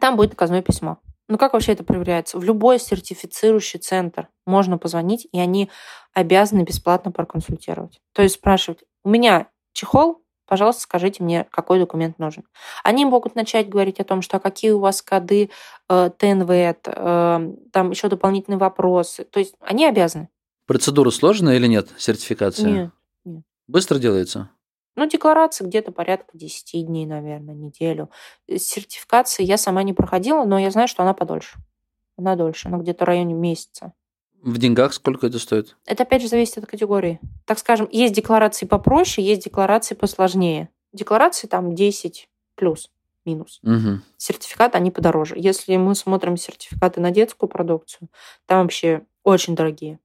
там 0.00 0.16
будет 0.16 0.30
наказное 0.30 0.62
письмо. 0.62 0.98
Ну 1.28 1.38
как 1.38 1.52
вообще 1.52 1.72
это 1.72 1.84
проверяется? 1.84 2.38
В 2.38 2.44
любой 2.44 2.80
сертифицирующий 2.80 3.78
центр 3.78 4.28
можно 4.46 4.78
позвонить, 4.78 5.28
и 5.30 5.38
они 5.38 5.70
обязаны 6.12 6.62
бесплатно 6.62 7.12
проконсультировать. 7.12 8.00
То 8.14 8.22
есть 8.22 8.36
спрашивать, 8.36 8.80
у 9.04 9.10
меня 9.10 9.48
чехол, 9.74 10.22
пожалуйста, 10.48 10.82
скажите 10.82 11.22
мне, 11.22 11.46
какой 11.50 11.78
документ 11.78 12.18
нужен. 12.18 12.44
Они 12.82 13.04
могут 13.04 13.34
начать 13.34 13.68
говорить 13.68 14.00
о 14.00 14.04
том, 14.04 14.22
что 14.22 14.38
а 14.38 14.40
какие 14.40 14.72
у 14.72 14.80
вас 14.80 15.02
коды 15.02 15.50
э, 15.88 16.10
ТНВ, 16.16 16.50
э, 16.50 16.74
там 17.72 17.90
еще 17.90 18.08
дополнительные 18.08 18.58
вопросы. 18.58 19.24
То 19.24 19.38
есть 19.38 19.54
они 19.60 19.86
обязаны. 19.86 20.28
Процедура 20.66 21.10
сложная 21.10 21.56
или 21.56 21.66
нет, 21.66 21.88
сертификация? 21.98 22.70
Нет, 22.70 22.90
нет. 23.24 23.42
Быстро 23.68 23.98
делается? 23.98 24.50
Ну, 24.96 25.06
декларация 25.06 25.66
где-то 25.66 25.92
порядка 25.92 26.36
10 26.36 26.86
дней, 26.86 27.06
наверное, 27.06 27.54
неделю. 27.54 28.10
Сертификации 28.48 29.44
я 29.44 29.56
сама 29.56 29.84
не 29.84 29.92
проходила, 29.92 30.44
но 30.44 30.58
я 30.58 30.72
знаю, 30.72 30.88
что 30.88 31.04
она 31.04 31.14
подольше. 31.14 31.58
Она 32.16 32.34
дольше, 32.34 32.66
она 32.66 32.78
где-то 32.78 33.04
в 33.04 33.06
районе 33.06 33.34
месяца. 33.34 33.92
В 34.42 34.58
деньгах 34.58 34.92
сколько 34.92 35.26
это 35.26 35.38
стоит? 35.38 35.76
Это 35.86 36.04
опять 36.04 36.22
же 36.22 36.28
зависит 36.28 36.58
от 36.58 36.66
категории. 36.66 37.20
Так 37.44 37.58
скажем, 37.58 37.88
есть 37.90 38.14
декларации 38.14 38.66
попроще, 38.66 39.26
есть 39.26 39.44
декларации 39.44 39.94
посложнее. 39.94 40.68
Декларации 40.92 41.48
там 41.48 41.74
10 41.74 42.28
плюс 42.54 42.90
минус. 43.24 43.60
Угу. 43.62 44.00
Сертификаты, 44.16 44.78
они 44.78 44.90
подороже. 44.90 45.34
Если 45.36 45.76
мы 45.76 45.94
смотрим 45.94 46.36
сертификаты 46.36 47.00
на 47.00 47.10
детскую 47.10 47.48
продукцию, 47.48 48.08
там 48.46 48.62
вообще 48.62 49.02
очень 49.22 49.54
дорогие. 49.54 49.98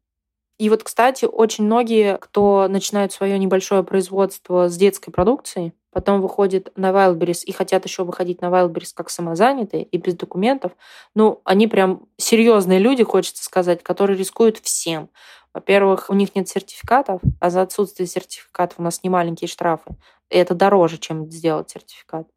И 0.59 0.69
вот, 0.69 0.83
кстати, 0.83 1.25
очень 1.25 1.65
многие, 1.65 2.17
кто 2.17 2.67
начинает 2.67 3.11
свое 3.11 3.39
небольшое 3.39 3.83
производство 3.83 4.69
с 4.69 4.77
детской 4.77 5.11
продукцией, 5.11 5.73
потом 5.93 6.21
выходит 6.21 6.71
на 6.75 6.91
Wildberries 6.91 7.43
и 7.45 7.51
хотят 7.51 7.85
еще 7.85 8.03
выходить 8.03 8.41
на 8.41 8.47
Wildberries 8.47 8.91
как 8.93 9.09
самозанятые 9.09 9.83
и 9.83 9.97
без 9.97 10.15
документов, 10.15 10.73
ну, 11.15 11.41
они 11.45 11.67
прям 11.67 12.07
серьезные 12.17 12.79
люди, 12.79 13.03
хочется 13.03 13.43
сказать, 13.43 13.83
которые 13.83 14.17
рискуют 14.17 14.57
всем. 14.57 15.09
Во-первых, 15.53 16.09
у 16.09 16.13
них 16.15 16.35
нет 16.35 16.49
сертификатов, 16.49 17.21
а 17.39 17.49
за 17.49 17.61
отсутствие 17.61 18.07
сертификатов 18.07 18.79
у 18.79 18.83
нас 18.83 19.01
не 19.03 19.09
маленькие 19.09 19.47
штрафы. 19.47 19.95
И 20.29 20.37
это 20.37 20.55
дороже, 20.55 20.97
чем 20.97 21.29
сделать 21.29 21.69
сертификат. 21.69 22.27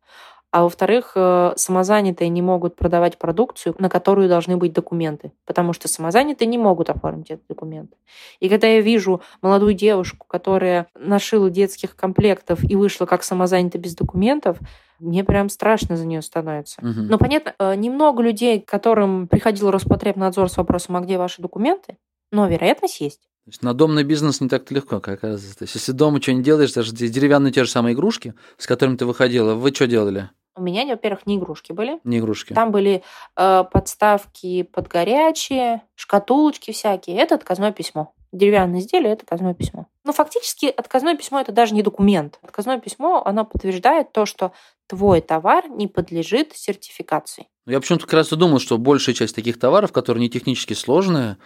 А 0.57 0.63
во-вторых, 0.63 1.13
э, 1.17 1.53
самозанятые 1.57 2.31
не 2.31 2.41
могут 2.41 2.77
продавать 2.77 3.19
продукцию, 3.19 3.75
на 3.79 3.91
которую 3.91 4.27
должны 4.27 4.57
быть 4.57 4.73
документы, 4.73 5.33
потому 5.45 5.75
что 5.75 5.87
самозанятые 5.87 6.49
не 6.49 6.57
могут 6.57 6.89
оформить 6.89 7.31
этот 7.31 7.47
документ. 7.47 7.93
И 8.41 8.49
когда 8.49 8.67
я 8.67 8.81
вижу 8.81 9.21
молодую 9.43 9.75
девушку, 9.75 10.27
которая 10.27 10.87
нашила 10.99 11.51
детских 11.51 11.95
комплектов 11.95 12.65
и 12.65 12.75
вышла 12.75 13.05
как 13.05 13.23
самозанятая 13.23 13.83
без 13.83 13.95
документов, 13.95 14.57
мне 14.99 15.25
прям 15.25 15.51
страшно 15.51 15.99
за 15.99 16.07
нее 16.07 16.23
становится. 16.23 16.81
Угу. 16.81 17.01
Но 17.03 17.19
понятно, 17.19 17.55
э, 17.59 17.75
немного 17.75 18.23
людей, 18.23 18.59
которым 18.59 19.29
приходил 19.29 19.71
Роспотребнадзор 19.71 20.49
с 20.49 20.57
вопросом, 20.57 20.97
а 20.97 21.01
где 21.01 21.19
ваши 21.19 21.43
документы, 21.43 21.99
но 22.33 22.49
вероятность 22.49 23.03
есть. 23.03 23.21
То 23.45 23.51
есть 23.51 23.63
на 23.63 23.75
домный 23.75 24.05
бизнес 24.05 24.41
не 24.41 24.49
так 24.49 24.71
легко, 24.71 25.01
как 25.01 25.19
оказывается. 25.19 25.59
То 25.59 25.65
есть 25.65 25.75
если 25.75 25.93
дома 25.93 26.23
что-нибудь 26.23 26.47
делаешь, 26.47 26.73
даже 26.73 26.93
деревянные 26.93 27.53
те 27.53 27.63
же 27.65 27.71
самые 27.71 27.93
игрушки, 27.93 28.33
с 28.57 28.67
которыми 28.67 28.97
ты 28.97 29.05
выходила, 29.05 29.53
вы 29.55 29.71
что 29.75 29.87
делали? 29.87 30.31
У 30.57 30.63
меня, 30.63 30.87
во-первых, 30.87 31.27
не 31.27 31.37
игрушки 31.37 31.73
были. 31.73 32.01
Не 32.05 32.19
игрушки. 32.19 32.55
Там 32.55 32.71
были 32.71 33.03
э, 33.37 33.65
подставки 33.71 34.63
под 34.63 34.89
горячие, 34.89 35.83
шкатулочки 35.95 36.73
всякие. 36.73 37.19
Это 37.19 37.35
отказное 37.35 37.73
письмо. 37.73 38.15
Деревянное 38.33 38.81
изделие– 38.81 39.13
это 39.13 39.23
отказное 39.23 39.55
письмо. 39.55 39.87
Но 40.05 40.13
фактически 40.13 40.67
отказное 40.67 41.15
письмо– 41.15 41.41
это 41.43 41.53
даже 41.53 41.75
не 41.75 41.83
документ. 41.83 42.39
Отказное 42.43 42.79
письмо, 42.79 43.23
оно 43.25 43.45
подтверждает 43.45 44.13
то, 44.13 44.27
что 44.27 44.53
твой 44.87 45.21
товар 45.21 45.69
не 45.69 45.89
подлежит 45.89 46.53
сертификации. 46.55 47.49
Ну, 47.67 47.73
я 47.73 47.81
почему-то 47.81 48.05
как 48.05 48.15
раз 48.15 48.33
и 48.33 48.37
думал, 48.37 48.59
что 48.59 48.79
большая 48.79 49.15
часть 49.15 49.35
таких 49.35 49.59
товаров, 49.59 49.93
которые 49.93 50.23
не 50.23 50.31
технически 50.31 50.73
сложные, 50.73 51.37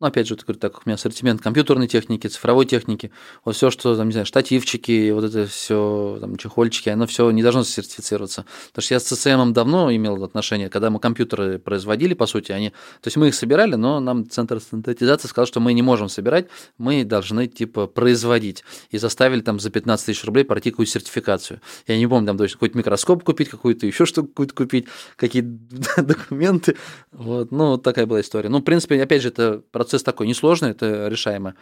ну, 0.00 0.06
опять 0.06 0.28
же, 0.28 0.34
вот, 0.34 0.44
говорю, 0.44 0.60
так 0.60 0.76
у 0.78 0.82
меня 0.86 0.94
ассортимент 0.94 1.40
компьютерной 1.40 1.88
техники, 1.88 2.28
цифровой 2.28 2.66
техники, 2.66 3.10
вот 3.44 3.56
все, 3.56 3.70
что, 3.70 3.96
там, 3.96 4.06
не 4.06 4.12
знаю, 4.12 4.26
штативчики, 4.26 5.10
вот 5.10 5.24
это 5.24 5.46
все, 5.46 6.18
там, 6.20 6.36
чехольчики, 6.36 6.88
оно 6.88 7.06
все 7.06 7.28
не 7.32 7.42
должно 7.42 7.64
сертифицироваться. 7.64 8.44
Потому 8.68 8.82
что 8.82 8.94
я 8.94 9.00
с 9.00 9.12
CCM 9.12 9.52
давно 9.52 9.92
имел 9.94 10.22
отношение, 10.22 10.68
когда 10.68 10.90
мы 10.90 11.00
компьютеры 11.00 11.58
производили, 11.58 12.14
по 12.14 12.26
сути, 12.26 12.52
они, 12.52 12.70
то 12.70 13.06
есть 13.06 13.16
мы 13.16 13.28
их 13.28 13.34
собирали, 13.34 13.74
но 13.74 13.98
нам 13.98 14.28
Центр 14.28 14.60
стандартизации 14.60 15.26
сказал, 15.26 15.46
что 15.46 15.58
мы 15.58 15.72
не 15.72 15.82
можем 15.82 16.08
собирать, 16.08 16.46
мы 16.78 17.04
должны, 17.04 17.48
типа, 17.48 17.88
производить. 17.88 18.62
И 18.90 18.98
заставили 18.98 19.40
там 19.40 19.58
за 19.58 19.70
15 19.70 20.06
тысяч 20.06 20.24
рублей 20.24 20.44
пройти 20.44 20.70
какую-то 20.70 20.92
сертификацию. 20.92 21.60
Я 21.88 21.98
не 21.98 22.06
помню, 22.06 22.28
там, 22.28 22.36
то 22.36 22.44
есть 22.44 22.54
какой-то 22.54 22.78
микроскоп 22.78 23.24
купить, 23.24 23.48
какую-то 23.48 23.86
еще 23.86 24.06
штуку 24.06 24.28
какую-то 24.28 24.54
купить, 24.54 24.86
какие-то 25.16 25.48
документы. 26.02 26.76
Вот, 27.10 27.50
ну, 27.50 27.78
такая 27.78 28.06
была 28.06 28.20
история. 28.20 28.48
Ну, 28.48 28.58
в 28.58 28.62
принципе, 28.62 29.02
опять 29.02 29.22
же, 29.22 29.28
это 29.30 29.60
такой 29.88 30.26
несложный, 30.26 30.70
это 30.70 31.08
решаемо. 31.08 31.54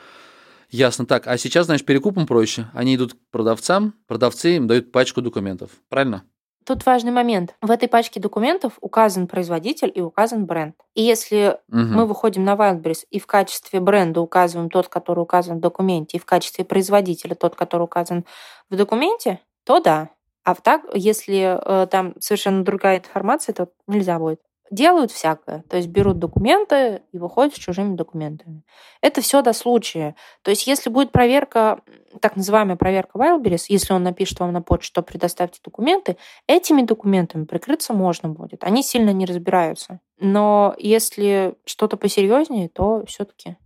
Ясно. 0.70 1.06
Так, 1.06 1.26
а 1.26 1.38
сейчас, 1.38 1.66
знаешь, 1.66 1.84
перекупом 1.84 2.26
проще. 2.26 2.68
Они 2.74 2.96
идут 2.96 3.14
к 3.14 3.16
продавцам, 3.30 3.94
продавцы 4.06 4.56
им 4.56 4.66
дают 4.66 4.92
пачку 4.92 5.22
документов. 5.22 5.70
Правильно? 5.88 6.24
Тут 6.66 6.84
важный 6.84 7.12
момент. 7.12 7.54
В 7.62 7.70
этой 7.70 7.88
пачке 7.88 8.18
документов 8.18 8.72
указан 8.80 9.28
производитель 9.28 9.92
и 9.94 10.00
указан 10.00 10.46
бренд. 10.46 10.74
И 10.94 11.02
если 11.02 11.58
угу. 11.68 11.78
мы 11.78 12.06
выходим 12.06 12.44
на 12.44 12.54
Wildberries 12.54 13.04
и 13.08 13.20
в 13.20 13.26
качестве 13.28 13.78
бренда 13.78 14.20
указываем 14.20 14.68
тот, 14.68 14.88
который 14.88 15.20
указан 15.20 15.58
в 15.58 15.60
документе, 15.60 16.16
и 16.16 16.20
в 16.20 16.24
качестве 16.24 16.64
производителя 16.64 17.36
тот, 17.36 17.54
который 17.54 17.84
указан 17.84 18.24
в 18.68 18.76
документе, 18.76 19.38
то 19.64 19.78
да. 19.78 20.10
А 20.42 20.56
так, 20.56 20.82
если 20.92 21.56
э, 21.56 21.86
там 21.86 22.14
совершенно 22.18 22.64
другая 22.64 22.98
информация, 22.98 23.52
то 23.52 23.68
нельзя 23.86 24.18
будет 24.18 24.40
делают 24.70 25.10
всякое. 25.10 25.62
То 25.68 25.76
есть 25.76 25.88
берут 25.88 26.18
документы 26.18 27.02
и 27.12 27.18
выходят 27.18 27.54
с 27.54 27.58
чужими 27.58 27.94
документами. 27.94 28.62
Это 29.00 29.20
все 29.20 29.42
до 29.42 29.52
случая. 29.52 30.16
То 30.42 30.50
есть 30.50 30.66
если 30.66 30.90
будет 30.90 31.12
проверка, 31.12 31.80
так 32.20 32.36
называемая 32.36 32.76
проверка 32.76 33.18
Wildberries, 33.18 33.66
если 33.68 33.92
он 33.92 34.02
напишет 34.02 34.40
вам 34.40 34.52
на 34.52 34.62
почту, 34.62 34.86
что 34.86 35.02
предоставьте 35.02 35.60
документы, 35.64 36.16
этими 36.46 36.82
документами 36.82 37.44
прикрыться 37.44 37.92
можно 37.92 38.28
будет. 38.28 38.64
Они 38.64 38.82
сильно 38.82 39.10
не 39.10 39.26
разбираются. 39.26 40.00
Но 40.18 40.74
если 40.78 41.54
что-то 41.64 41.96
посерьезнее, 41.96 42.68
то 42.68 43.04
все-таки 43.06 43.56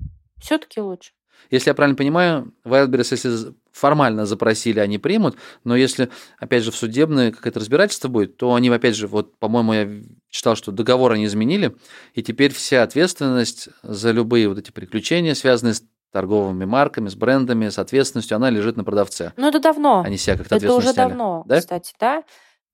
все-таки 0.41 0.81
лучше. 0.81 1.13
Если 1.51 1.71
я 1.71 1.75
правильно 1.75 1.97
понимаю, 1.97 2.53
Wildberries, 2.65 3.09
если 3.13 3.55
формально 3.73 4.27
запросили, 4.27 4.79
они 4.79 4.99
примут, 4.99 5.37
но 5.65 5.77
если, 5.77 6.11
опять 6.39 6.65
же, 6.65 6.71
в 6.71 6.77
судебное 6.77 7.33
какое-то 7.33 7.61
разбирательство 7.61 8.09
будет, 8.09 8.37
то 8.37 8.55
они, 8.55 8.69
опять 8.69 8.97
же, 8.97 9.07
вот, 9.07 9.39
по-моему, 9.39 9.73
я 9.73 9.89
читал, 10.31 10.57
что 10.57 10.73
договор 10.73 11.13
они 11.13 11.27
изменили, 11.27 11.77
и 12.15 12.23
теперь 12.23 12.53
вся 12.53 12.83
ответственность 12.83 13.69
за 13.83 14.13
любые 14.13 14.49
вот 14.49 14.59
эти 14.59 14.71
приключения, 14.71 15.35
связанные 15.35 15.75
с 15.75 15.83
торговыми 16.13 16.65
марками, 16.65 17.09
с 17.09 17.15
брендами, 17.15 17.69
с 17.69 17.79
ответственностью, 17.79 18.37
она 18.37 18.51
лежит 18.51 18.77
на 18.77 18.85
продавце. 18.85 19.33
Ну, 19.37 19.49
это 19.49 19.61
давно. 19.61 20.03
Они 20.05 20.17
себя 20.17 20.37
как-то 20.37 20.57
Это 20.57 20.75
уже 20.75 20.93
сняли. 20.93 21.09
давно, 21.09 21.45
да? 21.47 21.61
кстати, 21.61 21.93
да. 22.01 22.25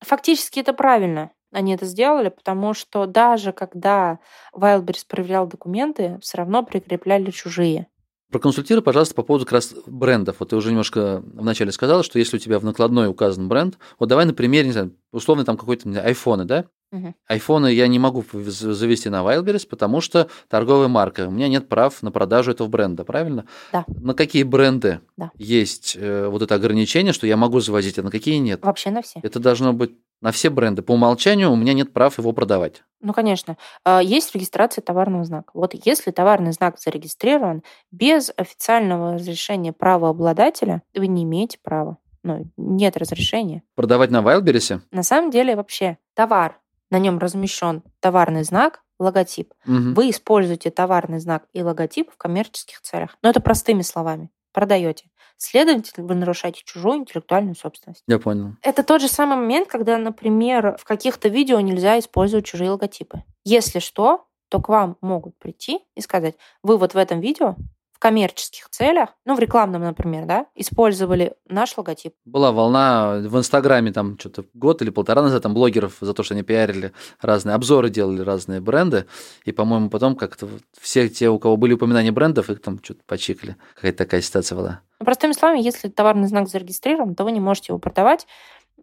Фактически 0.00 0.60
это 0.60 0.72
правильно. 0.72 1.30
Они 1.52 1.74
это 1.74 1.86
сделали, 1.86 2.28
потому 2.28 2.74
что 2.74 3.06
даже 3.06 3.52
когда 3.52 4.18
Wildberries 4.54 5.04
проверял 5.08 5.46
документы, 5.46 6.18
все 6.20 6.38
равно 6.38 6.62
прикрепляли 6.62 7.30
чужие. 7.30 7.86
Проконсультируй, 8.30 8.82
пожалуйста, 8.82 9.14
по 9.14 9.22
поводу 9.22 9.44
как 9.44 9.52
раз 9.52 9.72
брендов. 9.86 10.36
Вот 10.40 10.48
ты 10.48 10.56
уже 10.56 10.70
немножко 10.70 11.22
вначале 11.24 11.70
сказал, 11.70 12.02
что 12.02 12.18
если 12.18 12.36
у 12.36 12.40
тебя 12.40 12.58
в 12.58 12.64
накладной 12.64 13.08
указан 13.08 13.48
бренд, 13.48 13.78
вот 14.00 14.08
давай 14.08 14.26
на 14.26 14.34
примере, 14.34 14.66
не 14.66 14.72
знаю, 14.72 14.96
условно 15.12 15.44
там 15.44 15.56
какой-то 15.56 15.88
айфоны, 16.00 16.44
да? 16.44 16.64
Айфоны 17.28 17.72
я 17.72 17.86
не 17.88 17.98
могу 17.98 18.24
завести 18.32 19.08
на 19.08 19.22
Wildberries, 19.22 19.66
потому 19.68 20.00
что 20.00 20.28
торговая 20.48 20.88
марка. 20.88 21.26
У 21.28 21.30
меня 21.30 21.48
нет 21.48 21.68
прав 21.68 22.02
на 22.02 22.10
продажу 22.10 22.52
этого 22.52 22.68
бренда, 22.68 23.04
правильно? 23.04 23.46
Да. 23.72 23.84
На 23.88 24.14
какие 24.14 24.42
бренды 24.44 25.00
Да. 25.16 25.30
есть 25.36 25.96
э, 25.98 26.28
вот 26.28 26.42
это 26.42 26.54
ограничение, 26.54 27.12
что 27.12 27.26
я 27.26 27.36
могу 27.36 27.60
завозить, 27.60 27.98
а 27.98 28.02
на 28.02 28.10
какие 28.10 28.36
нет? 28.36 28.64
Вообще 28.64 28.90
на 28.90 29.02
все. 29.02 29.20
Это 29.22 29.38
должно 29.40 29.72
быть 29.72 29.92
на 30.22 30.32
все 30.32 30.48
бренды. 30.48 30.82
По 30.82 30.92
умолчанию 30.92 31.50
у 31.52 31.56
меня 31.56 31.74
нет 31.74 31.92
прав 31.92 32.16
его 32.18 32.32
продавать. 32.32 32.82
Ну, 33.02 33.12
конечно. 33.12 33.56
А, 33.84 34.02
Есть 34.02 34.34
регистрация 34.34 34.80
товарного 34.80 35.24
знака. 35.24 35.50
Вот 35.52 35.74
если 35.74 36.10
товарный 36.10 36.52
знак 36.52 36.78
зарегистрирован 36.78 37.62
без 37.90 38.32
официального 38.36 39.14
разрешения 39.14 39.72
правообладателя, 39.72 40.82
вы 40.94 41.06
не 41.08 41.24
имеете 41.24 41.58
права. 41.62 41.98
Ну, 42.22 42.50
нет 42.56 42.96
разрешения. 42.96 43.62
Продавать 43.74 44.10
на 44.10 44.22
Wildberries? 44.22 44.80
На 44.90 45.02
самом 45.02 45.30
деле 45.30 45.54
вообще 45.54 45.98
товар, 46.14 46.58
на 46.90 46.98
нем 46.98 47.18
размещен 47.18 47.82
товарный 48.00 48.44
знак, 48.44 48.82
логотип. 48.98 49.52
Мгм. 49.64 49.94
Вы 49.94 50.10
используете 50.10 50.70
товарный 50.70 51.18
знак 51.18 51.44
и 51.52 51.62
логотип 51.62 52.10
в 52.10 52.16
коммерческих 52.16 52.80
целях. 52.80 53.16
Но 53.22 53.30
это 53.30 53.40
простыми 53.40 53.82
словами. 53.82 54.30
Продаете. 54.52 55.10
Следовательно, 55.36 56.06
вы 56.06 56.14
нарушаете 56.14 56.62
чужую 56.64 56.98
интеллектуальную 56.98 57.54
собственность. 57.56 58.02
Я 58.08 58.18
понял. 58.18 58.56
Это 58.62 58.82
тот 58.82 59.02
же 59.02 59.08
самый 59.08 59.36
момент, 59.36 59.68
когда, 59.68 59.98
например, 59.98 60.78
в 60.78 60.84
каких-то 60.84 61.28
видео 61.28 61.60
нельзя 61.60 61.98
использовать 61.98 62.46
чужие 62.46 62.70
логотипы. 62.70 63.22
Если 63.44 63.80
что, 63.80 64.26
то 64.48 64.60
к 64.62 64.68
вам 64.70 64.96
могут 65.02 65.38
прийти 65.38 65.80
и 65.94 66.00
сказать, 66.00 66.36
вы 66.62 66.78
вот 66.78 66.94
в 66.94 66.96
этом 66.96 67.20
видео 67.20 67.56
в 67.96 67.98
коммерческих 67.98 68.68
целях, 68.68 69.08
ну, 69.24 69.34
в 69.34 69.38
рекламном, 69.38 69.80
например, 69.80 70.26
да, 70.26 70.46
использовали 70.54 71.32
наш 71.48 71.78
логотип. 71.78 72.12
Была 72.26 72.52
волна 72.52 73.22
в 73.24 73.38
Инстаграме 73.38 73.90
там 73.90 74.18
что-то 74.18 74.44
год 74.52 74.82
или 74.82 74.90
полтора 74.90 75.22
назад 75.22 75.42
там 75.42 75.54
блогеров 75.54 75.96
за 76.02 76.12
то, 76.12 76.22
что 76.22 76.34
они 76.34 76.42
пиарили 76.42 76.92
разные 77.22 77.54
обзоры, 77.54 77.88
делали 77.88 78.20
разные 78.20 78.60
бренды. 78.60 79.06
И, 79.46 79.52
по-моему, 79.52 79.88
потом 79.88 80.14
как-то 80.14 80.46
все 80.78 81.08
те, 81.08 81.30
у 81.30 81.38
кого 81.38 81.56
были 81.56 81.72
упоминания 81.72 82.12
брендов, 82.12 82.50
их 82.50 82.60
там 82.60 82.80
что-то 82.82 83.00
почикали. 83.06 83.56
Какая-то 83.74 83.96
такая 83.96 84.20
ситуация 84.20 84.56
была. 84.56 84.80
Ну, 85.00 85.06
простыми 85.06 85.32
словами, 85.32 85.60
если 85.60 85.88
товарный 85.88 86.28
знак 86.28 86.48
зарегистрирован, 86.48 87.14
то 87.14 87.24
вы 87.24 87.32
не 87.32 87.40
можете 87.40 87.72
его 87.72 87.78
продавать, 87.78 88.26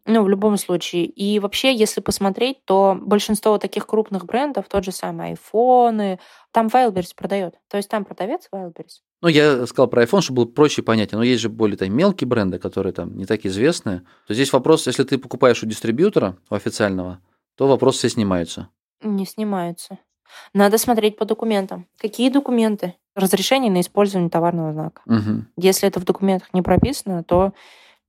ну, 0.05 0.23
в 0.23 0.29
любом 0.29 0.57
случае. 0.57 1.05
И 1.05 1.39
вообще, 1.39 1.73
если 1.73 2.01
посмотреть, 2.01 2.65
то 2.65 2.97
большинство 2.99 3.57
таких 3.57 3.87
крупных 3.87 4.25
брендов, 4.25 4.65
тот 4.67 4.83
же 4.83 4.91
самый 4.91 5.29
айфоны, 5.29 6.19
там 6.51 6.67
Wildberries 6.67 7.15
продает. 7.15 7.55
То 7.69 7.77
есть 7.77 7.89
там 7.89 8.03
продавец 8.03 8.49
Wildberries. 8.53 8.99
Ну, 9.21 9.29
я 9.29 9.65
сказал 9.65 9.87
про 9.87 10.03
iPhone, 10.03 10.19
чтобы 10.19 10.43
было 10.43 10.51
проще 10.51 10.81
и 10.81 10.83
понятнее. 10.83 11.17
Но 11.17 11.23
есть 11.23 11.41
же 11.41 11.47
более 11.47 11.77
там, 11.77 11.95
мелкие 11.95 12.27
бренды, 12.27 12.59
которые 12.59 12.91
там 12.91 13.15
не 13.15 13.25
так 13.25 13.45
известные. 13.45 14.01
То 14.27 14.33
здесь 14.33 14.51
вопрос, 14.51 14.87
если 14.87 15.03
ты 15.03 15.17
покупаешь 15.17 15.63
у 15.63 15.65
дистрибьютора, 15.65 16.37
у 16.49 16.55
официального, 16.55 17.21
то 17.55 17.67
вопросы 17.67 17.99
все 17.99 18.09
снимаются. 18.09 18.67
Не 19.01 19.25
снимаются. 19.25 19.99
Надо 20.53 20.77
смотреть 20.77 21.17
по 21.17 21.25
документам. 21.25 21.87
Какие 21.97 22.29
документы? 22.29 22.95
Разрешение 23.15 23.71
на 23.71 23.79
использование 23.79 24.29
товарного 24.29 24.73
знака. 24.73 25.01
Мгм. 25.05 25.47
Если 25.55 25.87
это 25.87 25.99
в 25.99 26.03
документах 26.05 26.49
не 26.53 26.61
прописано, 26.61 27.23
то 27.23 27.53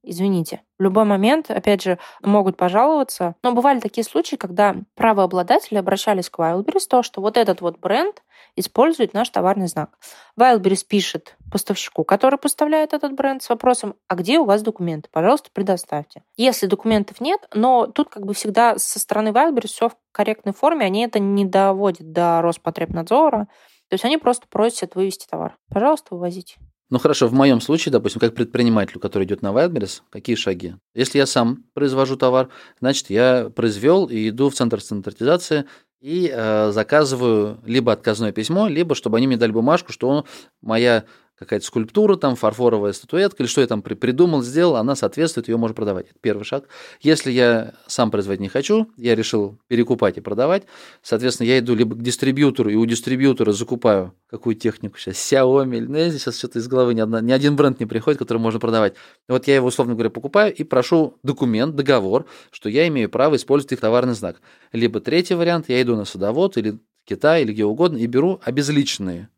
извините. 0.04 0.62
В 0.78 0.82
любой 0.82 1.04
момент, 1.04 1.50
опять 1.50 1.82
же, 1.82 1.98
могут 2.22 2.56
пожаловаться. 2.56 3.34
Но 3.42 3.52
бывали 3.52 3.80
такие 3.80 4.04
случаи, 4.04 4.36
когда 4.36 4.76
правообладатели 4.94 5.78
обращались 5.78 6.30
к 6.30 6.38
Wildberries, 6.38 6.86
то, 6.88 7.02
что 7.02 7.20
вот 7.20 7.36
этот 7.36 7.60
вот 7.60 7.78
бренд 7.78 8.22
использует 8.56 9.14
наш 9.14 9.28
товарный 9.30 9.66
знак. 9.66 9.98
Wildberries 10.38 10.84
пишет 10.86 11.36
поставщику, 11.50 12.04
который 12.04 12.38
поставляет 12.38 12.92
этот 12.92 13.12
бренд, 13.12 13.42
с 13.42 13.48
вопросом, 13.48 13.94
а 14.08 14.14
где 14.14 14.38
у 14.38 14.44
вас 14.44 14.62
документы? 14.62 15.08
Пожалуйста, 15.12 15.50
предоставьте. 15.52 16.22
Если 16.36 16.66
документов 16.66 17.20
нет, 17.20 17.40
но 17.52 17.86
тут 17.86 18.08
как 18.08 18.24
бы 18.26 18.34
всегда 18.34 18.78
со 18.78 18.98
стороны 18.98 19.28
Wildberries 19.28 19.68
все 19.68 19.88
в 19.88 19.96
корректной 20.12 20.52
форме, 20.52 20.86
они 20.86 21.04
это 21.04 21.18
не 21.18 21.44
доводят 21.44 22.12
до 22.12 22.42
Роспотребнадзора, 22.42 23.48
то 23.88 23.94
есть 23.94 24.04
они 24.04 24.18
просто 24.18 24.46
просят 24.48 24.94
вывести 24.94 25.26
товар. 25.28 25.56
Пожалуйста, 25.68 26.14
вывозите. 26.14 26.56
Ну 26.90 26.98
хорошо, 26.98 27.28
в 27.28 27.32
моем 27.32 27.60
случае, 27.60 27.92
допустим, 27.92 28.20
как 28.20 28.34
предпринимателю, 28.34 29.00
который 29.00 29.24
идет 29.24 29.42
на 29.42 29.48
Wildberries, 29.48 30.02
какие 30.10 30.36
шаги? 30.36 30.74
Если 30.94 31.18
я 31.18 31.26
сам 31.26 31.64
произвожу 31.72 32.16
товар, 32.16 32.50
значит, 32.80 33.10
я 33.10 33.50
произвел 33.54 34.06
и 34.06 34.28
иду 34.28 34.50
в 34.50 34.54
центр 34.54 34.80
стандартизации 34.80 35.64
и 36.00 36.30
э, 36.30 36.70
заказываю 36.72 37.58
либо 37.64 37.90
отказное 37.90 38.30
письмо, 38.32 38.68
либо 38.68 38.94
чтобы 38.94 39.16
они 39.16 39.26
мне 39.26 39.38
дали 39.38 39.52
бумажку, 39.52 39.90
что 39.90 40.26
моя 40.60 41.04
какая-то 41.38 41.66
скульптура, 41.66 42.16
там 42.16 42.36
фарфоровая 42.36 42.92
статуэтка, 42.92 43.42
или 43.42 43.48
что 43.50 43.60
я 43.60 43.66
там 43.66 43.82
при- 43.82 43.94
придумал, 43.94 44.42
сделал, 44.42 44.76
она 44.76 44.94
соответствует, 44.94 45.48
ее 45.48 45.56
можно 45.56 45.74
продавать. 45.74 46.06
Это 46.06 46.18
первый 46.20 46.44
шаг. 46.44 46.68
Если 47.00 47.32
я 47.32 47.74
сам 47.86 48.10
производить 48.10 48.40
не 48.40 48.48
хочу, 48.48 48.90
я 48.96 49.14
решил 49.14 49.58
перекупать 49.68 50.16
и 50.16 50.20
продавать, 50.20 50.64
соответственно, 51.02 51.48
я 51.48 51.58
иду 51.58 51.74
либо 51.74 51.96
к 51.96 52.02
дистрибьютору, 52.02 52.70
и 52.70 52.76
у 52.76 52.86
дистрибьютора 52.86 53.52
закупаю 53.52 54.14
какую 54.30 54.56
технику 54.56 54.98
сейчас, 54.98 55.16
Xiaomi, 55.16 55.76
или, 55.76 55.86
ну, 55.86 55.96
я 55.96 56.10
сейчас 56.10 56.38
что-то 56.38 56.58
из 56.58 56.68
головы 56.68 56.94
ни, 56.94 57.00
одна, 57.00 57.20
ни 57.20 57.32
один 57.32 57.56
бренд 57.56 57.80
не 57.80 57.86
приходит, 57.86 58.18
который 58.18 58.38
можно 58.38 58.60
продавать. 58.60 58.94
Вот 59.28 59.46
я 59.48 59.56
его, 59.56 59.68
условно 59.68 59.94
говоря, 59.94 60.10
покупаю 60.10 60.54
и 60.54 60.64
прошу 60.64 61.18
документ, 61.22 61.74
договор, 61.74 62.26
что 62.50 62.68
я 62.68 62.86
имею 62.88 63.10
право 63.10 63.36
использовать 63.36 63.72
их 63.72 63.80
товарный 63.80 64.14
знак. 64.14 64.40
Либо 64.72 65.00
третий 65.00 65.34
вариант, 65.34 65.68
я 65.68 65.80
иду 65.82 65.96
на 65.96 66.04
садовод 66.04 66.56
или 66.56 66.78
Китай, 67.04 67.42
или 67.42 67.52
где 67.52 67.64
угодно, 67.64 67.98
и 67.98 68.06
беру 68.06 68.40
обезличенные 68.44 69.28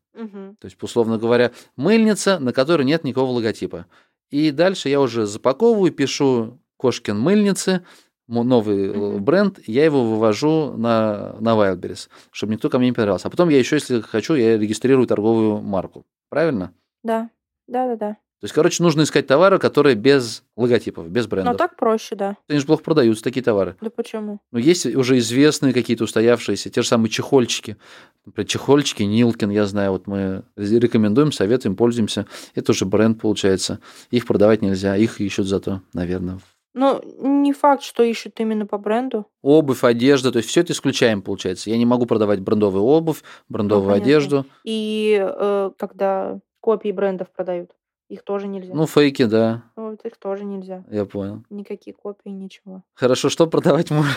то 0.59 0.65
есть, 0.65 0.83
условно 0.83 1.19
говоря, 1.19 1.53
мыльница, 1.77 2.39
на 2.39 2.53
которой 2.53 2.83
нет 2.83 3.05
никакого 3.05 3.31
логотипа. 3.33 3.87
И 4.31 4.51
дальше 4.51 4.89
я 4.89 5.01
уже 5.01 5.27
запаковываю, 5.27 5.93
пишу 5.93 6.59
Кошкин 6.77 7.19
мыльницы, 7.19 7.85
новый 8.27 8.89
Мгм. 8.93 9.25
бренд, 9.25 9.61
я 9.67 9.85
его 9.85 10.05
вывожу 10.05 10.75
на, 10.77 11.37
на 11.41 11.51
Wildberries, 11.51 12.09
чтобы 12.33 12.55
никто 12.55 12.69
ко 12.69 12.79
мне 12.79 12.89
не 12.89 12.93
придрался. 12.93 13.29
А 13.29 13.31
потом 13.31 13.49
я 13.49 13.59
еще, 13.59 13.77
если 13.77 14.01
хочу, 14.01 14.35
я 14.35 14.59
регистрирую 14.59 15.07
торговую 15.07 15.61
марку. 15.61 16.05
Правильно? 16.29 16.73
Да, 17.03 17.31
да, 17.69 17.87
да, 17.89 17.97
да. 17.97 18.17
То 18.41 18.45
есть, 18.45 18.55
короче, 18.55 18.83
нужно 18.83 19.03
искать 19.03 19.27
товары, 19.27 19.59
которые 19.59 19.97
без 19.97 20.45
логотипов, 20.57 21.09
без 21.09 21.27
брендов. 21.27 21.55
Но 21.55 21.59
так 21.59 21.77
проще, 21.77 22.17
да. 22.17 22.37
Они 22.49 22.59
же 22.59 22.67
плохо 22.67 22.83
продаются, 22.83 23.25
такие 23.25 23.43
товары. 23.43 23.77
Да 23.81 23.89
почему? 23.89 24.41
Но 24.53 24.59
есть 24.59 24.85
уже 24.85 25.17
известные 25.19 25.73
какие-то 25.73 26.05
устоявшиеся, 26.05 26.69
те 26.69 26.83
же 26.83 26.89
самые 26.89 27.09
чехольчики. 27.09 27.79
Например, 28.27 28.47
чехольчики 28.47 29.05
Нилкин, 29.05 29.49
я 29.49 29.65
знаю, 29.65 29.93
вот 29.93 30.07
мы 30.07 30.43
рекомендуем, 30.57 31.33
советуем, 31.33 31.77
пользуемся. 31.77 32.27
Это 32.55 32.73
уже 32.73 32.85
бренд 32.85 33.21
получается. 33.21 33.81
Их 34.11 34.27
продавать 34.27 34.61
нельзя, 34.61 34.97
их 34.97 35.19
ищут 35.21 35.47
зато, 35.47 35.81
наверное. 35.95 36.39
Ну, 36.75 37.01
не 37.23 37.55
факт, 37.55 37.83
что 37.83 38.03
ищут 38.03 38.39
именно 38.39 38.67
по 38.67 38.77
бренду. 38.77 39.27
Обувь, 39.41 39.83
одежда, 39.83 40.31
то 40.31 40.37
есть 40.37 40.51
все 40.51 40.61
это 40.61 40.75
исключаем, 40.75 41.23
получается. 41.23 41.71
Я 41.71 41.79
не 41.79 41.87
могу 41.87 42.05
продавать 42.05 42.41
брендовую 42.41 42.85
обувь, 42.85 43.23
брендовую 43.49 43.93
понятно. 43.93 44.05
одежду. 44.05 44.47
И 44.63 45.19
э, 45.19 45.71
когда 45.79 46.39
копии 46.61 46.93
брендов 46.93 47.29
продают, 47.35 47.71
их 48.09 48.23
тоже 48.23 48.47
нельзя. 48.47 48.75
Ну, 48.75 48.87
фейки, 48.87 49.25
да, 49.25 49.65
вот 49.75 50.05
их 50.05 50.17
тоже 50.17 50.45
нельзя. 50.45 50.85
я 50.91 51.05
понял. 51.05 51.45
Никакие 51.51 51.95
копии, 51.95 52.29
ничего. 52.29 52.83
Хорошо, 52.95 53.29
что 53.29 53.47
продавать 53.47 53.91
можно? 53.91 54.13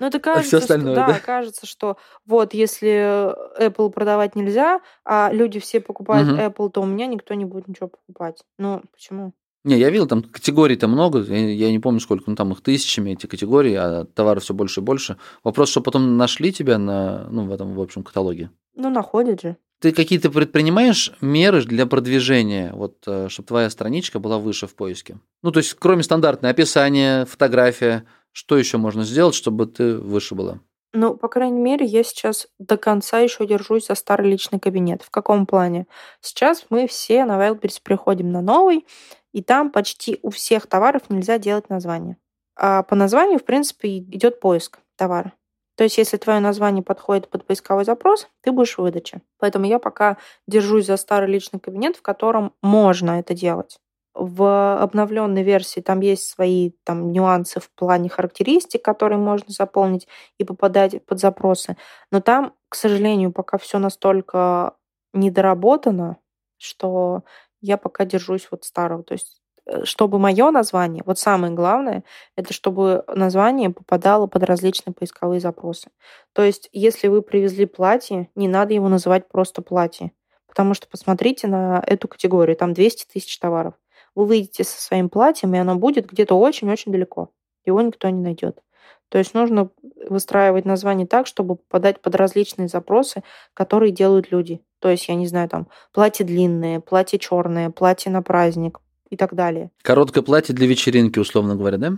Ну, 0.00 0.06
это 0.06 0.18
А 0.18 0.20
кажется, 0.20 0.48
всё 0.48 0.58
остальное, 0.58 0.94
что, 0.94 1.06
да? 1.06 1.12
да, 1.14 1.20
кажется, 1.20 1.66
что 1.66 1.96
вот 2.26 2.54
если 2.54 3.32
Apple 3.60 3.90
продавать 3.90 4.34
нельзя, 4.36 4.80
а 5.04 5.30
люди 5.32 5.60
все 5.60 5.80
покупают 5.80 6.28
Мгм. 6.28 6.40
Apple, 6.40 6.70
то 6.70 6.82
у 6.82 6.86
меня 6.86 7.06
никто 7.06 7.34
не 7.34 7.44
будет 7.44 7.68
ничего 7.68 7.88
покупать. 7.88 8.42
Ну, 8.58 8.82
почему? 8.92 9.32
Не, 9.64 9.78
я 9.78 9.88
видел, 9.88 10.06
там 10.06 10.22
категорий-то 10.22 10.88
много, 10.88 11.22
я, 11.22 11.48
я 11.48 11.70
не 11.70 11.78
помню 11.78 11.98
сколько, 11.98 12.24
ну 12.26 12.36
там 12.36 12.52
их 12.52 12.60
тысячами 12.60 13.12
эти 13.12 13.26
категории, 13.26 13.72
а 13.74 14.04
товаров 14.04 14.42
все 14.42 14.52
больше 14.52 14.80
и 14.80 14.82
больше. 14.82 15.16
Вопрос, 15.42 15.70
что 15.70 15.80
потом 15.80 16.18
нашли 16.18 16.52
тебя 16.52 16.76
на, 16.76 17.26
ну, 17.30 17.46
в 17.46 17.52
этом, 17.52 17.72
в 17.74 17.80
общем, 17.80 18.02
каталоге. 18.02 18.50
Ну, 18.74 18.90
находят 18.90 19.40
же. 19.40 19.56
Ты 19.84 19.92
какие-то 19.92 20.30
предпринимаешь 20.30 21.12
меры 21.20 21.62
для 21.62 21.84
продвижения, 21.84 22.72
вот, 22.72 22.96
чтобы 23.02 23.46
твоя 23.46 23.68
страничка 23.68 24.18
была 24.18 24.38
выше 24.38 24.66
в 24.66 24.74
поиске? 24.74 25.18
Ну, 25.42 25.52
то 25.52 25.58
есть, 25.58 25.74
кроме 25.74 26.02
стандартное 26.02 26.52
описание, 26.52 27.26
фотография, 27.26 28.06
что 28.32 28.56
еще 28.56 28.78
можно 28.78 29.04
сделать, 29.04 29.34
чтобы 29.34 29.66
ты 29.66 29.98
выше 29.98 30.34
была? 30.34 30.60
Ну, 30.94 31.14
по 31.14 31.28
крайней 31.28 31.60
мере, 31.60 31.84
я 31.84 32.02
сейчас 32.02 32.48
до 32.58 32.78
конца 32.78 33.18
еще 33.18 33.46
держусь 33.46 33.88
за 33.88 33.94
старый 33.94 34.30
личный 34.30 34.58
кабинет. 34.58 35.02
В 35.02 35.10
каком 35.10 35.44
плане? 35.44 35.86
Сейчас 36.22 36.64
мы 36.70 36.86
все 36.86 37.26
на 37.26 37.36
Wildberries 37.36 37.80
приходим 37.82 38.32
на 38.32 38.40
новый, 38.40 38.86
и 39.34 39.42
там 39.42 39.70
почти 39.70 40.18
у 40.22 40.30
всех 40.30 40.66
товаров 40.66 41.10
нельзя 41.10 41.36
делать 41.36 41.68
название. 41.68 42.16
А 42.56 42.84
по 42.84 42.94
названию, 42.94 43.38
в 43.38 43.44
принципе, 43.44 43.98
идет 43.98 44.40
поиск 44.40 44.78
товара. 44.96 45.34
То 45.76 45.84
есть, 45.84 45.98
если 45.98 46.16
твое 46.16 46.40
название 46.40 46.82
подходит 46.82 47.28
под 47.28 47.46
поисковой 47.46 47.84
запрос, 47.84 48.28
ты 48.42 48.52
будешь 48.52 48.76
в 48.76 48.82
выдаче. 48.82 49.22
Поэтому 49.38 49.66
я 49.66 49.78
пока 49.78 50.18
держусь 50.46 50.86
за 50.86 50.96
старый 50.96 51.28
личный 51.28 51.60
кабинет, 51.60 51.96
в 51.96 52.02
котором 52.02 52.52
можно 52.62 53.18
это 53.18 53.34
делать. 53.34 53.78
В 54.14 54.78
обновленной 54.80 55.42
версии 55.42 55.80
там 55.80 56.00
есть 56.00 56.28
свои 56.28 56.70
там, 56.84 57.10
нюансы 57.10 57.58
в 57.58 57.68
плане 57.72 58.08
характеристик, 58.08 58.82
которые 58.82 59.18
можно 59.18 59.46
заполнить 59.52 60.06
и 60.38 60.44
попадать 60.44 61.04
под 61.04 61.18
запросы. 61.18 61.76
Но 62.12 62.20
там, 62.20 62.54
к 62.68 62.76
сожалению, 62.76 63.32
пока 63.32 63.58
все 63.58 63.78
настолько 63.80 64.74
недоработано, 65.12 66.18
что 66.58 67.22
я 67.60 67.76
пока 67.76 68.04
держусь 68.04 68.46
вот 68.52 68.64
старого. 68.64 69.02
То 69.02 69.14
есть 69.14 69.40
чтобы 69.84 70.18
мое 70.18 70.50
название, 70.50 71.02
вот 71.06 71.18
самое 71.18 71.52
главное, 71.52 72.04
это 72.36 72.52
чтобы 72.52 73.04
название 73.08 73.70
попадало 73.70 74.26
под 74.26 74.42
различные 74.44 74.94
поисковые 74.94 75.40
запросы. 75.40 75.90
То 76.32 76.42
есть, 76.42 76.68
если 76.72 77.08
вы 77.08 77.22
привезли 77.22 77.66
платье, 77.66 78.28
не 78.34 78.48
надо 78.48 78.74
его 78.74 78.88
называть 78.88 79.28
просто 79.28 79.62
платье. 79.62 80.12
Потому 80.46 80.74
что 80.74 80.86
посмотрите 80.86 81.46
на 81.48 81.82
эту 81.86 82.08
категорию, 82.08 82.56
там 82.56 82.74
200 82.74 83.06
тысяч 83.12 83.38
товаров. 83.38 83.74
Вы 84.14 84.26
выйдете 84.26 84.64
со 84.64 84.80
своим 84.80 85.08
платьем, 85.08 85.54
и 85.54 85.58
оно 85.58 85.74
будет 85.76 86.10
где-то 86.10 86.38
очень-очень 86.38 86.92
далеко. 86.92 87.30
Его 87.64 87.80
никто 87.80 88.08
не 88.08 88.20
найдет. 88.20 88.60
То 89.08 89.18
есть 89.18 89.34
нужно 89.34 89.70
выстраивать 90.08 90.64
название 90.64 91.06
так, 91.06 91.26
чтобы 91.26 91.56
попадать 91.56 92.00
под 92.00 92.14
различные 92.14 92.68
запросы, 92.68 93.22
которые 93.54 93.92
делают 93.92 94.30
люди. 94.30 94.60
То 94.78 94.88
есть, 94.90 95.08
я 95.08 95.14
не 95.14 95.26
знаю, 95.26 95.48
там, 95.48 95.68
платье 95.92 96.26
длинное, 96.26 96.80
платье 96.80 97.18
черное, 97.18 97.70
платье 97.70 98.12
на 98.12 98.22
праздник 98.22 98.80
и 99.14 99.16
так 99.16 99.34
далее. 99.34 99.70
Короткое 99.82 100.22
платье 100.22 100.54
для 100.54 100.66
вечеринки, 100.66 101.18
условно 101.18 101.56
говоря, 101.56 101.78
да? 101.78 101.92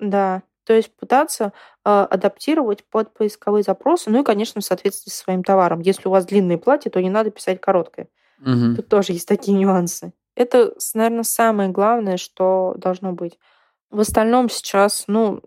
Да. 0.00 0.42
То 0.64 0.74
есть 0.74 0.94
пытаться 0.94 1.52
э, 1.84 1.88
адаптировать 1.88 2.84
под 2.84 3.14
поисковые 3.14 3.62
запросы, 3.62 4.10
ну 4.10 4.20
и, 4.20 4.24
конечно, 4.24 4.60
в 4.60 4.64
соответствии 4.64 5.10
со 5.10 5.18
своим 5.18 5.42
товаром. 5.42 5.80
Если 5.80 6.06
у 6.08 6.10
вас 6.10 6.26
длинное 6.26 6.58
платье, 6.58 6.90
то 6.90 7.00
не 7.00 7.08
надо 7.08 7.30
писать 7.30 7.60
короткое. 7.60 8.08
Угу. 8.40 8.76
Тут 8.76 8.88
тоже 8.88 9.14
есть 9.14 9.26
такие 9.26 9.56
нюансы. 9.56 10.12
Это, 10.36 10.74
наверное, 10.94 11.24
самое 11.24 11.70
главное, 11.70 12.18
что 12.18 12.74
должно 12.76 13.12
быть. 13.12 13.38
В 13.90 14.00
остальном 14.00 14.50
сейчас, 14.50 15.04
ну, 15.06 15.40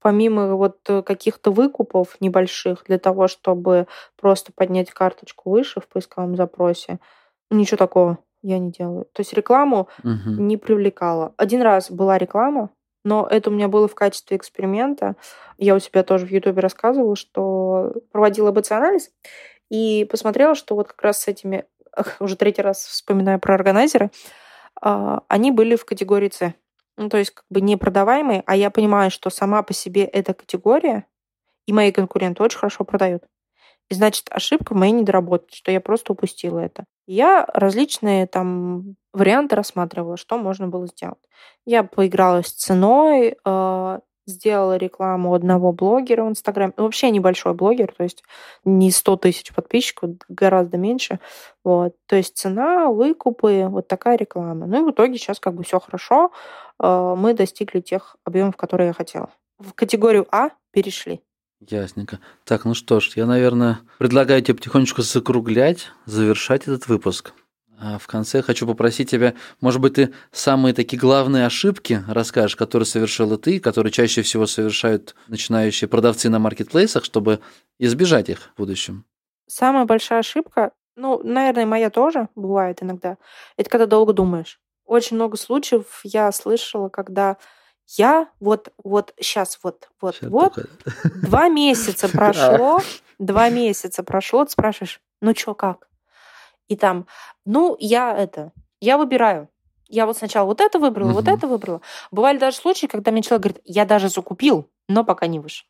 помимо 0.00 0.56
вот 0.56 0.78
э, 0.88 1.02
каких-то 1.02 1.52
выкупов 1.52 2.16
небольших 2.20 2.84
для 2.86 2.98
того, 2.98 3.28
чтобы 3.28 3.86
просто 4.20 4.52
поднять 4.52 4.90
карточку 4.90 5.50
выше 5.50 5.80
в 5.80 5.88
поисковом 5.88 6.36
запросе, 6.36 6.98
ничего 7.50 7.76
такого 7.76 8.18
я 8.42 8.58
не 8.58 8.70
делаю. 8.70 9.06
То 9.12 9.20
есть 9.20 9.32
рекламу 9.32 9.88
Угу. 10.02 10.30
не 10.40 10.56
привлекала. 10.56 11.34
Один 11.36 11.62
раз 11.62 11.90
была 11.90 12.18
реклама, 12.18 12.70
но 13.04 13.26
это 13.30 13.50
у 13.50 13.52
меня 13.52 13.68
было 13.68 13.88
в 13.88 13.94
качестве 13.94 14.36
эксперимента. 14.36 15.16
Я 15.56 15.74
у 15.74 15.78
себя 15.78 16.02
тоже 16.02 16.26
в 16.26 16.30
Ютубе 16.30 16.60
рассказывала, 16.60 17.16
что 17.16 17.94
проводила 18.12 18.52
БЦ-анализ 18.52 19.10
и 19.70 20.06
посмотрела, 20.10 20.54
что 20.54 20.74
вот 20.74 20.88
как 20.88 21.02
раз 21.02 21.22
с 21.22 21.28
этими, 21.28 21.64
уже 22.20 22.36
третий 22.36 22.62
раз 22.62 22.84
вспоминаю 22.84 23.38
про 23.40 23.54
органайзеры, 23.54 24.10
а, 24.80 25.22
они 25.28 25.50
были 25.50 25.76
в 25.76 25.84
категории 25.84 26.30
С. 26.32 26.54
Ну, 26.96 27.08
то 27.08 27.16
есть 27.16 27.30
как 27.30 27.44
бы 27.48 27.60
непродаваемые, 27.60 28.42
а 28.46 28.56
я 28.56 28.70
понимаю, 28.70 29.10
что 29.10 29.30
сама 29.30 29.62
по 29.62 29.72
себе 29.72 30.04
эта 30.04 30.34
категория 30.34 31.06
и 31.66 31.72
мои 31.72 31.92
конкуренты 31.92 32.42
очень 32.42 32.58
хорошо 32.58 32.84
продают. 32.84 33.22
И 33.88 33.94
значит, 33.94 34.26
ошибка 34.30 34.74
в 34.74 34.76
моей 34.76 34.92
недоработке, 34.92 35.56
что 35.56 35.70
я 35.70 35.80
просто 35.80 36.12
упустила 36.12 36.58
это. 36.58 36.84
Я 37.08 37.46
различные 37.54 38.26
там 38.26 38.96
варианты 39.14 39.56
рассматривала, 39.56 40.18
что 40.18 40.36
можно 40.36 40.68
было 40.68 40.86
сделать. 40.86 41.18
Я 41.64 41.82
поиграла 41.82 42.42
с 42.42 42.52
ценой, 42.52 43.34
э, 43.42 43.98
сделала 44.26 44.76
рекламу 44.76 45.32
одного 45.32 45.72
блогера 45.72 46.22
в 46.24 46.28
Инстаграме. 46.28 46.74
Ну, 46.76 46.84
вообще 46.84 47.10
небольшой 47.10 47.54
блогер, 47.54 47.94
то 47.96 48.02
есть 48.04 48.22
не 48.66 48.90
100 48.90 49.16
тысяч 49.16 49.54
подписчиков, 49.54 50.10
гораздо 50.28 50.76
меньше. 50.76 51.18
Вот. 51.64 51.94
То 52.06 52.16
есть 52.16 52.36
цена, 52.36 52.90
выкупы, 52.90 53.64
вот 53.68 53.88
такая 53.88 54.18
реклама. 54.18 54.66
Ну 54.66 54.82
и 54.82 54.90
в 54.90 54.92
итоге 54.92 55.16
сейчас 55.16 55.40
как 55.40 55.54
бы 55.54 55.64
все 55.64 55.80
хорошо. 55.80 56.30
Э, 56.82 57.14
Мы 57.16 57.32
достигли 57.32 57.80
тех 57.80 58.16
объемов, 58.24 58.56
которые 58.56 58.88
я 58.88 58.92
хотела. 58.92 59.30
В 59.58 59.72
категорию 59.72 60.26
А 60.30 60.50
перешли. 60.72 61.22
Ясненько. 61.60 62.20
Так, 62.44 62.64
ну 62.64 62.74
что 62.74 63.00
ж, 63.00 63.12
я, 63.16 63.26
наверное, 63.26 63.80
предлагаю 63.98 64.40
тебе 64.42 64.54
потихонечку 64.54 65.02
закруглять, 65.02 65.88
завершать 66.06 66.62
этот 66.62 66.86
выпуск. 66.86 67.32
А 67.80 67.98
в 67.98 68.06
конце 68.06 68.42
хочу 68.42 68.66
попросить 68.66 69.10
тебя, 69.10 69.34
может 69.60 69.80
быть, 69.80 69.94
ты 69.94 70.12
самые 70.32 70.74
такие 70.74 70.98
главные 70.98 71.46
ошибки 71.46 72.02
расскажешь, 72.08 72.56
которые 72.56 72.86
совершила 72.86 73.38
ты, 73.38 73.60
которые 73.60 73.92
чаще 73.92 74.22
всего 74.22 74.46
совершают 74.46 75.14
начинающие 75.28 75.86
продавцы 75.86 76.28
на 76.28 76.40
маркетплейсах, 76.40 77.04
чтобы 77.04 77.40
избежать 77.78 78.28
их 78.30 78.50
в 78.54 78.58
будущем. 78.58 79.04
Самая 79.46 79.84
большая 79.84 80.20
ошибка, 80.20 80.72
ну, 80.96 81.22
наверное, 81.22 81.66
моя 81.66 81.90
тоже 81.90 82.28
бывает 82.34 82.82
иногда, 82.82 83.16
это 83.56 83.70
когда 83.70 83.86
долго 83.86 84.12
думаешь. 84.12 84.60
Очень 84.84 85.16
много 85.16 85.36
случаев 85.36 86.00
я 86.02 86.32
слышала, 86.32 86.88
когда 86.88 87.36
я 87.96 88.28
вот, 88.40 88.72
вот 88.82 89.14
сейчас, 89.18 89.58
вот, 89.62 89.88
вот, 90.00 90.16
Щас 90.16 90.30
вот, 90.30 90.54
только- 90.54 90.68
два 91.26 91.48
месяца 91.48 92.08
прошло, 92.08 92.80
два 93.18 93.48
месяца 93.48 94.02
прошло, 94.02 94.44
ты 94.44 94.50
спрашиваешь, 94.52 95.00
ну 95.20 95.32
чё, 95.34 95.54
как? 95.54 95.88
И 96.68 96.76
там, 96.76 97.06
ну, 97.46 97.76
я 97.80 98.16
это, 98.16 98.52
я 98.80 98.98
выбираю. 98.98 99.48
Я 99.88 100.04
вот 100.04 100.18
сначала 100.18 100.44
вот 100.44 100.60
это 100.60 100.78
выбрала, 100.78 101.12
вот 101.12 101.24
это 101.28 101.46
выбрала. 101.46 101.80
Бывали 102.10 102.36
даже 102.36 102.58
случаи, 102.58 102.86
когда 102.86 103.10
мне 103.10 103.22
человек 103.22 103.42
говорит, 103.42 103.62
я 103.64 103.86
даже 103.86 104.10
закупил, 104.10 104.68
но 104.86 105.02
пока 105.02 105.26
не 105.26 105.40
вышел. 105.40 105.66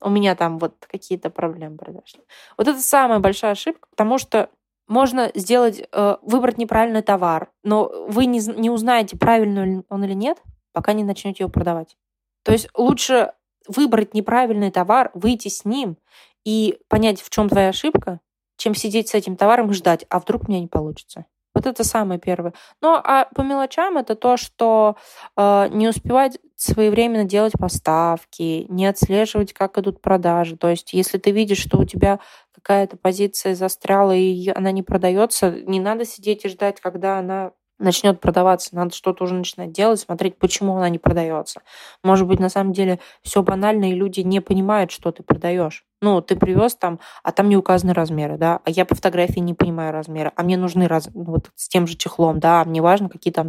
У 0.00 0.08
меня 0.08 0.36
там 0.36 0.58
вот 0.58 0.74
какие-то 0.88 1.30
проблемы 1.30 1.76
произошли. 1.76 2.20
Вот 2.56 2.68
это 2.68 2.78
самая 2.80 3.18
большая 3.18 3.52
ошибка, 3.52 3.88
потому 3.90 4.18
что 4.18 4.50
можно 4.86 5.32
сделать, 5.34 5.82
э, 5.90 6.16
выбрать 6.22 6.58
неправильный 6.58 7.02
товар, 7.02 7.50
но 7.64 7.90
вы 8.08 8.26
не, 8.26 8.38
не 8.38 8.70
узнаете, 8.70 9.16
правильный 9.16 9.82
он 9.88 10.04
или 10.04 10.14
нет, 10.14 10.38
пока 10.76 10.92
не 10.92 11.04
начнете 11.04 11.42
его 11.42 11.50
продавать. 11.50 11.96
То 12.42 12.52
есть 12.52 12.68
лучше 12.76 13.32
выбрать 13.66 14.12
неправильный 14.12 14.70
товар, 14.70 15.10
выйти 15.14 15.48
с 15.48 15.64
ним 15.64 15.96
и 16.44 16.78
понять, 16.88 17.22
в 17.22 17.30
чем 17.30 17.48
твоя 17.48 17.70
ошибка, 17.70 18.20
чем 18.58 18.74
сидеть 18.74 19.08
с 19.08 19.14
этим 19.14 19.36
товаром 19.36 19.70
и 19.70 19.72
ждать, 19.72 20.04
а 20.10 20.20
вдруг 20.20 20.42
у 20.42 20.50
меня 20.50 20.60
не 20.60 20.66
получится. 20.66 21.24
Вот 21.54 21.64
это 21.64 21.82
самое 21.82 22.20
первое. 22.20 22.52
Ну, 22.82 22.92
а 22.92 23.26
по 23.34 23.40
мелочам 23.40 23.96
это 23.96 24.16
то, 24.16 24.36
что 24.36 24.98
э, 25.34 25.68
не 25.70 25.88
успевать 25.88 26.38
своевременно 26.56 27.24
делать 27.24 27.54
поставки, 27.58 28.66
не 28.68 28.84
отслеживать, 28.84 29.54
как 29.54 29.78
идут 29.78 30.02
продажи. 30.02 30.58
То 30.58 30.68
есть, 30.68 30.92
если 30.92 31.16
ты 31.16 31.30
видишь, 31.30 31.62
что 31.62 31.78
у 31.78 31.86
тебя 31.86 32.20
какая-то 32.52 32.98
позиция 32.98 33.54
застряла 33.54 34.14
и 34.14 34.50
она 34.50 34.72
не 34.72 34.82
продается, 34.82 35.50
не 35.50 35.80
надо 35.80 36.04
сидеть 36.04 36.44
и 36.44 36.50
ждать, 36.50 36.82
когда 36.82 37.18
она 37.18 37.52
начнет 37.78 38.20
продаваться, 38.20 38.74
надо 38.74 38.94
что-то 38.94 39.24
уже 39.24 39.34
начинать 39.34 39.72
делать, 39.72 40.00
смотреть, 40.00 40.38
почему 40.38 40.76
она 40.76 40.88
не 40.88 40.98
продается. 40.98 41.60
Может 42.02 42.26
быть, 42.26 42.40
на 42.40 42.48
самом 42.48 42.72
деле 42.72 43.00
все 43.22 43.42
банально, 43.42 43.90
и 43.90 43.94
люди 43.94 44.20
не 44.20 44.40
понимают, 44.40 44.90
что 44.90 45.12
ты 45.12 45.22
продаешь. 45.22 45.84
Ну, 46.00 46.20
ты 46.20 46.36
привез 46.36 46.74
там, 46.74 47.00
а 47.22 47.32
там 47.32 47.48
не 47.48 47.56
указаны 47.56 47.94
размеры, 47.94 48.36
да, 48.36 48.60
а 48.64 48.70
я 48.70 48.84
по 48.84 48.94
фотографии 48.94 49.40
не 49.40 49.54
понимаю 49.54 49.92
размеры, 49.92 50.32
а 50.36 50.42
мне 50.42 50.56
нужны 50.56 50.88
раз... 50.88 51.08
ну, 51.14 51.24
вот 51.24 51.50
с 51.54 51.68
тем 51.68 51.86
же 51.86 51.96
чехлом, 51.96 52.38
да, 52.38 52.60
а 52.60 52.64
мне 52.64 52.82
важно, 52.82 53.08
какие 53.08 53.32
там 53.32 53.48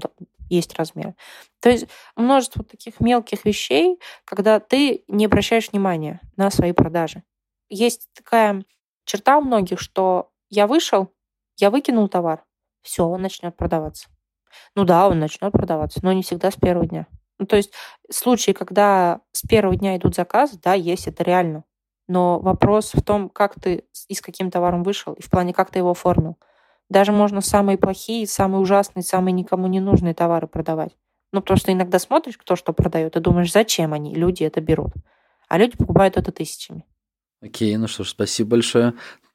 есть 0.49 0.77
размеры. 0.77 1.15
То 1.59 1.69
есть 1.69 1.87
множество 2.15 2.63
таких 2.63 2.99
мелких 2.99 3.45
вещей, 3.45 3.99
когда 4.25 4.59
ты 4.59 5.03
не 5.07 5.25
обращаешь 5.25 5.71
внимания 5.71 6.21
на 6.37 6.49
свои 6.49 6.71
продажи. 6.71 7.23
Есть 7.69 8.07
такая 8.13 8.63
черта 9.03 9.37
у 9.37 9.41
многих, 9.41 9.79
что 9.79 10.31
я 10.49 10.67
вышел, 10.67 11.09
я 11.57 11.69
выкинул 11.69 12.07
товар, 12.07 12.43
все, 12.81 13.05
он 13.05 13.21
начнет 13.21 13.57
продаваться. 13.57 14.07
Ну 14.75 14.83
да, 14.83 15.07
он 15.07 15.19
начнет 15.19 15.51
продаваться, 15.51 15.99
но 16.03 16.13
не 16.13 16.23
всегда 16.23 16.51
с 16.51 16.55
первого 16.55 16.85
дня. 16.85 17.07
Ну, 17.39 17.45
то 17.45 17.55
есть 17.55 17.71
случаи, 18.09 18.51
когда 18.51 19.21
с 19.31 19.41
первого 19.41 19.75
дня 19.75 19.95
идут 19.97 20.15
заказы, 20.15 20.59
да, 20.63 20.73
есть, 20.73 21.07
это 21.07 21.23
реально. 21.23 21.63
Но 22.07 22.39
вопрос 22.39 22.93
в 22.93 23.01
том, 23.01 23.29
как 23.29 23.59
ты 23.59 23.83
и 24.07 24.13
с 24.13 24.21
каким 24.21 24.49
товаром 24.49 24.83
вышел, 24.83 25.13
и 25.13 25.21
в 25.21 25.29
плане, 25.29 25.53
как 25.53 25.69
ты 25.69 25.79
его 25.79 25.91
оформил. 25.91 26.37
Даже 26.89 27.11
можно 27.11 27.41
самые 27.41 27.77
плохие, 27.77 28.25
самые 28.27 28.61
ужасные, 28.61 29.03
самые 29.03 29.33
никому 29.33 29.67
не 29.67 29.81
нужные 29.81 30.13
товары 30.13 30.47
продавать. 30.47 30.95
Ну, 31.33 31.41
потому 31.41 31.57
что 31.57 31.73
иногда 31.73 31.99
смотришь, 31.99 32.37
кто 32.37 32.55
что 32.55 32.71
продает, 32.71 33.17
и 33.17 33.19
думаешь, 33.19 33.51
зачем 33.51 33.93
они, 33.93 34.15
люди 34.15 34.43
это 34.43 34.61
берут. 34.61 34.93
А 35.49 35.57
люди 35.57 35.77
покупают 35.77 36.15
это 36.15 36.31
тысячами. 36.31 36.85
Окей, 37.41 37.75
ну 37.77 37.87
что 37.87 38.03
ж, 38.03 38.09
спасибо 38.09 38.51
большое. 38.51 38.93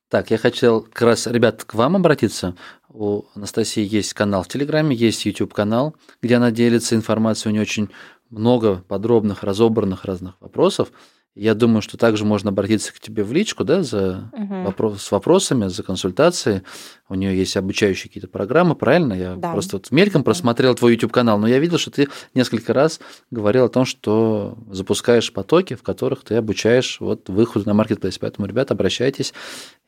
Так, 0.09 0.31
я 0.31 0.39
хотел 0.39 0.83
как 0.83 1.03
раз, 1.03 1.27
ребят, 1.27 1.65
к 1.65 1.75
вам 1.75 1.97
обратиться. 1.97 2.57
У 2.95 3.25
Анастасии 3.35 3.87
есть 3.87 4.13
канал 4.13 4.43
в 4.43 4.49
Телеграме, 4.49 4.95
есть 4.95 5.25
YouTube-канал, 5.25 5.97
где 6.21 6.37
она 6.37 6.51
делится 6.51 6.95
информацией. 6.95 7.51
У 7.51 7.55
нее 7.55 7.63
очень 7.63 7.89
много 8.31 8.85
подробных, 8.89 9.43
разобранных 9.45 10.05
разных 10.05 10.35
вопросов. 10.41 10.93
Я 11.35 11.55
думаю, 11.55 11.81
что 11.81 11.97
также 11.97 12.27
можно 12.27 12.51
обратиться 12.51 12.93
к 12.93 13.01
тебе 13.01 13.25
в 13.25 13.33
личку, 13.33 13.65
да, 13.65 13.83
за 13.83 14.31
Мгм. 14.37 14.65
вопрос, 14.65 15.03
с 15.03 15.11
вопросами, 15.11 15.69
за 15.69 15.83
консультацией. 15.83 16.61
У 17.09 17.15
нее 17.15 17.35
есть 17.35 17.57
обучающие 17.57 18.09
какие-то 18.11 18.29
программы, 18.29 18.75
правильно? 18.75 19.15
Я 19.15 19.37
Да. 19.37 19.53
просто 19.53 19.77
вот 19.77 19.91
мельком 19.91 20.25
просмотрел 20.25 20.75
твой 20.75 20.93
YouTube-канал, 20.93 21.39
но 21.39 21.47
я 21.49 21.59
видел, 21.59 21.79
что 21.79 21.91
ты 21.91 22.09
несколько 22.35 22.75
раз 22.75 23.01
говорил 23.31 23.65
о 23.65 23.69
том, 23.71 23.87
что 23.87 24.59
запускаешь 24.71 25.33
потоки, 25.33 25.75
в 25.75 25.83
которых 25.83 26.23
ты 26.23 26.35
обучаешь 26.35 26.99
вот 27.01 27.31
выходу 27.31 27.65
на 27.67 27.73
маркетплейс. 27.73 28.19
Поэтому, 28.19 28.47
ребята, 28.47 28.75
обращайтесь. 28.75 29.33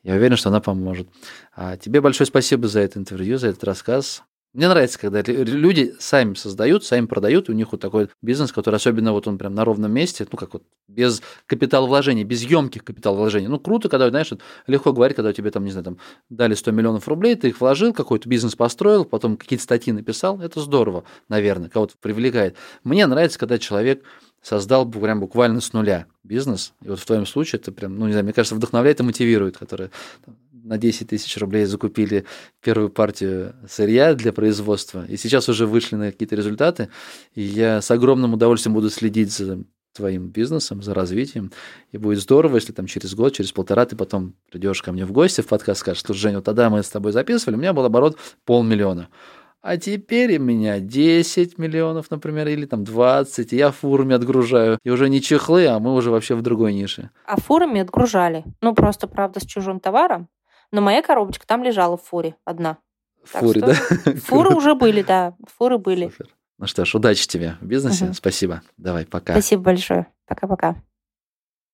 Я 0.05 0.13
уверен, 0.13 0.37
что 0.37 0.49
она 0.49 0.61
поможет. 0.61 1.09
А 1.55 1.77
тебе 1.77 1.99
большое 1.99 2.27
спасибо 2.27 2.67
за 2.67 2.81
это 2.81 2.99
интервью, 2.99 3.39
за 3.39 3.47
этот 3.47 3.63
рассказ. 3.63 4.21
Мне 4.53 4.69
нравится, 4.69 4.99
когда 4.99 5.23
люди 5.25 5.95
сами 5.99 6.35
создают, 6.35 6.85
сами 6.85 7.07
продают, 7.07 7.49
у 7.49 7.53
них 7.53 7.71
вот 7.71 7.81
такой 7.81 8.09
бизнес, 8.21 8.51
который 8.51 8.75
особенно 8.75 9.13
вот 9.13 9.27
он 9.27 9.39
прям 9.39 9.55
на 9.55 9.65
ровном 9.65 9.91
месте, 9.91 10.27
ну 10.31 10.37
как 10.37 10.53
вот 10.53 10.63
без 10.87 11.23
капиталовложений, 11.47 12.23
без 12.23 12.43
емких 12.43 12.83
капиталовложений. 12.83 13.47
Ну 13.47 13.59
круто, 13.59 13.89
когда, 13.89 14.07
знаешь, 14.09 14.31
легко 14.67 14.93
говорить, 14.93 15.15
когда 15.15 15.33
тебе 15.33 15.49
там, 15.49 15.65
не 15.65 15.71
знаю, 15.71 15.85
там 15.85 15.97
дали 16.29 16.53
100 16.53 16.69
миллионов 16.71 17.07
рублей, 17.07 17.35
ты 17.35 17.47
их 17.47 17.59
вложил, 17.59 17.91
какой-то 17.91 18.29
бизнес 18.29 18.55
построил, 18.55 19.05
потом 19.05 19.37
какие-то 19.37 19.63
статьи 19.63 19.91
написал, 19.91 20.39
это 20.39 20.61
здорово, 20.61 21.03
наверное, 21.29 21.67
кого-то 21.67 21.95
привлекает. 21.99 22.55
Мне 22.83 23.07
нравится, 23.07 23.39
когда 23.39 23.57
человек 23.57 24.03
создал 24.45 24.87
прям 24.87 25.19
буквально 25.19 25.59
с 25.59 25.73
нуля 25.73 26.05
бизнес. 26.23 26.73
И 26.83 26.89
вот 26.89 26.99
в 26.99 27.05
твоем 27.05 27.25
случае 27.25 27.59
это 27.59 27.71
прям, 27.71 27.97
ну, 27.97 28.05
не 28.05 28.11
знаю, 28.11 28.25
мне 28.25 28.33
кажется, 28.33 28.53
вдохновляет 28.55 28.99
и 28.99 29.03
мотивирует, 29.03 29.57
которые 29.57 29.89
на 30.51 30.77
10 30.77 31.09
тысяч 31.09 31.35
рублей 31.37 31.65
закупили 31.65 32.25
первую 32.61 32.89
партию 32.89 33.55
сырья 33.67 34.13
для 34.13 34.31
производства, 34.33 35.03
и 35.07 35.17
сейчас 35.17 35.49
уже 35.49 35.65
вышли 35.65 35.95
на 35.95 36.11
какие-то 36.11 36.35
результаты, 36.35 36.89
и 37.33 37.41
я 37.41 37.81
с 37.81 37.89
огромным 37.89 38.33
удовольствием 38.35 38.75
буду 38.75 38.91
следить 38.91 39.31
за 39.31 39.63
твоим 39.93 40.27
бизнесом, 40.27 40.83
за 40.83 40.93
развитием. 40.93 41.51
И 41.91 41.97
будет 41.97 42.19
здорово, 42.19 42.55
если 42.55 42.73
там 42.73 42.85
через 42.85 43.15
год, 43.15 43.33
через 43.33 43.51
полтора 43.51 43.85
ты 43.85 43.95
потом 43.95 44.35
придешь 44.51 44.81
ко 44.81 44.91
мне 44.91 45.05
в 45.05 45.11
гости 45.11 45.41
в 45.41 45.47
подкаст, 45.47 45.79
скажешь, 45.79 46.01
что, 46.01 46.13
Женя, 46.13 46.37
вот 46.37 46.45
тогда 46.45 46.69
мы 46.69 46.83
с 46.83 46.89
тобой 46.89 47.13
записывали, 47.13 47.55
у 47.55 47.59
меня 47.59 47.73
был 47.73 47.85
оборот 47.85 48.17
полмиллиона. 48.43 49.07
А 49.67 49.77
теперь 49.77 50.37
у 50.37 50.43
меня 50.43 50.79
10 50.79 51.57
миллионов, 51.57 52.11
например, 52.11 52.47
или 52.47 52.67
там 52.67 52.83
20, 52.83 53.51
и 53.51 53.55
я 53.55 53.71
фурами 53.71 54.13
отгружаю. 54.13 54.77
И 54.83 54.91
уже 54.91 55.09
не 55.09 55.23
чехлы, 55.23 55.65
а 55.65 55.79
мы 55.79 55.95
уже 55.95 56.11
вообще 56.11 56.35
в 56.35 56.43
другой 56.43 56.71
нише. 56.71 57.09
А 57.25 57.41
фурами 57.41 57.81
отгружали. 57.81 58.43
Ну, 58.61 58.75
просто, 58.75 59.07
правда, 59.07 59.39
с 59.39 59.43
чужим 59.43 59.79
товаром. 59.79 60.29
Но 60.71 60.81
моя 60.81 61.01
коробочка 61.01 61.47
там 61.47 61.63
лежала 61.63 61.97
в 61.97 62.03
фуре 62.03 62.35
одна. 62.45 62.77
В 63.23 63.39
фуре, 63.39 63.61
да? 63.61 63.73
Фуры 64.25 64.55
уже 64.55 64.75
были, 64.75 65.01
да. 65.01 65.33
Фуры 65.57 65.79
были. 65.79 66.09
Супер. 66.09 66.27
Ну 66.59 66.67
что 66.67 66.85
ж, 66.85 66.93
удачи 66.93 67.27
тебе 67.27 67.57
в 67.59 67.65
бизнесе. 67.65 68.05
Угу. 68.05 68.13
Спасибо. 68.13 68.61
Давай, 68.77 69.07
пока. 69.07 69.33
Спасибо 69.33 69.63
большое. 69.63 70.05
Пока-пока. 70.27 70.75